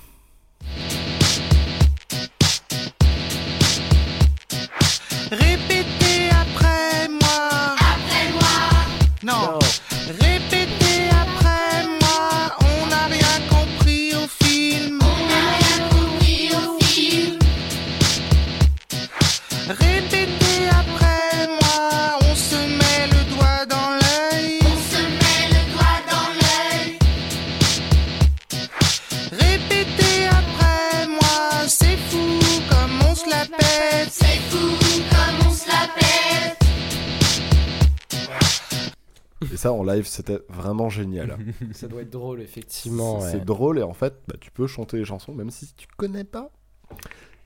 [39.64, 41.38] Ça en live, c'était vraiment génial.
[41.72, 43.22] Ça doit être drôle, effectivement.
[43.22, 43.46] C'est ouais.
[43.46, 46.50] drôle et en fait, bah, tu peux chanter les chansons même si tu connais pas.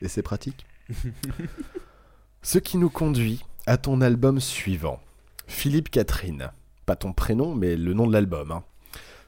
[0.02, 0.66] Et c'est pratique.
[2.42, 4.98] Ce qui nous conduit à ton album suivant,
[5.46, 6.50] Philippe Catherine.
[6.86, 8.50] Pas ton prénom, mais le nom de l'album.
[8.50, 8.64] hein.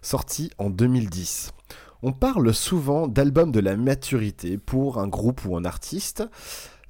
[0.02, 1.52] Sorti en 2010.
[2.02, 6.24] On parle souvent d'album de la maturité pour un groupe ou un artiste.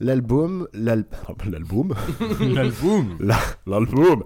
[0.00, 1.04] L'album, l'al-
[1.46, 1.94] l'album,
[2.40, 3.16] L'album.
[3.20, 4.22] La- l'album,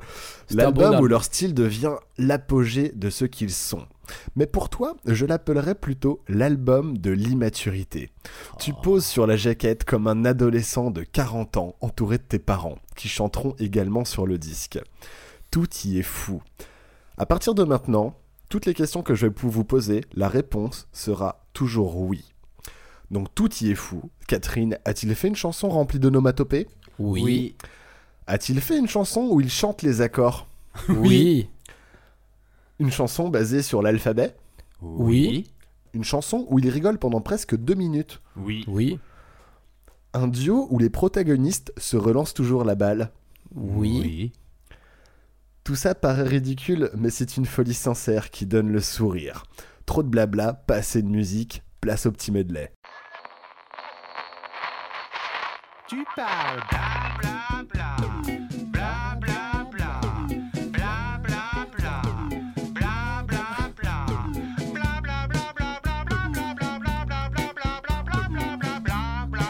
[0.51, 3.85] l'album où leur style devient l'apogée de ce qu'ils sont.
[4.37, 8.11] Mais pour toi, je l'appellerais plutôt l'album de l'immaturité.
[8.61, 12.79] Tu poses sur la jaquette comme un adolescent de 40 ans entouré de tes parents,
[12.97, 14.79] qui chanteront également sur le disque.
[15.51, 16.43] Tout y est fou.
[17.17, 18.15] À partir de maintenant,
[18.51, 22.34] toutes les questions que je vais vous poser, la réponse sera toujours oui.
[23.15, 24.11] Donc tout y est fou.
[24.27, 26.66] Catherine, a-t-il fait une chanson remplie d'onomatopées
[26.99, 27.55] Oui.
[28.27, 30.49] A-t-il fait une chanson où il chante les accords
[30.89, 31.49] Oui.
[32.81, 34.35] Une chanson basée sur l'alphabet
[34.82, 35.49] Oui.
[35.93, 38.65] Une chanson où il rigole pendant presque deux minutes Oui.
[38.66, 38.99] Oui.
[40.12, 43.12] Un duo où les protagonistes se relancent toujours la balle
[43.55, 44.32] Oui.
[45.62, 49.45] Tout ça paraît ridicule, mais c'est une folie sincère qui donne le sourire.
[49.86, 52.73] Trop de blabla, pas assez de musique, place au petit medley.
[55.95, 57.95] Tu parles bla bla bla
[58.73, 60.19] bla bla bla bla
[61.23, 61.69] bla bla
[68.29, 69.47] bla bla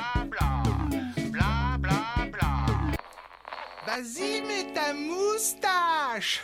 [1.33, 2.53] bla bla bla
[3.87, 6.41] Vas-y, mets ta moustache.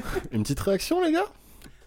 [0.30, 1.26] petite réaction, les gars?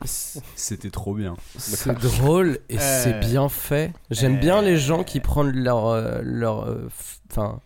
[0.06, 1.36] C'était trop bien.
[1.58, 3.92] C'est drôle et Euh, c'est bien fait.
[4.10, 6.88] J'aime bien les gens qui prennent leur, euh, leur, euh,
[7.30, 7.60] enfin,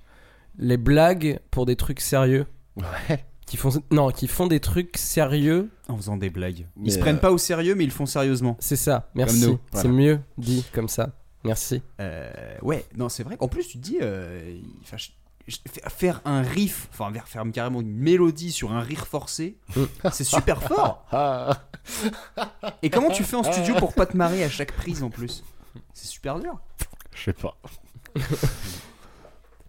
[0.57, 2.45] les blagues pour des trucs sérieux.
[2.76, 3.24] Ouais.
[3.45, 5.70] Qui font, non, qui font des trucs sérieux.
[5.88, 6.65] En faisant des blagues.
[6.76, 8.57] Mais, Ils se euh, prennent pas au sérieux, mais ils le font sérieusement.
[8.60, 9.11] C'est ça.
[9.14, 9.41] Merci.
[9.41, 9.90] C'est Voilà.
[9.90, 11.11] mieux dit comme ça.
[11.44, 11.84] Merci.
[11.99, 12.32] Euh,
[12.64, 14.98] ouais, non, c'est vrai qu'en plus, tu te dis, euh, enfin,
[15.90, 19.57] faire un riff, enfin, faire- carrément une mélodie sur un rire forcé,
[20.11, 21.06] c'est super fort.
[22.82, 25.44] Et comment tu fais en studio pour pas te marrer à chaque prise en plus?
[25.94, 26.60] C'est super dur.
[27.15, 27.57] Je sais pas.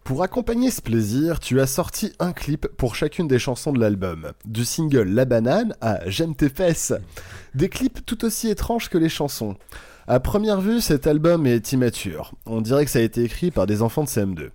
[0.05, 4.33] Pour accompagner ce plaisir, tu as sorti un clip pour chacune des chansons de l'album.
[4.45, 6.93] Du single La Banane à J'aime tes fesses.
[7.55, 9.57] Des clips tout aussi étranges que les chansons.
[10.07, 12.35] À première vue, cet album est immature.
[12.45, 14.51] On dirait que ça a été écrit par des enfants de CM2.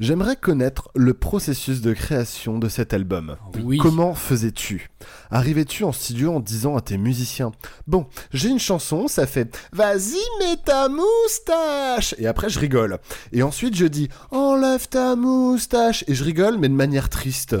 [0.00, 3.36] J'aimerais connaître le processus de création de cet album.
[3.62, 3.78] Oui.
[3.78, 4.90] Comment faisais-tu?
[5.30, 7.52] Arrivais-tu en studio en disant à tes musiciens
[7.86, 12.98] Bon, j'ai une chanson, ça fait Vas-y, mets ta moustache Et après, je rigole.
[13.32, 17.56] Et ensuite, je dis Enlève ta moustache Et je rigole, mais de manière triste.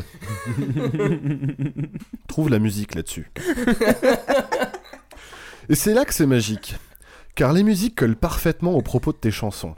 [2.28, 3.30] Trouve la musique là-dessus.
[5.68, 6.76] Et c'est là que c'est magique.
[7.34, 9.74] Car les musiques collent parfaitement aux propos de tes chansons.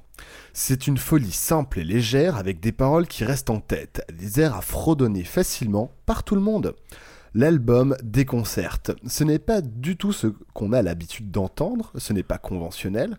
[0.59, 4.57] C'est une folie simple et légère avec des paroles qui restent en tête, des airs
[4.57, 6.75] à fredonner facilement par tout le monde.
[7.35, 8.91] L'album déconcerte.
[9.07, 13.19] Ce n'est pas du tout ce qu'on a l'habitude d'entendre, ce n'est pas conventionnel.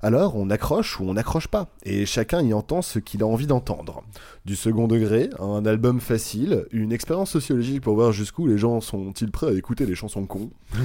[0.00, 3.46] Alors on accroche ou on n'accroche pas, et chacun y entend ce qu'il a envie
[3.46, 4.02] d'entendre.
[4.46, 9.30] Du second degré, un album facile, une expérience sociologique pour voir jusqu'où les gens sont-ils
[9.30, 10.48] prêts à écouter des chansons cons.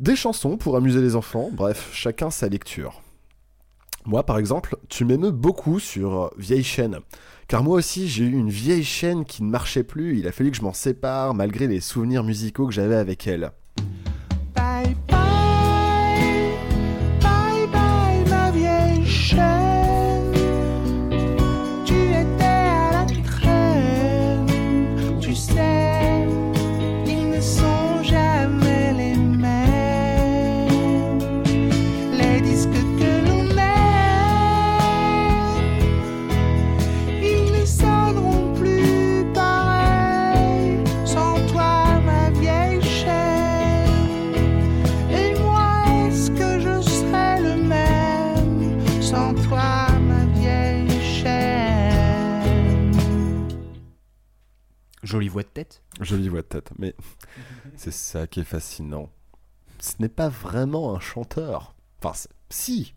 [0.00, 3.00] Des chansons pour amuser les enfants, bref, chacun sa lecture.
[4.06, 6.98] Moi, par exemple, tu m'émeus beaucoup sur euh, Vieille chaîne.
[7.48, 10.18] Car moi aussi, j'ai eu une vieille chaîne qui ne marchait plus.
[10.18, 13.52] Il a fallu que je m'en sépare malgré les souvenirs musicaux que j'avais avec elle.
[55.04, 55.82] Jolie voix de tête.
[56.00, 56.94] Jolie voix de tête, mais
[57.76, 59.10] c'est ça qui est fascinant.
[59.78, 61.74] Ce n'est pas vraiment un chanteur.
[62.02, 62.94] Enfin, c'est- si.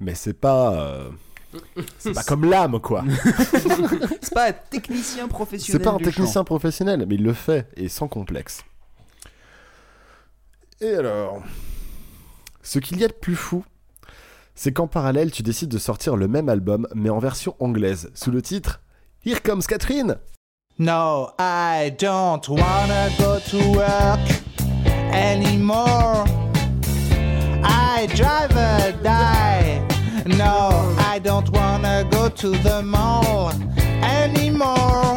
[0.00, 0.74] Mais c'est pas.
[0.80, 1.10] euh,
[1.98, 3.04] C'est pas comme l'âme, quoi.
[4.20, 5.80] c'est pas un technicien professionnel.
[5.80, 6.44] C'est pas un du technicien chant.
[6.44, 8.62] professionnel, mais il le fait, et sans complexe.
[10.80, 11.42] Et alors
[12.62, 13.64] Ce qu'il y a de plus fou,
[14.54, 18.30] c'est qu'en parallèle, tu décides de sortir le même album, mais en version anglaise, sous
[18.30, 18.80] le titre
[19.24, 20.18] Here Comes Catherine
[20.80, 24.20] No, I don't wanna go to work
[25.12, 26.24] anymore.
[27.64, 29.84] I'd rather die.
[30.24, 33.50] No, I don't wanna go to the mall
[34.04, 35.16] anymore.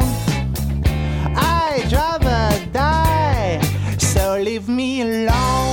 [1.36, 3.60] I'd rather die.
[3.98, 5.71] So leave me alone.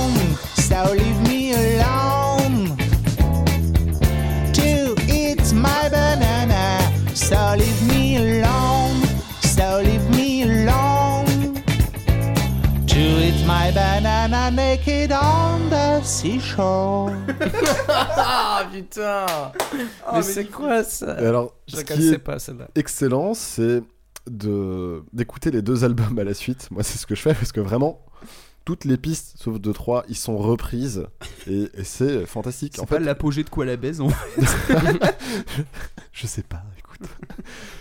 [16.00, 17.10] The seashore.
[17.88, 19.26] ah putain
[20.14, 22.68] Mais c'est quoi ça alors, Je ce qui est pas celle-là.
[22.74, 23.82] excellent, c'est
[24.30, 26.68] de d'écouter les deux albums à la suite.
[26.70, 28.04] Moi, c'est ce que je fais parce que vraiment,
[28.64, 31.06] toutes les pistes, sauf deux trois, ils sont reprises
[31.46, 32.74] et, et c'est fantastique.
[32.76, 34.08] C'est En pas fait, l'apogée de quoi la baise, en
[36.12, 36.62] je sais pas.
[36.78, 37.08] Écoute,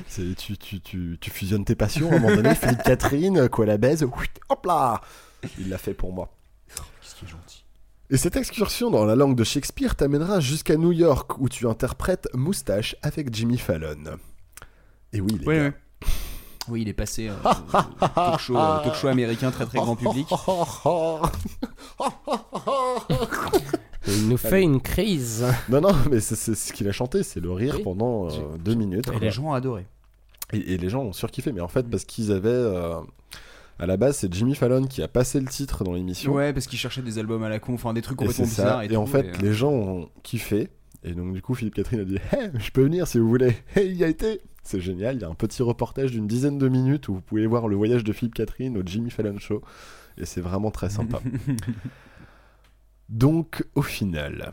[0.08, 2.56] c'est tu, tu, tu, tu fusionnes tes passions à un moment donné.
[2.56, 5.02] Philippe Catherine, quoi la baise, oui, hop là,
[5.60, 6.34] il l'a fait pour moi.
[7.02, 7.66] Qu'est-ce qui est gentil.
[8.11, 12.27] Et cette excursion dans la langue de Shakespeare t'amènera jusqu'à New York où tu interprètes
[12.34, 14.18] Moustache avec Jimmy Fallon.
[15.14, 15.64] Et oui, les Ouais, gars.
[15.65, 15.73] ouais.
[16.68, 17.34] Oui, il est passé euh,
[18.15, 20.27] talk, show, euh, talk show américain très très grand public.
[24.07, 25.45] Et il nous fait une crise.
[25.69, 27.84] Non, non, mais c'est ce qu'il a chanté, c'est le rire Oui.
[27.84, 29.10] pendant euh, deux minutes.
[29.14, 29.86] Et les gens ont adoré.
[30.53, 32.49] Et, et les gens ont surkiffé, mais en fait, parce qu'ils avaient.
[33.80, 36.34] À la base, c'est Jimmy Fallon qui a passé le titre dans l'émission.
[36.34, 38.84] Ouais, parce qu'ils cherchaient des albums à la con, enfin des trucs complètement bizarres.
[38.84, 40.68] Et, Et, en fait, et, euh, les gens ont kiffé.
[41.03, 43.56] Et donc, du coup, Philippe Catherine a dit Hey, je peux venir si vous voulez.
[43.77, 44.41] Et il y a été.
[44.64, 45.15] C'est génial.
[45.15, 47.77] Il y a un petit reportage d'une dizaine de minutes où vous pouvez voir le
[47.77, 49.61] voyage de Philippe Catherine au Jimmy Fallon Show.
[50.18, 51.22] Et c'est vraiment très sympa.
[53.10, 54.51] Donc, au final,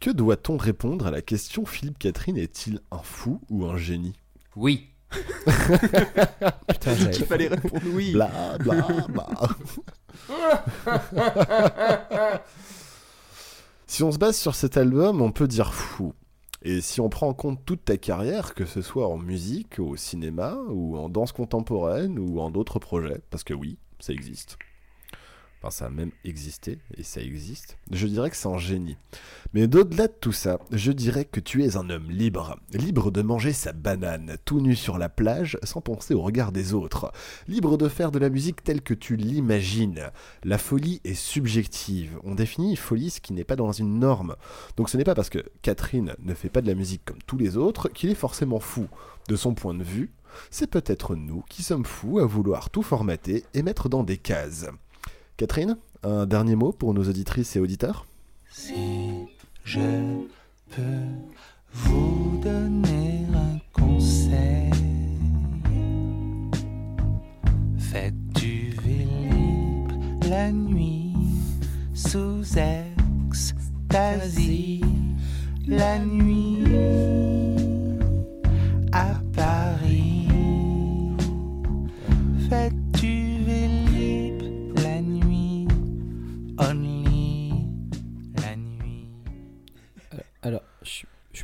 [0.00, 4.14] que doit-on répondre à la question Philippe Catherine est-il un fou ou un génie?
[4.54, 4.90] Oui.
[6.68, 8.12] Putain, Dit qu'il fallait répondre oui.
[8.12, 9.26] Bla bla bla.
[13.86, 16.12] si on se base sur cet album, on peut dire fou.
[16.62, 19.94] Et si on prend en compte toute ta carrière, que ce soit en musique, au
[19.94, 24.58] cinéma, ou en danse contemporaine, ou en d'autres projets, parce que oui, ça existe.
[25.60, 27.78] Enfin, ça a même existé, et ça existe.
[27.90, 28.96] Je dirais que c'est un génie.
[29.54, 32.58] Mais d'au-delà de tout ça, je dirais que tu es un homme libre.
[32.72, 36.74] Libre de manger sa banane, tout nu sur la plage, sans penser au regard des
[36.74, 37.10] autres.
[37.48, 40.10] Libre de faire de la musique telle que tu l'imagines.
[40.44, 42.18] La folie est subjective.
[42.22, 44.36] On définit folie ce qui n'est pas dans une norme.
[44.76, 47.38] Donc ce n'est pas parce que Catherine ne fait pas de la musique comme tous
[47.38, 48.88] les autres qu'il est forcément fou.
[49.28, 50.12] De son point de vue,
[50.50, 54.66] c'est peut-être nous qui sommes fous à vouloir tout formater et mettre dans des cases.
[55.36, 58.06] Catherine, un dernier mot pour nos auditrices et auditeurs.
[58.50, 59.26] Si
[59.64, 59.80] je
[60.70, 60.82] peux
[61.72, 64.70] vous donner un conseil,
[67.78, 69.92] faites du Vélib
[70.30, 71.12] la nuit
[71.94, 72.42] sous
[73.28, 74.80] extasie,
[75.66, 76.64] la nuit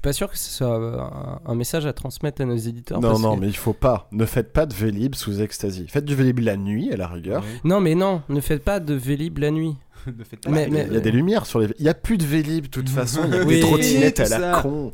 [0.02, 3.00] pas sûr que ce soit euh, un, un message à transmettre à nos éditeurs.
[3.00, 4.08] Non, parce non, que- mais il faut pas.
[4.12, 5.86] Ne faites pas de Vélib sous extasie.
[5.88, 7.42] Faites du Vélib la nuit, à la rigueur.
[7.64, 9.76] Non, mais non, ne faites pas de Vélib la nuit.
[10.06, 11.68] Ne faites pas Mais- Il y a des lumières sur les.
[11.78, 13.20] Il y a plus de Vélib, de toute façon.
[13.28, 14.90] Il y a Oui, des trottinettes à la con.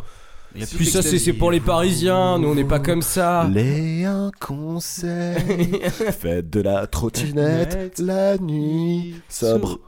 [0.54, 3.48] Puis ça, c'est pour les Parisiens, nous on n'est pas comme ça.
[3.52, 5.80] Les un conseil.
[6.18, 9.14] Faites de la trottinette la nuit.
[9.28, 9.78] Sobre.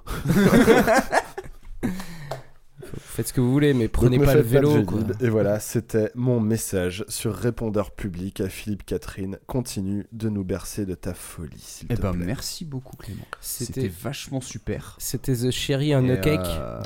[2.98, 4.82] Faites ce que vous voulez, mais prenez ne pas le vélo.
[4.84, 5.00] Quoi.
[5.20, 9.38] Et voilà, c'était mon message sur répondeur public à Philippe Catherine.
[9.46, 12.26] Continue de nous bercer de ta folie, s'il Eh te ben, plaît.
[12.26, 13.22] merci beaucoup, Clément.
[13.40, 14.96] C'était- vachement super.
[14.98, 16.40] C'était The Cherry on Et, a Cake.
[16.46, 16.80] euh,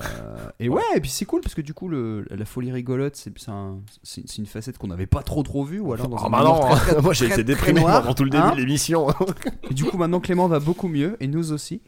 [0.60, 3.32] et ouais, et puis c'est cool parce que du coup, le, la folie rigolote, c'est
[3.38, 3.78] c'est un-
[4.38, 5.80] une facette qu'on n'avait pas trop trop vue.
[5.80, 8.24] Ou alors dans Ah un bah non, très, très- moi j'ai été déprimé pendant tout
[8.24, 8.52] le début hein.
[8.54, 9.06] de l'émission.
[9.70, 11.82] Et du coup, maintenant Clément va beaucoup mieux et nous aussi.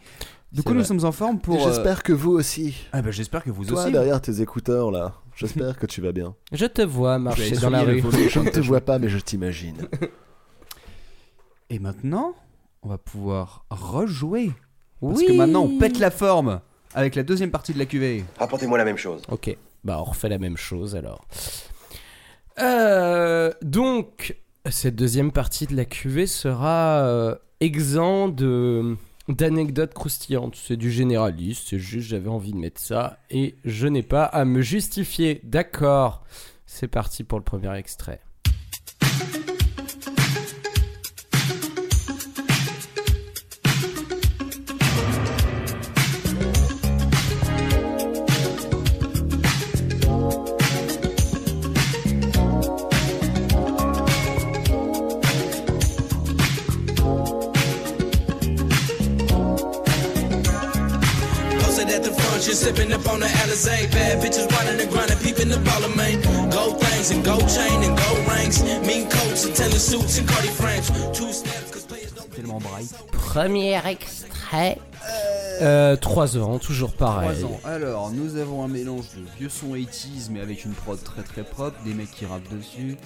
[0.56, 0.88] Du coup, nous vrai.
[0.88, 1.56] sommes en forme pour.
[1.56, 2.74] Et euh, J'espère que vous aussi.
[2.90, 3.92] Ah bah j'espère que vous Toi aussi.
[3.92, 6.34] derrière tes écouteurs là, j'espère que tu vas bien.
[6.50, 8.02] Je te vois marcher dans la rue.
[8.30, 9.86] Je ne te vois pas mais je t'imagine.
[11.68, 12.34] Et maintenant,
[12.82, 14.50] on va pouvoir rejouer.
[15.02, 16.62] Parce que maintenant, on pète la forme
[16.94, 18.24] avec la deuxième partie de la cuvée.
[18.38, 19.20] Rapportez-moi la même chose.
[19.28, 19.54] Ok,
[19.84, 21.26] bah on refait la même chose alors.
[22.60, 24.38] Euh, donc,
[24.70, 28.96] cette deuxième partie de la cuvée sera euh, exempt de
[29.28, 30.57] d'anecdotes croustillantes.
[30.57, 34.44] C'est du généraliste, c'est juste j'avais envie de mettre ça et je n'ai pas à
[34.44, 35.40] me justifier.
[35.44, 36.24] D'accord,
[36.66, 38.20] c'est parti pour le premier extrait.
[63.66, 63.90] On the Alizé.
[63.93, 66.20] Bad bitches running and grinding, peeping the baller, man.
[66.51, 68.62] Gold things and gold chain and gold rings.
[68.86, 70.90] Mean coats and tennis suits and Cardi frames.
[71.12, 72.93] Two steps, cause players don't Tellement bright.
[73.12, 74.78] Premier extrait.
[75.62, 77.40] Euh, 3 ans, toujours pareil.
[77.40, 77.60] 3 ans.
[77.64, 81.44] Alors, nous avons un mélange de vieux son 80s, mais avec une prod très très
[81.44, 82.97] propre, des mecs qui rappent dessus.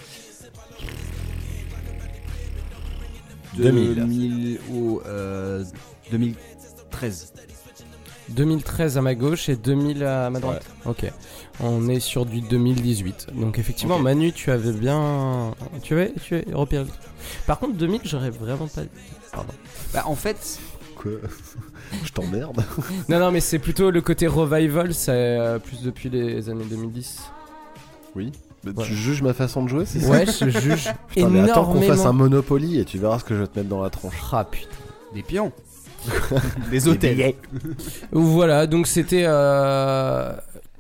[3.56, 3.94] 2000.
[3.94, 5.64] 2000 au, euh,
[6.10, 7.32] 2013.
[8.30, 10.64] 2013 à ma gauche et 2000 à ma droite.
[10.86, 11.10] Ok.
[11.60, 13.28] On est sur du 2018.
[13.34, 13.98] Donc effectivement.
[13.98, 16.86] Manu, tu avais bien, tu avais, tu truc.
[17.46, 18.82] Par contre, 2000, j'aurais vraiment pas.
[19.32, 19.52] Pardon.
[19.92, 20.58] Bah, en fait,
[20.96, 21.12] Quoi
[22.04, 22.62] Je t'emmerde.
[23.08, 27.20] Non, non, mais c'est plutôt le côté revival, c'est euh, plus depuis les années 2010.
[28.14, 28.32] Oui.
[28.64, 28.84] Mais Ouais.
[28.84, 31.80] Tu juges ma façon de jouer, c'est ça Ouais, je juge Putain, mais attends qu'on
[31.80, 32.12] fasse un.
[32.12, 34.14] Monopoly et tu verras ce que je vais te mettre dans la tronche.
[34.32, 34.68] Ah putain.
[35.14, 35.52] des pions.
[36.70, 37.34] des hôtels.
[38.12, 40.32] Voilà, donc c'était euh,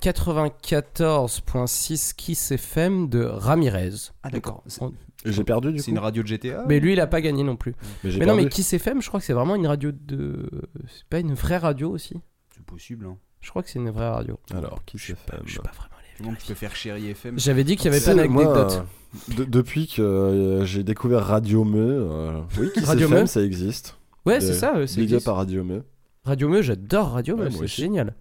[0.02, 3.92] 94.6 Kiss FM de Ramirez.
[4.22, 4.62] Ah, d'accord.
[4.80, 4.92] On-
[5.26, 5.90] j'ai perdu du C'est coup.
[5.90, 7.74] une radio de GTA Mais lui, il a pas gagné non plus.
[8.02, 8.44] Mais, j'ai Mais non, perdu.
[8.44, 10.48] mais Kiss FM, je crois que c'est vraiment une radio de.
[10.88, 12.14] C'est pas une vraie radio aussi?
[12.54, 13.18] C'est possible, hein.
[13.42, 14.38] Je crois que c'est une vraie radio.
[14.54, 16.06] Alors, qui c'est FM Je suis pas vraiment allé.
[16.24, 18.82] Comment tu peux faire Chéri FM J'avais dit qu'il y avait pas d'anecdote.
[19.30, 23.26] euh, de- depuis que euh, j'ai découvert Radio Me, euh, oui, qui Radio FM, Me
[23.26, 23.98] ça existe.
[24.26, 25.82] Ouais, c'est ça, euh, c'est Big up à Radio Me.
[26.24, 28.14] Radio Meux, j'adore Radio Meux, Ouais, c'est génial.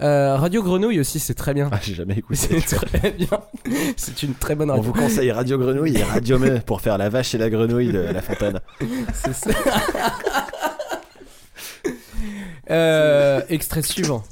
[0.00, 1.68] Euh, Radio Grenouille aussi, c'est très bien.
[1.72, 2.60] Ah, j'ai jamais écouté.
[2.64, 3.28] C'est très bien.
[3.98, 4.90] C'est une très bonne On radio.
[4.92, 7.98] vous conseille Radio Grenouille et Radio Me pour faire la vache et la grenouille de
[7.98, 8.60] La Fontaine.
[9.14, 9.50] C'est ça.
[12.70, 14.22] Euh, extrait suivant.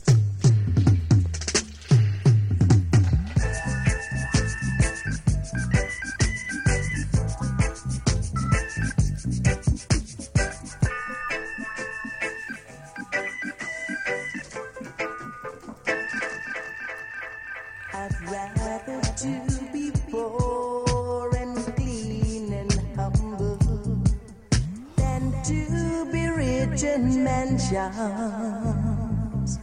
[27.78, 29.60] Mansions.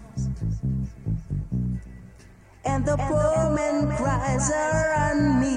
[2.65, 5.55] And the poor man cries around me.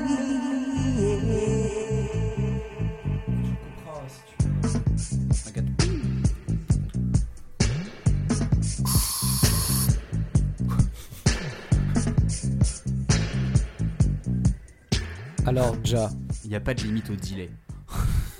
[15.47, 16.11] Alors, Ja.
[16.45, 17.51] Il n'y a pas de limite au delay.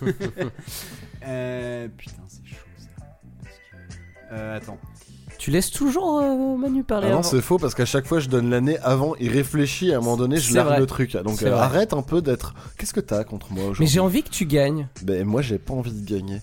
[1.27, 2.18] Euh, putain,
[4.33, 4.79] Euh, attends.
[5.39, 7.29] Tu laisses toujours euh, Manu parler Ah non, avant.
[7.29, 10.01] c'est faux parce qu'à chaque fois je donne l'année avant, il réfléchit et à un
[10.01, 10.81] moment donné je C'est largue vrai.
[10.81, 11.17] le truc.
[11.17, 11.61] Donc C'est euh, vrai.
[11.61, 12.55] arrête un peu d'être.
[12.77, 14.89] Qu'est-ce que t'as contre moi aujourd'hui Mais j'ai envie que tu gagnes.
[15.03, 16.41] Ben moi j'ai pas envie de gagner.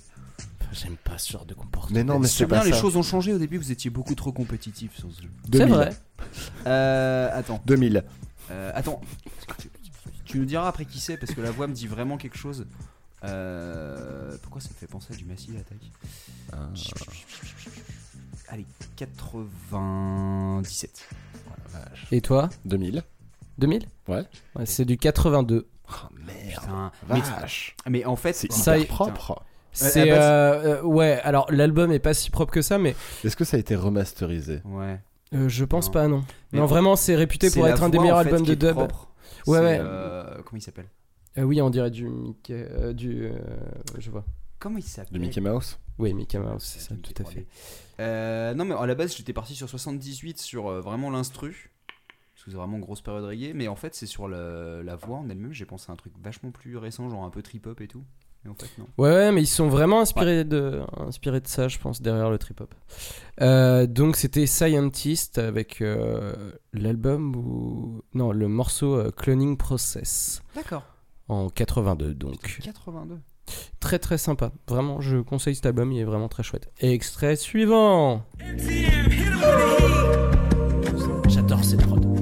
[0.71, 1.95] J'aime pas ce genre de comportement.
[1.97, 2.79] Mais non, mais c'est Sur bien, pas les ça.
[2.79, 3.31] choses ont changé.
[3.33, 5.29] Au début, vous étiez beaucoup trop compétitif sur ce jeu.
[5.45, 5.73] C'est 2000.
[5.73, 5.89] vrai.
[6.67, 7.61] Euh, attends.
[7.65, 8.03] 2000.
[8.51, 8.99] Euh, attends.
[10.25, 12.65] Tu nous diras après qui c'est parce que la voix me dit vraiment quelque chose.
[13.29, 15.77] Euh, pourquoi ça me fait penser à du Massive Attack
[16.53, 16.69] Ah.
[18.49, 18.65] Allez,
[18.95, 21.09] 97.
[22.11, 23.03] Et toi 2000.
[23.57, 24.23] 2000 Ouais.
[24.55, 25.67] Ouais, c'est du 82.
[26.49, 27.75] Putain, Vache.
[27.85, 29.43] Mais, mais en fait, C'est Ça hyper propre.
[29.71, 31.19] C'est euh, euh, ouais.
[31.23, 34.61] Alors l'album est pas si propre que ça, mais Est-ce que ça a été remasterisé?
[34.63, 34.99] Ouais.
[35.33, 35.91] euh, je pense Non.
[35.91, 36.23] pas non.
[36.53, 38.53] Mais non en- vraiment, c'est réputé pour être un des meilleurs en fait, albums de
[38.55, 38.71] dub.
[38.71, 39.09] propre.
[39.47, 39.77] Ouais ouais.
[39.81, 40.87] euh, comment il s'appelle?
[41.37, 43.37] Euh, oui, on dirait du Mickey, euh, du, euh,
[43.97, 44.25] je vois.
[44.59, 47.45] Comment il s'appelle De Mickey Mouse Oui, Mickey Mouse, c'est ça, tout à fait.
[47.99, 51.71] Euh, non, mais à la base, j'étais parti sur 78 sur euh, vraiment l'instru.
[52.33, 53.53] Parce que c'est vraiment une grosse période reggae.
[53.53, 55.53] Mais en fait, c'est sur le- la voix en elle-même.
[55.53, 58.03] J'ai pensé à un truc vachement plus récent, genre un peu trip-hop et tout.
[58.43, 58.87] Mais en fait, non.
[58.97, 62.37] Ouais, ouais, mais ils sont vraiment inspirés, de, inspirés de ça, je pense, derrière le
[62.37, 62.73] trip-hop.
[63.41, 68.03] Euh, donc c'était Scientist avec euh, l'album ou...
[68.13, 70.41] Non, le morceau euh, Cloning Process.
[70.55, 70.83] D'accord.
[71.27, 72.59] En 82, donc.
[72.61, 73.19] 82.
[73.79, 74.51] Très très sympa.
[74.67, 76.71] Vraiment, je conseille cet album, il est vraiment très chouette.
[76.79, 78.23] Extrait suivant.
[81.27, 82.14] J'adore cette prod.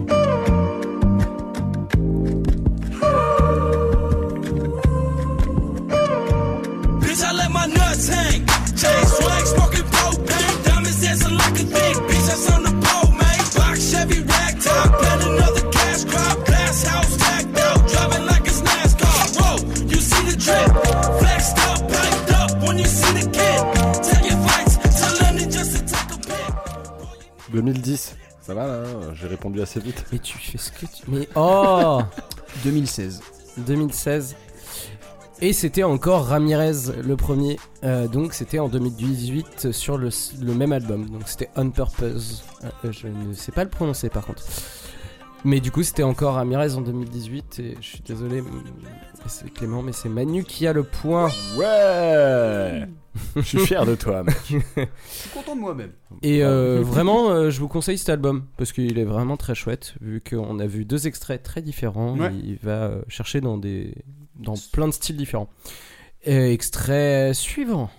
[27.54, 28.18] 2010.
[28.42, 30.06] Ça va là hein J'ai répondu assez vite.
[30.12, 31.04] Mais tu fais ce que tu.
[31.08, 32.02] Mais oh
[32.64, 33.22] 2016.
[33.58, 34.36] 2016.
[35.42, 37.58] Et c'était encore Ramirez le premier.
[37.84, 40.10] Euh, donc c'était en 2018 sur le,
[40.42, 41.10] le même album.
[41.10, 42.44] Donc c'était On Purpose.
[42.64, 44.44] Euh, je ne sais pas le prononcer par contre.
[45.46, 47.60] Mais du coup c'était encore Ramirez en 2018.
[47.60, 48.44] Et je suis désolé,
[49.54, 51.30] Clément, mais c'est Manu qui a le point.
[51.58, 52.88] Ouais
[53.36, 54.36] Je suis fier de toi, mec.
[54.50, 54.56] Je
[55.08, 55.92] suis content de moi-même.
[56.24, 59.94] Et euh, vraiment, euh, je vous conseille cet album parce qu'il est vraiment très chouette.
[60.02, 62.32] Vu qu'on a vu deux extraits très différents, Ouais.
[62.44, 63.94] il va euh, chercher dans des
[64.36, 65.50] dans plein de styles différents.
[66.24, 67.90] Et extrait suivant.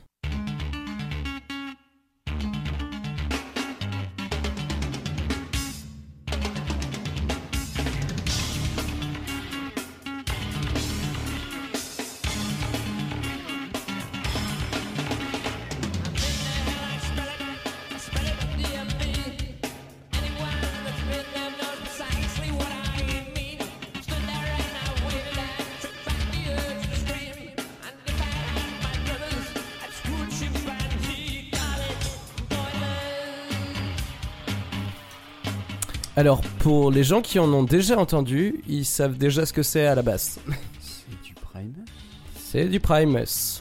[36.24, 39.84] Alors, pour les gens qui en ont déjà entendu, ils savent déjà ce que c'est
[39.84, 40.38] à la base.
[40.80, 41.74] C'est du Prime
[42.34, 43.60] C'est du Primus.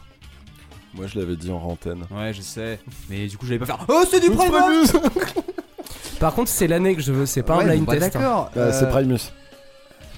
[0.94, 2.06] Moi je l'avais dit en antenne.
[2.10, 2.80] Ouais, je sais.
[3.10, 3.86] Mais du coup, j'allais pas faire.
[3.90, 4.54] Oh, c'est du Prime
[6.22, 8.16] Par contre, c'est l'année que je veux, c'est pas Ouais, un blind bah, test.
[8.16, 8.20] hein.
[8.22, 8.52] d'accord.
[8.56, 9.34] Euh, C'est Primus.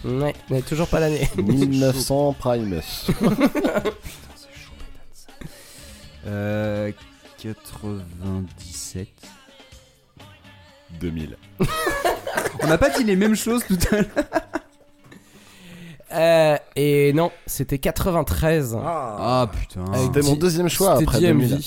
[0.04, 1.28] Ouais, mais toujours pas l'année.
[1.38, 3.08] 1900 Primus.
[6.28, 6.92] Euh,
[7.40, 9.08] 97.
[11.00, 11.38] 2000.
[12.64, 14.06] On n'a pas dit les mêmes choses tout à l'heure.
[16.12, 18.78] Euh, et non, c'était 93.
[18.82, 19.86] Ah putain.
[19.92, 21.50] Avec C'était mon deuxième choix c'était après DMV.
[21.50, 21.60] 2000.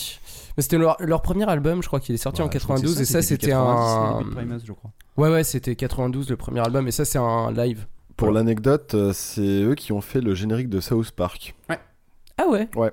[0.57, 2.97] Mais c'était leur, leur premier album, je crois qu'il est sorti en crois que 92
[2.97, 4.91] c'est et ça, c'était c'était 90, un début de Primus, je crois.
[5.17, 7.87] Ouais ouais, c'était 92 le premier album et ça c'est un live.
[8.17, 11.55] Pour l'anecdote, euh, c'est eux qui ont fait le générique de South Park.
[11.69, 12.69] Ah ouais.
[12.75, 12.93] Ouais.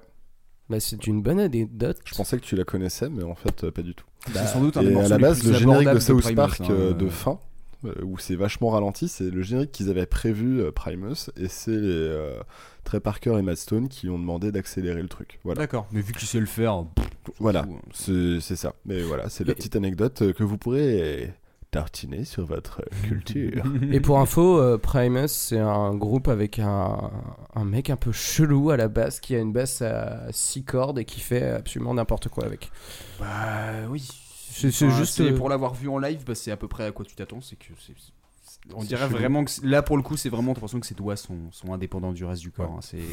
[0.69, 1.97] Bah c'est une bonne anecdote.
[2.05, 4.05] Je pensais que tu la connaissais, mais en fait, euh, pas du tout.
[4.33, 5.89] C'est sans doute un des Et morceaux à la les base, plus le générique de
[5.89, 6.93] abordables de South Primus, Park hein, euh, euh.
[6.93, 7.39] de fin,
[7.85, 11.71] euh, où c'est vachement ralenti, c'est le générique qu'ils avaient prévu, euh, Primus, et c'est
[11.71, 12.39] les euh,
[12.83, 15.39] Trey Parker et Matt Stone qui ont demandé d'accélérer le truc.
[15.43, 15.59] Voilà.
[15.61, 16.83] D'accord, mais vu qu'il sait le faire.
[16.95, 17.07] pff,
[17.39, 17.77] Voilà, hein.
[17.93, 18.73] c'est c'est ça.
[18.85, 21.31] Mais voilà, c'est la Et- petite anecdote euh, que vous pourrez
[21.75, 23.63] tartiner sur votre culture.
[23.91, 27.11] Et pour info, euh, Primus c'est un groupe avec un,
[27.53, 30.99] un mec un peu chelou à la basse qui a une basse à 6 cordes
[30.99, 32.71] et qui fait absolument n'importe quoi avec.
[33.19, 34.07] Bah oui.
[34.51, 36.91] C'est- Enfin, juste, euh, pour l'avoir vu en live, bah, c'est à peu près à
[36.93, 37.41] quoi tu t'attends.
[37.41, 39.17] C'est que c'est- c'est- on dirait chelou.
[39.17, 42.13] vraiment que là pour le coup, c'est vraiment l'impression que ses doigts sont, sont indépendants
[42.13, 42.71] du reste du corps.
[42.77, 42.79] hein.
[42.81, 43.03] C'est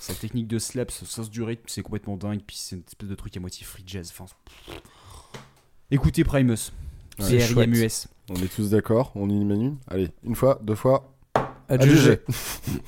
[0.00, 2.40] sa technique de slap, ce sens du rythme, c'est complètement dingue.
[2.44, 4.12] Puis c'est une espèce de truc à moitié free jazz.
[4.12, 4.26] Enfin,
[5.92, 6.72] écoutez Primus.
[7.18, 7.70] Ouais, C'est chouette.
[7.70, 8.08] RIMUS.
[8.30, 11.12] On est tous d'accord On y menu Allez, une fois, deux fois.
[11.68, 12.20] Adjugé.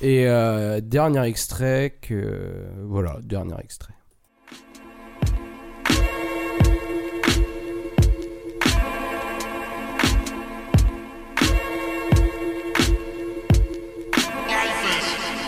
[0.01, 3.93] Et euh, dernier extrait que voilà, dernier extrait.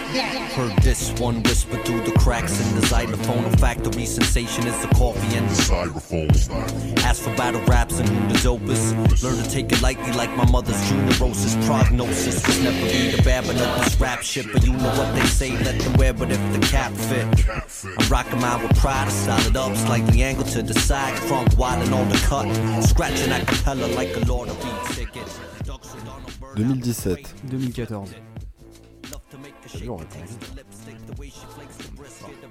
[0.10, 3.46] Heard this one whisper through the cracks in the xylophone.
[3.46, 6.98] A factory sensation is the coffee and the styrofoam.
[7.04, 9.22] Ask for battle raps and who the dopest.
[9.22, 11.56] Learn to take it lightly like my mother's true neurosis.
[11.68, 14.52] Prognosis was never be the bad, but no this rap shit.
[14.52, 17.28] But you know what they say, let them wear, but if the cap fit.
[18.00, 21.14] I'm rocking mine with pride, I style it up, slightly angled to the side.
[21.28, 22.48] Crunk wildin' on the cut.
[22.84, 25.28] Scratching a cappella like a Lord of Beat ticket.
[26.56, 27.72] 2017.
[27.72, 28.29] 2014.
[29.88, 30.20] On répond.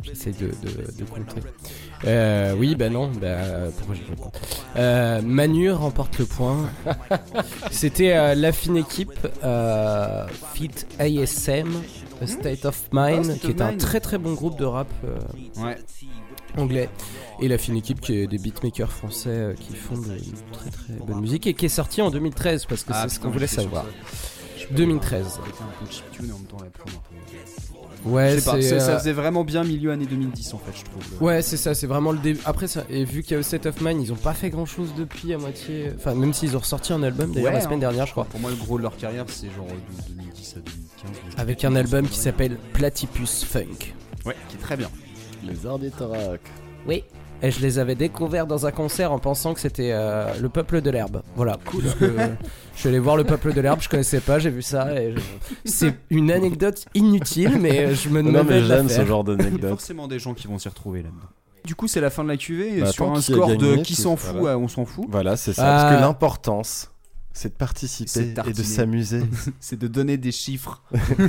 [0.02, 1.40] J'essaie de, de, de compter.
[2.04, 3.36] Euh, oui, bah non, bah
[3.76, 4.32] pourquoi j'ai temps
[4.76, 6.70] euh, Manu remporte le point.
[7.70, 11.82] C'était euh, la fine équipe euh, Fit ASM,
[12.22, 15.18] A State of Mind, qui est un très très bon groupe de rap euh,
[15.62, 15.76] Ouais.
[16.56, 16.88] anglais.
[17.40, 20.16] Et la fine équipe qui est des beatmakers français euh, qui font de
[20.52, 23.20] très très bonne musique et qui est sorti en 2013 parce que Ah, c'est ce
[23.20, 23.84] qu'on voulait savoir.
[23.84, 23.90] ça.
[24.70, 25.40] Je sais pas, 2013.
[25.42, 28.08] Avec un peu chiptune et en même temps la prod un peu.
[28.08, 31.22] Ouais, pas, ça, euh, faisait vraiment bien milieu année 2010 en fait, je trouve.
[31.22, 32.40] Ouais, c'est ça, c'est vraiment le début.
[32.44, 34.50] Après, ça, et vu qu'il y a eu State of Mind, ils ont pas fait
[34.50, 35.92] grand chose depuis à moitié.
[35.96, 37.80] Enfin, même s'ils ont ressorti un album d'ailleurs Ouais, la semaine hein.
[37.80, 38.24] dernière, je crois.
[38.24, 41.34] Pour moi, le gros de leur carrière, c'est genre de 2010 à 2015.
[41.38, 43.94] Avec un album qui s'appelle Platypus Funk.
[44.24, 44.90] Ouais, qui est très bien.
[45.42, 46.40] Les ornithorynques.
[46.86, 47.04] Oui.
[47.40, 50.80] Et je les avais découverts dans un concert en pensant que c'était euh, le peuple
[50.80, 51.22] de l'herbe.
[51.36, 51.84] Voilà, cool.
[51.84, 52.28] Parce que, euh,
[52.74, 55.00] je suis allé voir le peuple de l'herbe, je connaissais pas, j'ai vu ça.
[55.00, 55.20] Et je-
[55.64, 59.30] C'est une anecdote inutile, mais je me Non, demandais mais de j'aime ce genre Il
[59.30, 59.70] y a d'anecdote.
[59.70, 61.28] forcément des gens qui vont s'y retrouver là-dedans.
[61.64, 63.94] Du coup, c'est la fin de la cuvée et Bah, sur un score de qui
[63.94, 64.54] s'en fout voilà.
[64.54, 65.06] à on s'en fout.
[65.08, 65.62] Voilà, c'est ça.
[65.64, 65.82] Ah.
[65.82, 66.90] Parce que l'importance,
[67.32, 69.22] c'est de participer C'est et de s'amuser.
[69.60, 70.82] c'est de donner des chiffres.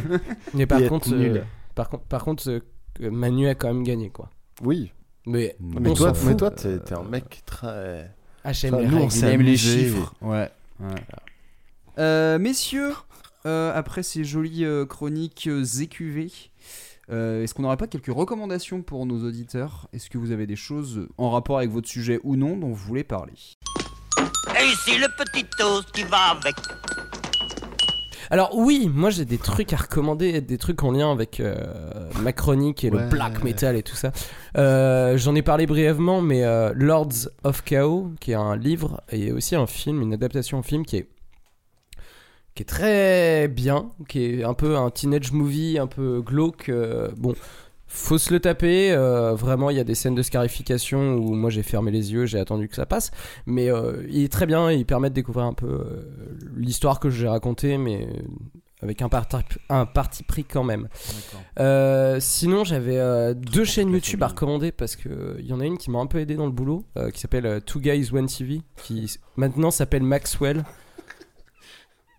[0.55, 1.41] Mais par contre, euh,
[1.75, 2.61] par contre, par contre, euh,
[3.11, 4.29] Manu a quand même gagné quoi.
[4.63, 4.91] Oui.
[5.29, 8.11] Mais, Mais on toi, mais toi, t'es t'es un mec très.
[8.43, 10.13] Ah, j'aime Enfin, nous, on Il aime les chiffres.
[10.21, 10.49] Ouais.
[10.79, 10.95] ouais.
[11.99, 12.93] Euh, messieurs,
[13.45, 16.31] euh, après ces jolies euh, chroniques euh, ZQV,
[17.11, 19.87] euh, est-ce qu'on n'aurait pas quelques recommandations pour nos auditeurs?
[19.93, 22.75] Est-ce que vous avez des choses en rapport avec votre sujet ou non dont vous
[22.75, 23.33] voulez parler?
[24.59, 26.55] Et ici le petit toast qui va avec.
[28.31, 31.55] Alors oui, moi j'ai des trucs à recommander, des trucs en lien avec euh,
[32.21, 33.01] ma chronique et Ouais.
[33.03, 34.11] le black metal et tout ça.
[34.57, 39.31] Euh, J'en ai parlé brièvement, mais euh, Lords of Chaos, qui est un livre et
[39.31, 41.07] aussi un film, une adaptation en film qui est
[42.55, 46.69] qui est très bien, qui est un peu un teenage movie, un peu glauque.
[47.17, 47.33] bon,
[47.89, 48.91] faut se le taper.
[48.91, 52.25] euh, vraiment, il y a des scènes de scarification où moi j'ai fermé les yeux,
[52.25, 53.11] j'ai attendu que ça passe.
[53.45, 57.09] Mais euh, il est très bien, il permet de découvrir un peu euh, l'histoire que
[57.09, 58.07] j'ai racontée, mais
[58.81, 59.37] avec un parti,
[59.69, 60.87] un parti pris quand même.
[61.59, 65.65] Euh, sinon, j'avais euh, deux chaînes YouTube à recommander parce que il y en a
[65.65, 68.61] une qui m'a un peu aidé dans le boulot, qui s'appelle Two Guys One TV,
[68.83, 70.63] qui maintenant s'appelle Maxwell.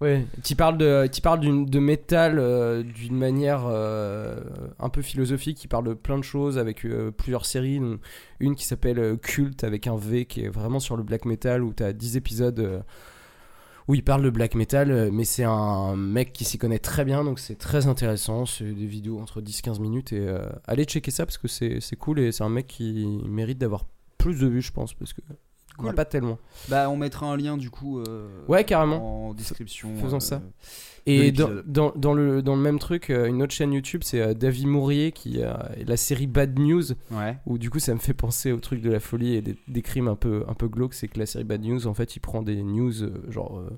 [0.01, 4.41] Ouais, qui parle de, qui parle d'une- de métal euh, d'une manière euh,
[4.79, 7.79] un peu philosophique, qui parle de plein de choses avec euh, plusieurs séries,
[8.41, 11.63] une qui s'appelle euh, Cult avec un V qui est vraiment sur le black metal
[11.63, 12.83] où tu as 10 épisodes
[13.89, 17.23] où il parle de black metal, mais c'est un mec qui s'y connaît très bien,
[17.25, 18.47] donc c'est très intéressant.
[18.47, 20.33] C'est des vidéos entre 10-15 minutes et
[20.67, 23.85] allez checker ça parce que c'est cool et c'est un mec qui mérite d'avoir
[24.17, 25.21] plus de vues, je pense, parce que
[25.81, 25.95] on en a Cool.
[25.97, 26.39] pas tellement.
[26.69, 27.99] Bah, on mettra un lien du coup.
[28.01, 29.29] euh, Ouais, carrément.
[29.29, 29.91] En description.
[29.97, 30.43] Faisons euh, ça.
[31.07, 34.35] Et dans, dans, dans le, dans le même truc, euh, une autre chaîne YouTube, c'est
[34.35, 36.93] David Mourier qui a la série Bad News.
[37.11, 37.39] Ouais.
[37.47, 39.83] Où du coup, ça me fait penser au truc de la folie et des, des
[39.83, 40.93] crimes un peu, un peu glauques.
[40.95, 42.93] C'est que la série Bad News, en fait, il prend des news
[43.31, 43.71] genre euh,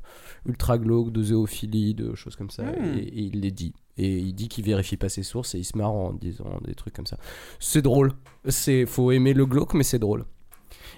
[0.46, 2.96] ultra glauques, de zoophilie, de choses comme ça, Hmm.
[2.98, 3.72] et, et il les dit.
[3.98, 6.74] Et il dit qu'il vérifie pas ses sources et il se marre en disant des
[6.74, 7.18] trucs comme ça.
[7.60, 8.12] C'est drôle.
[8.48, 10.24] C'est faut aimer le glauque, mais c'est drôle.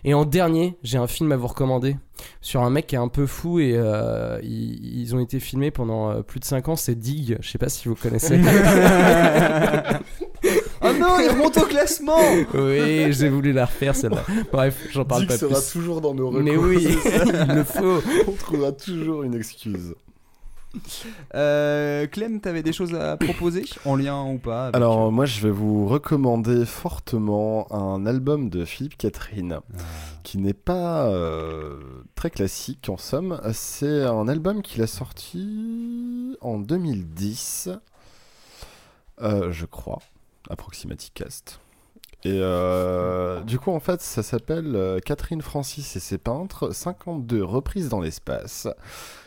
[0.05, 1.97] Et en dernier, j'ai un film à vous recommander
[2.43, 5.71] sur un mec qui est un peu fou et euh, ils, ils ont été filmés
[5.71, 6.77] pendant euh, plus de 5 ans.
[6.77, 7.39] C'est Dig.
[7.41, 8.39] Je sais pas si vous connaissez.
[10.83, 12.19] Oh non, il remonte au classement
[12.53, 14.25] Oui, j'ai voulu la refaire celle-là.
[14.53, 15.73] Bref, j'en parle pas sera plus.
[15.73, 16.43] toujours dans nos recours.
[16.43, 16.87] Mais oui,
[17.49, 18.03] il le faut.
[18.29, 19.95] On trouvera toujours une excuse.
[21.35, 25.41] Euh, Clem, t'avais des choses à proposer en lien ou pas avec- Alors moi je
[25.41, 29.59] vais vous recommander fortement un album de Philippe Catherine
[30.23, 31.77] qui n'est pas euh,
[32.15, 33.41] très classique en somme.
[33.53, 37.71] C'est un album qu'il a sorti en 2010,
[39.23, 40.01] euh, je crois,
[40.51, 41.61] Approximaticast.
[42.27, 47.43] Et euh, du coup en fait ça s'appelle euh, Catherine Francis et ses peintres, 52
[47.45, 48.67] reprises dans l'espace.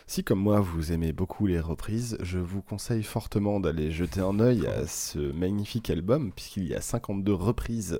[0.09, 4.39] Si comme moi vous aimez beaucoup les reprises, je vous conseille fortement d'aller jeter un
[4.39, 7.99] œil à ce magnifique album puisqu'il y a 52 reprises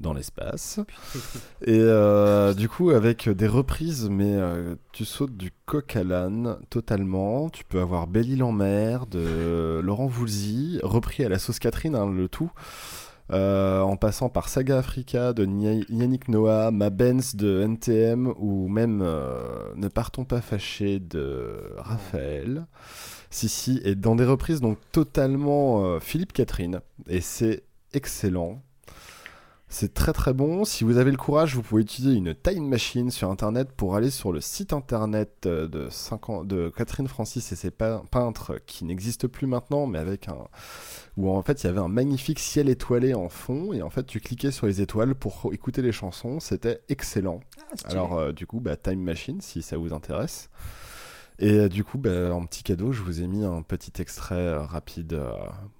[0.00, 0.80] dans l'espace.
[1.64, 6.56] Et euh, du coup avec des reprises, mais euh, tu sautes du coq à l'âne
[6.70, 7.50] totalement.
[7.50, 12.10] Tu peux avoir Belle-Île en mer de Laurent Voulzy, repris à la sauce Catherine, hein,
[12.10, 12.50] le tout.
[13.30, 19.02] Euh, en passant par Saga Africa de Yannick Noah, Ma Benz de NTM ou même
[19.02, 22.66] euh, Ne partons pas fâchés de Raphaël.
[23.30, 26.80] Si, si, et dans des reprises donc totalement euh, Philippe Catherine.
[27.06, 28.62] Et c'est excellent.
[29.70, 30.64] C'est très très bon.
[30.64, 34.08] Si vous avez le courage, vous pouvez utiliser une time machine sur internet pour aller
[34.08, 39.26] sur le site internet de, 50 de Catherine Francis et ses pein- peintres qui n'existe
[39.26, 40.38] plus maintenant, mais avec un.
[41.18, 44.06] Où en fait il y avait un magnifique ciel étoilé en fond, et en fait
[44.06, 46.40] tu cliquais sur les étoiles pour écouter les chansons.
[46.40, 47.40] C'était excellent.
[47.74, 47.92] stylé.
[47.92, 50.48] Alors euh, du coup, bah, time machine si ça vous intéresse.
[51.40, 54.34] Et euh, du coup, bah, en petit cadeau, je vous ai mis un petit extrait
[54.34, 55.30] euh, rapide, euh,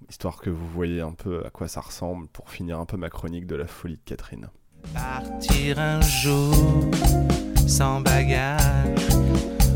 [0.08, 3.10] histoire que vous voyez un peu à quoi ça ressemble pour finir un peu ma
[3.10, 4.48] chronique de la folie de Catherine.
[4.94, 6.54] Partir un jour
[7.66, 9.08] sans bagage,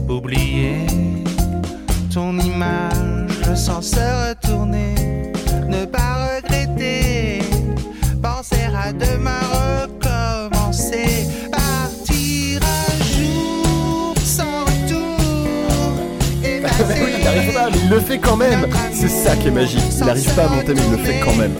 [0.08, 0.86] oublier
[2.14, 5.21] ton image sans se retourner,
[8.42, 9.40] penser à demain
[9.84, 15.92] recommencer, partir un jour sans retour,
[16.42, 18.66] effacer il arrive pas, mais il le fait quand même.
[18.92, 21.34] C'est ça qui est magique, il arrive pas à monter, mais il le fait quand
[21.34, 21.52] même.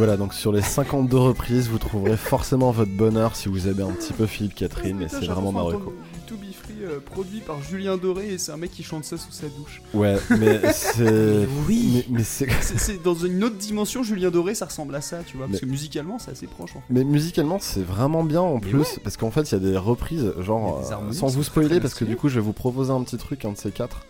[0.00, 3.92] Voilà, donc sur les 52 reprises, vous trouverez forcément votre bonheur si vous aimez un
[3.92, 5.92] petit peu Philippe Catherine, et c'est vraiment Marocco.
[6.26, 9.18] To Be Free euh, produit par Julien Doré et c'est un mec qui chante ça
[9.18, 9.82] sous sa douche.
[9.92, 11.46] Ouais, mais c'est.
[11.68, 13.02] Oui Mais, mais c'est.
[13.02, 16.18] Dans une autre dimension, Julien Doré, ça ressemble à ça, tu vois, parce que musicalement,
[16.18, 16.70] c'est assez proche.
[16.76, 16.86] En fait.
[16.88, 19.00] Mais musicalement, c'est vraiment bien en Mais plus, ouais.
[19.04, 21.78] parce qu'en fait, il y a des reprises, genre, des euh, harmonies sans vous spoiler,
[21.78, 24.06] parce que du coup, je vais vous proposer un petit truc, un de ces quatre.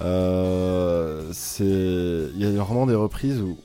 [0.00, 1.64] Euh, c'est.
[1.64, 3.58] Il y a vraiment des reprises où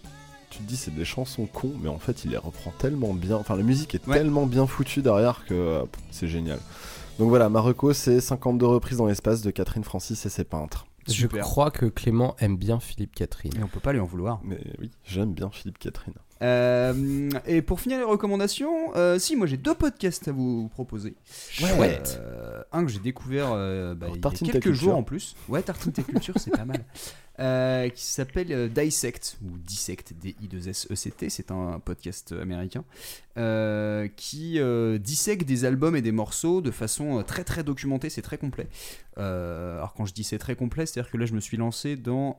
[0.60, 3.38] tu te dis c'est des chansons cons, mais en fait, il les reprend tellement bien.
[3.38, 4.18] Enfin, la musique est Ouais.
[4.18, 6.60] tellement bien foutue derrière que euh, c'est génial.
[7.18, 10.86] Donc voilà, Marocco, c'est 52 reprises dans l'espace de Catherine Francis et ses peintres.
[11.08, 11.42] Je Super.
[11.44, 13.52] crois que Clément aime bien Philippe Catherine.
[13.60, 14.42] Et on peut pas lui en vouloir.
[14.44, 16.14] Mais oui, j'aime bien Philippe Catherine.
[16.42, 21.16] Euh, et pour finir les recommandations, euh, si moi j'ai deux podcasts à vous proposer.
[21.50, 22.22] Chouette.
[22.22, 25.36] Euh, un que j'ai découvert euh, bah, Alors, il y a quelques jours en plus.
[25.48, 26.84] Ouais, Tartine Ta Culture, c'est pas mal.
[27.40, 31.28] Euh, qui s'appelle euh, Dissect ou Dissect D-I-2-S-E-C-T.
[31.28, 32.84] E C'est un podcast américain
[34.18, 34.60] qui
[35.00, 38.10] dissèque des albums et des morceaux de façon très très documentée.
[38.10, 38.68] C'est très complet.
[39.16, 42.36] Alors quand je dis c'est très complet, c'est-à-dire que là je me suis lancé dans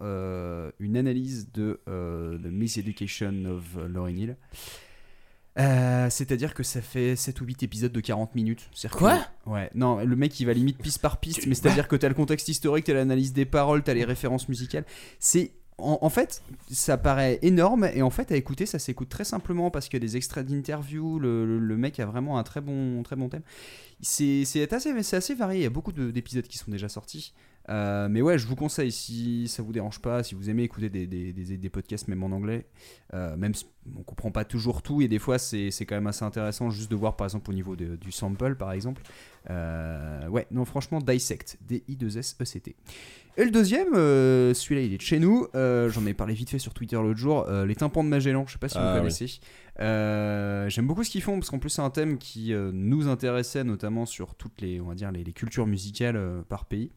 [0.79, 4.37] une analyse de The Miseducation of Lauryn Hill.
[5.59, 8.69] Euh, C'est-à-dire que ça fait 7 ou 8 épisodes de 40 minutes.
[8.73, 9.19] C'est-à-dire que- Quoi?
[9.47, 12.15] Ouais, non, le mec il va limite piste par piste, mais c'est-à-dire que t'as le
[12.15, 14.85] contexte historique, t'as l'analyse des paroles, t'as les références musicales.
[15.19, 19.25] C'est en, en fait, ça paraît énorme et en fait, à écouter, ça s'écoute très
[19.25, 21.19] simplement parce qu'il y a des extraits d'interviews.
[21.19, 23.43] Le, le- le mec a vraiment un très bon, très bon thème.
[24.01, 25.61] C'est c'est assez, c'est assez varié.
[25.61, 27.33] Il y a beaucoup de- d'épisodes qui sont déjà sortis.
[27.71, 30.89] Euh, mais ouais, je vous conseille si ça vous dérange pas, si vous aimez écouter
[30.91, 32.67] des, des, des- des podcasts même en anglais,
[33.15, 33.65] euh, même si
[33.97, 36.97] on comprend pas toujours tout et des fois c'est quand même assez intéressant juste de
[36.97, 39.03] voir par exemple au niveau de- du sample par exemple.
[39.51, 42.75] Euh, ouais, non franchement Dissect, D-I-2-S-E-C-T.
[43.37, 46.75] Et le deuxième, celui-là il est de chez nous, j'en ai parlé vite fait sur
[46.75, 48.99] Twitter l'autre jour, les tympans de Magellan, je sais pas si Ah, vous oui.
[49.01, 49.39] connaissez.
[49.79, 53.09] Euh, J'aime beaucoup ce qu'ils font parce qu'en plus c'est un thème qui euh, nous
[53.09, 56.91] intéressait notamment sur toutes les, on va dire, les, les cultures musicales euh, par pays.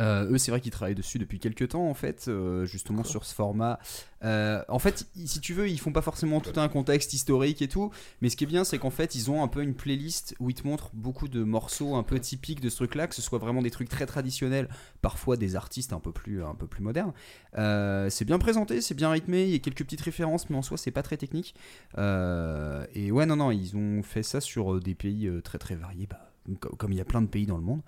[0.00, 3.24] Euh, eux, c'est vrai qu'ils travaillent dessus depuis quelques temps, en fait, euh, justement sur
[3.24, 3.78] ce format.
[4.24, 7.68] Euh, en fait, si tu veux, ils font pas forcément tout un contexte historique et
[7.68, 7.90] tout,
[8.20, 10.50] mais ce qui est bien, c'est qu'en fait, ils ont un peu une playlist où
[10.50, 13.38] ils te montrent beaucoup de morceaux un peu typiques de ce truc-là, que ce soit
[13.38, 14.68] vraiment des trucs très traditionnels,
[15.02, 17.12] parfois des artistes un peu plus, un peu plus modernes.
[17.54, 20.78] C'est bien présenté, c'est bien rythmé, il y a quelques petites références, mais en soi,
[20.78, 21.54] c'est pas très technique.
[21.96, 26.06] Et ouais, non, non, ils ont fait ça sur des pays très très variés.
[26.06, 26.29] Bah,
[26.78, 27.80] comme il y a plein de pays dans le monde.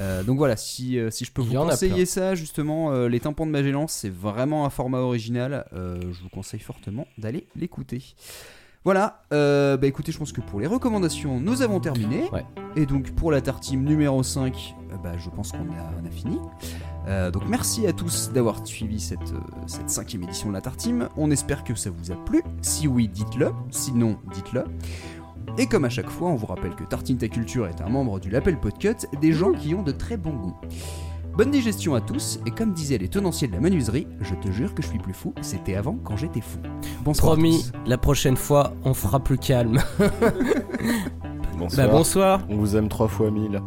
[0.00, 3.46] Euh, donc voilà, si, euh, si je peux vous conseiller ça, justement, euh, les tympans
[3.46, 5.66] de Magellan, c'est vraiment un format original.
[5.72, 8.14] Euh, je vous conseille fortement d'aller l'écouter.
[8.84, 12.28] Voilà, bah écoutez, je pense que pour les recommandations, nous avons terminé.
[12.76, 16.10] Et donc pour la tartine numéro 5, euh, bah, je pense qu'on a, on a
[16.10, 16.38] fini.
[17.06, 21.08] Euh, donc merci à tous d'avoir suivi cette, euh, cette cinquième édition de la Tartime.
[21.16, 22.42] On espère que ça vous a plu.
[22.62, 23.52] Si oui, dites-le.
[23.70, 24.64] Sinon, dites-le.
[25.58, 28.18] Et comme à chaque fois, on vous rappelle que Tartine Ta Culture est un membre
[28.20, 30.56] du Lapel Podcut, des gens qui ont de très bons goûts.
[31.36, 34.72] Bonne digestion à tous, et comme disaient les tenanciers de la menuiserie, je te jure
[34.74, 36.58] que je suis plus fou, c'était avant quand j'étais fou.
[37.04, 37.90] Bonsoir à Promis, tous.
[37.90, 39.80] la prochaine fois, on fera plus calme.
[41.58, 41.86] Bonsoir.
[41.86, 42.40] Bah, bonsoir.
[42.48, 43.60] On vous aime trois fois mille.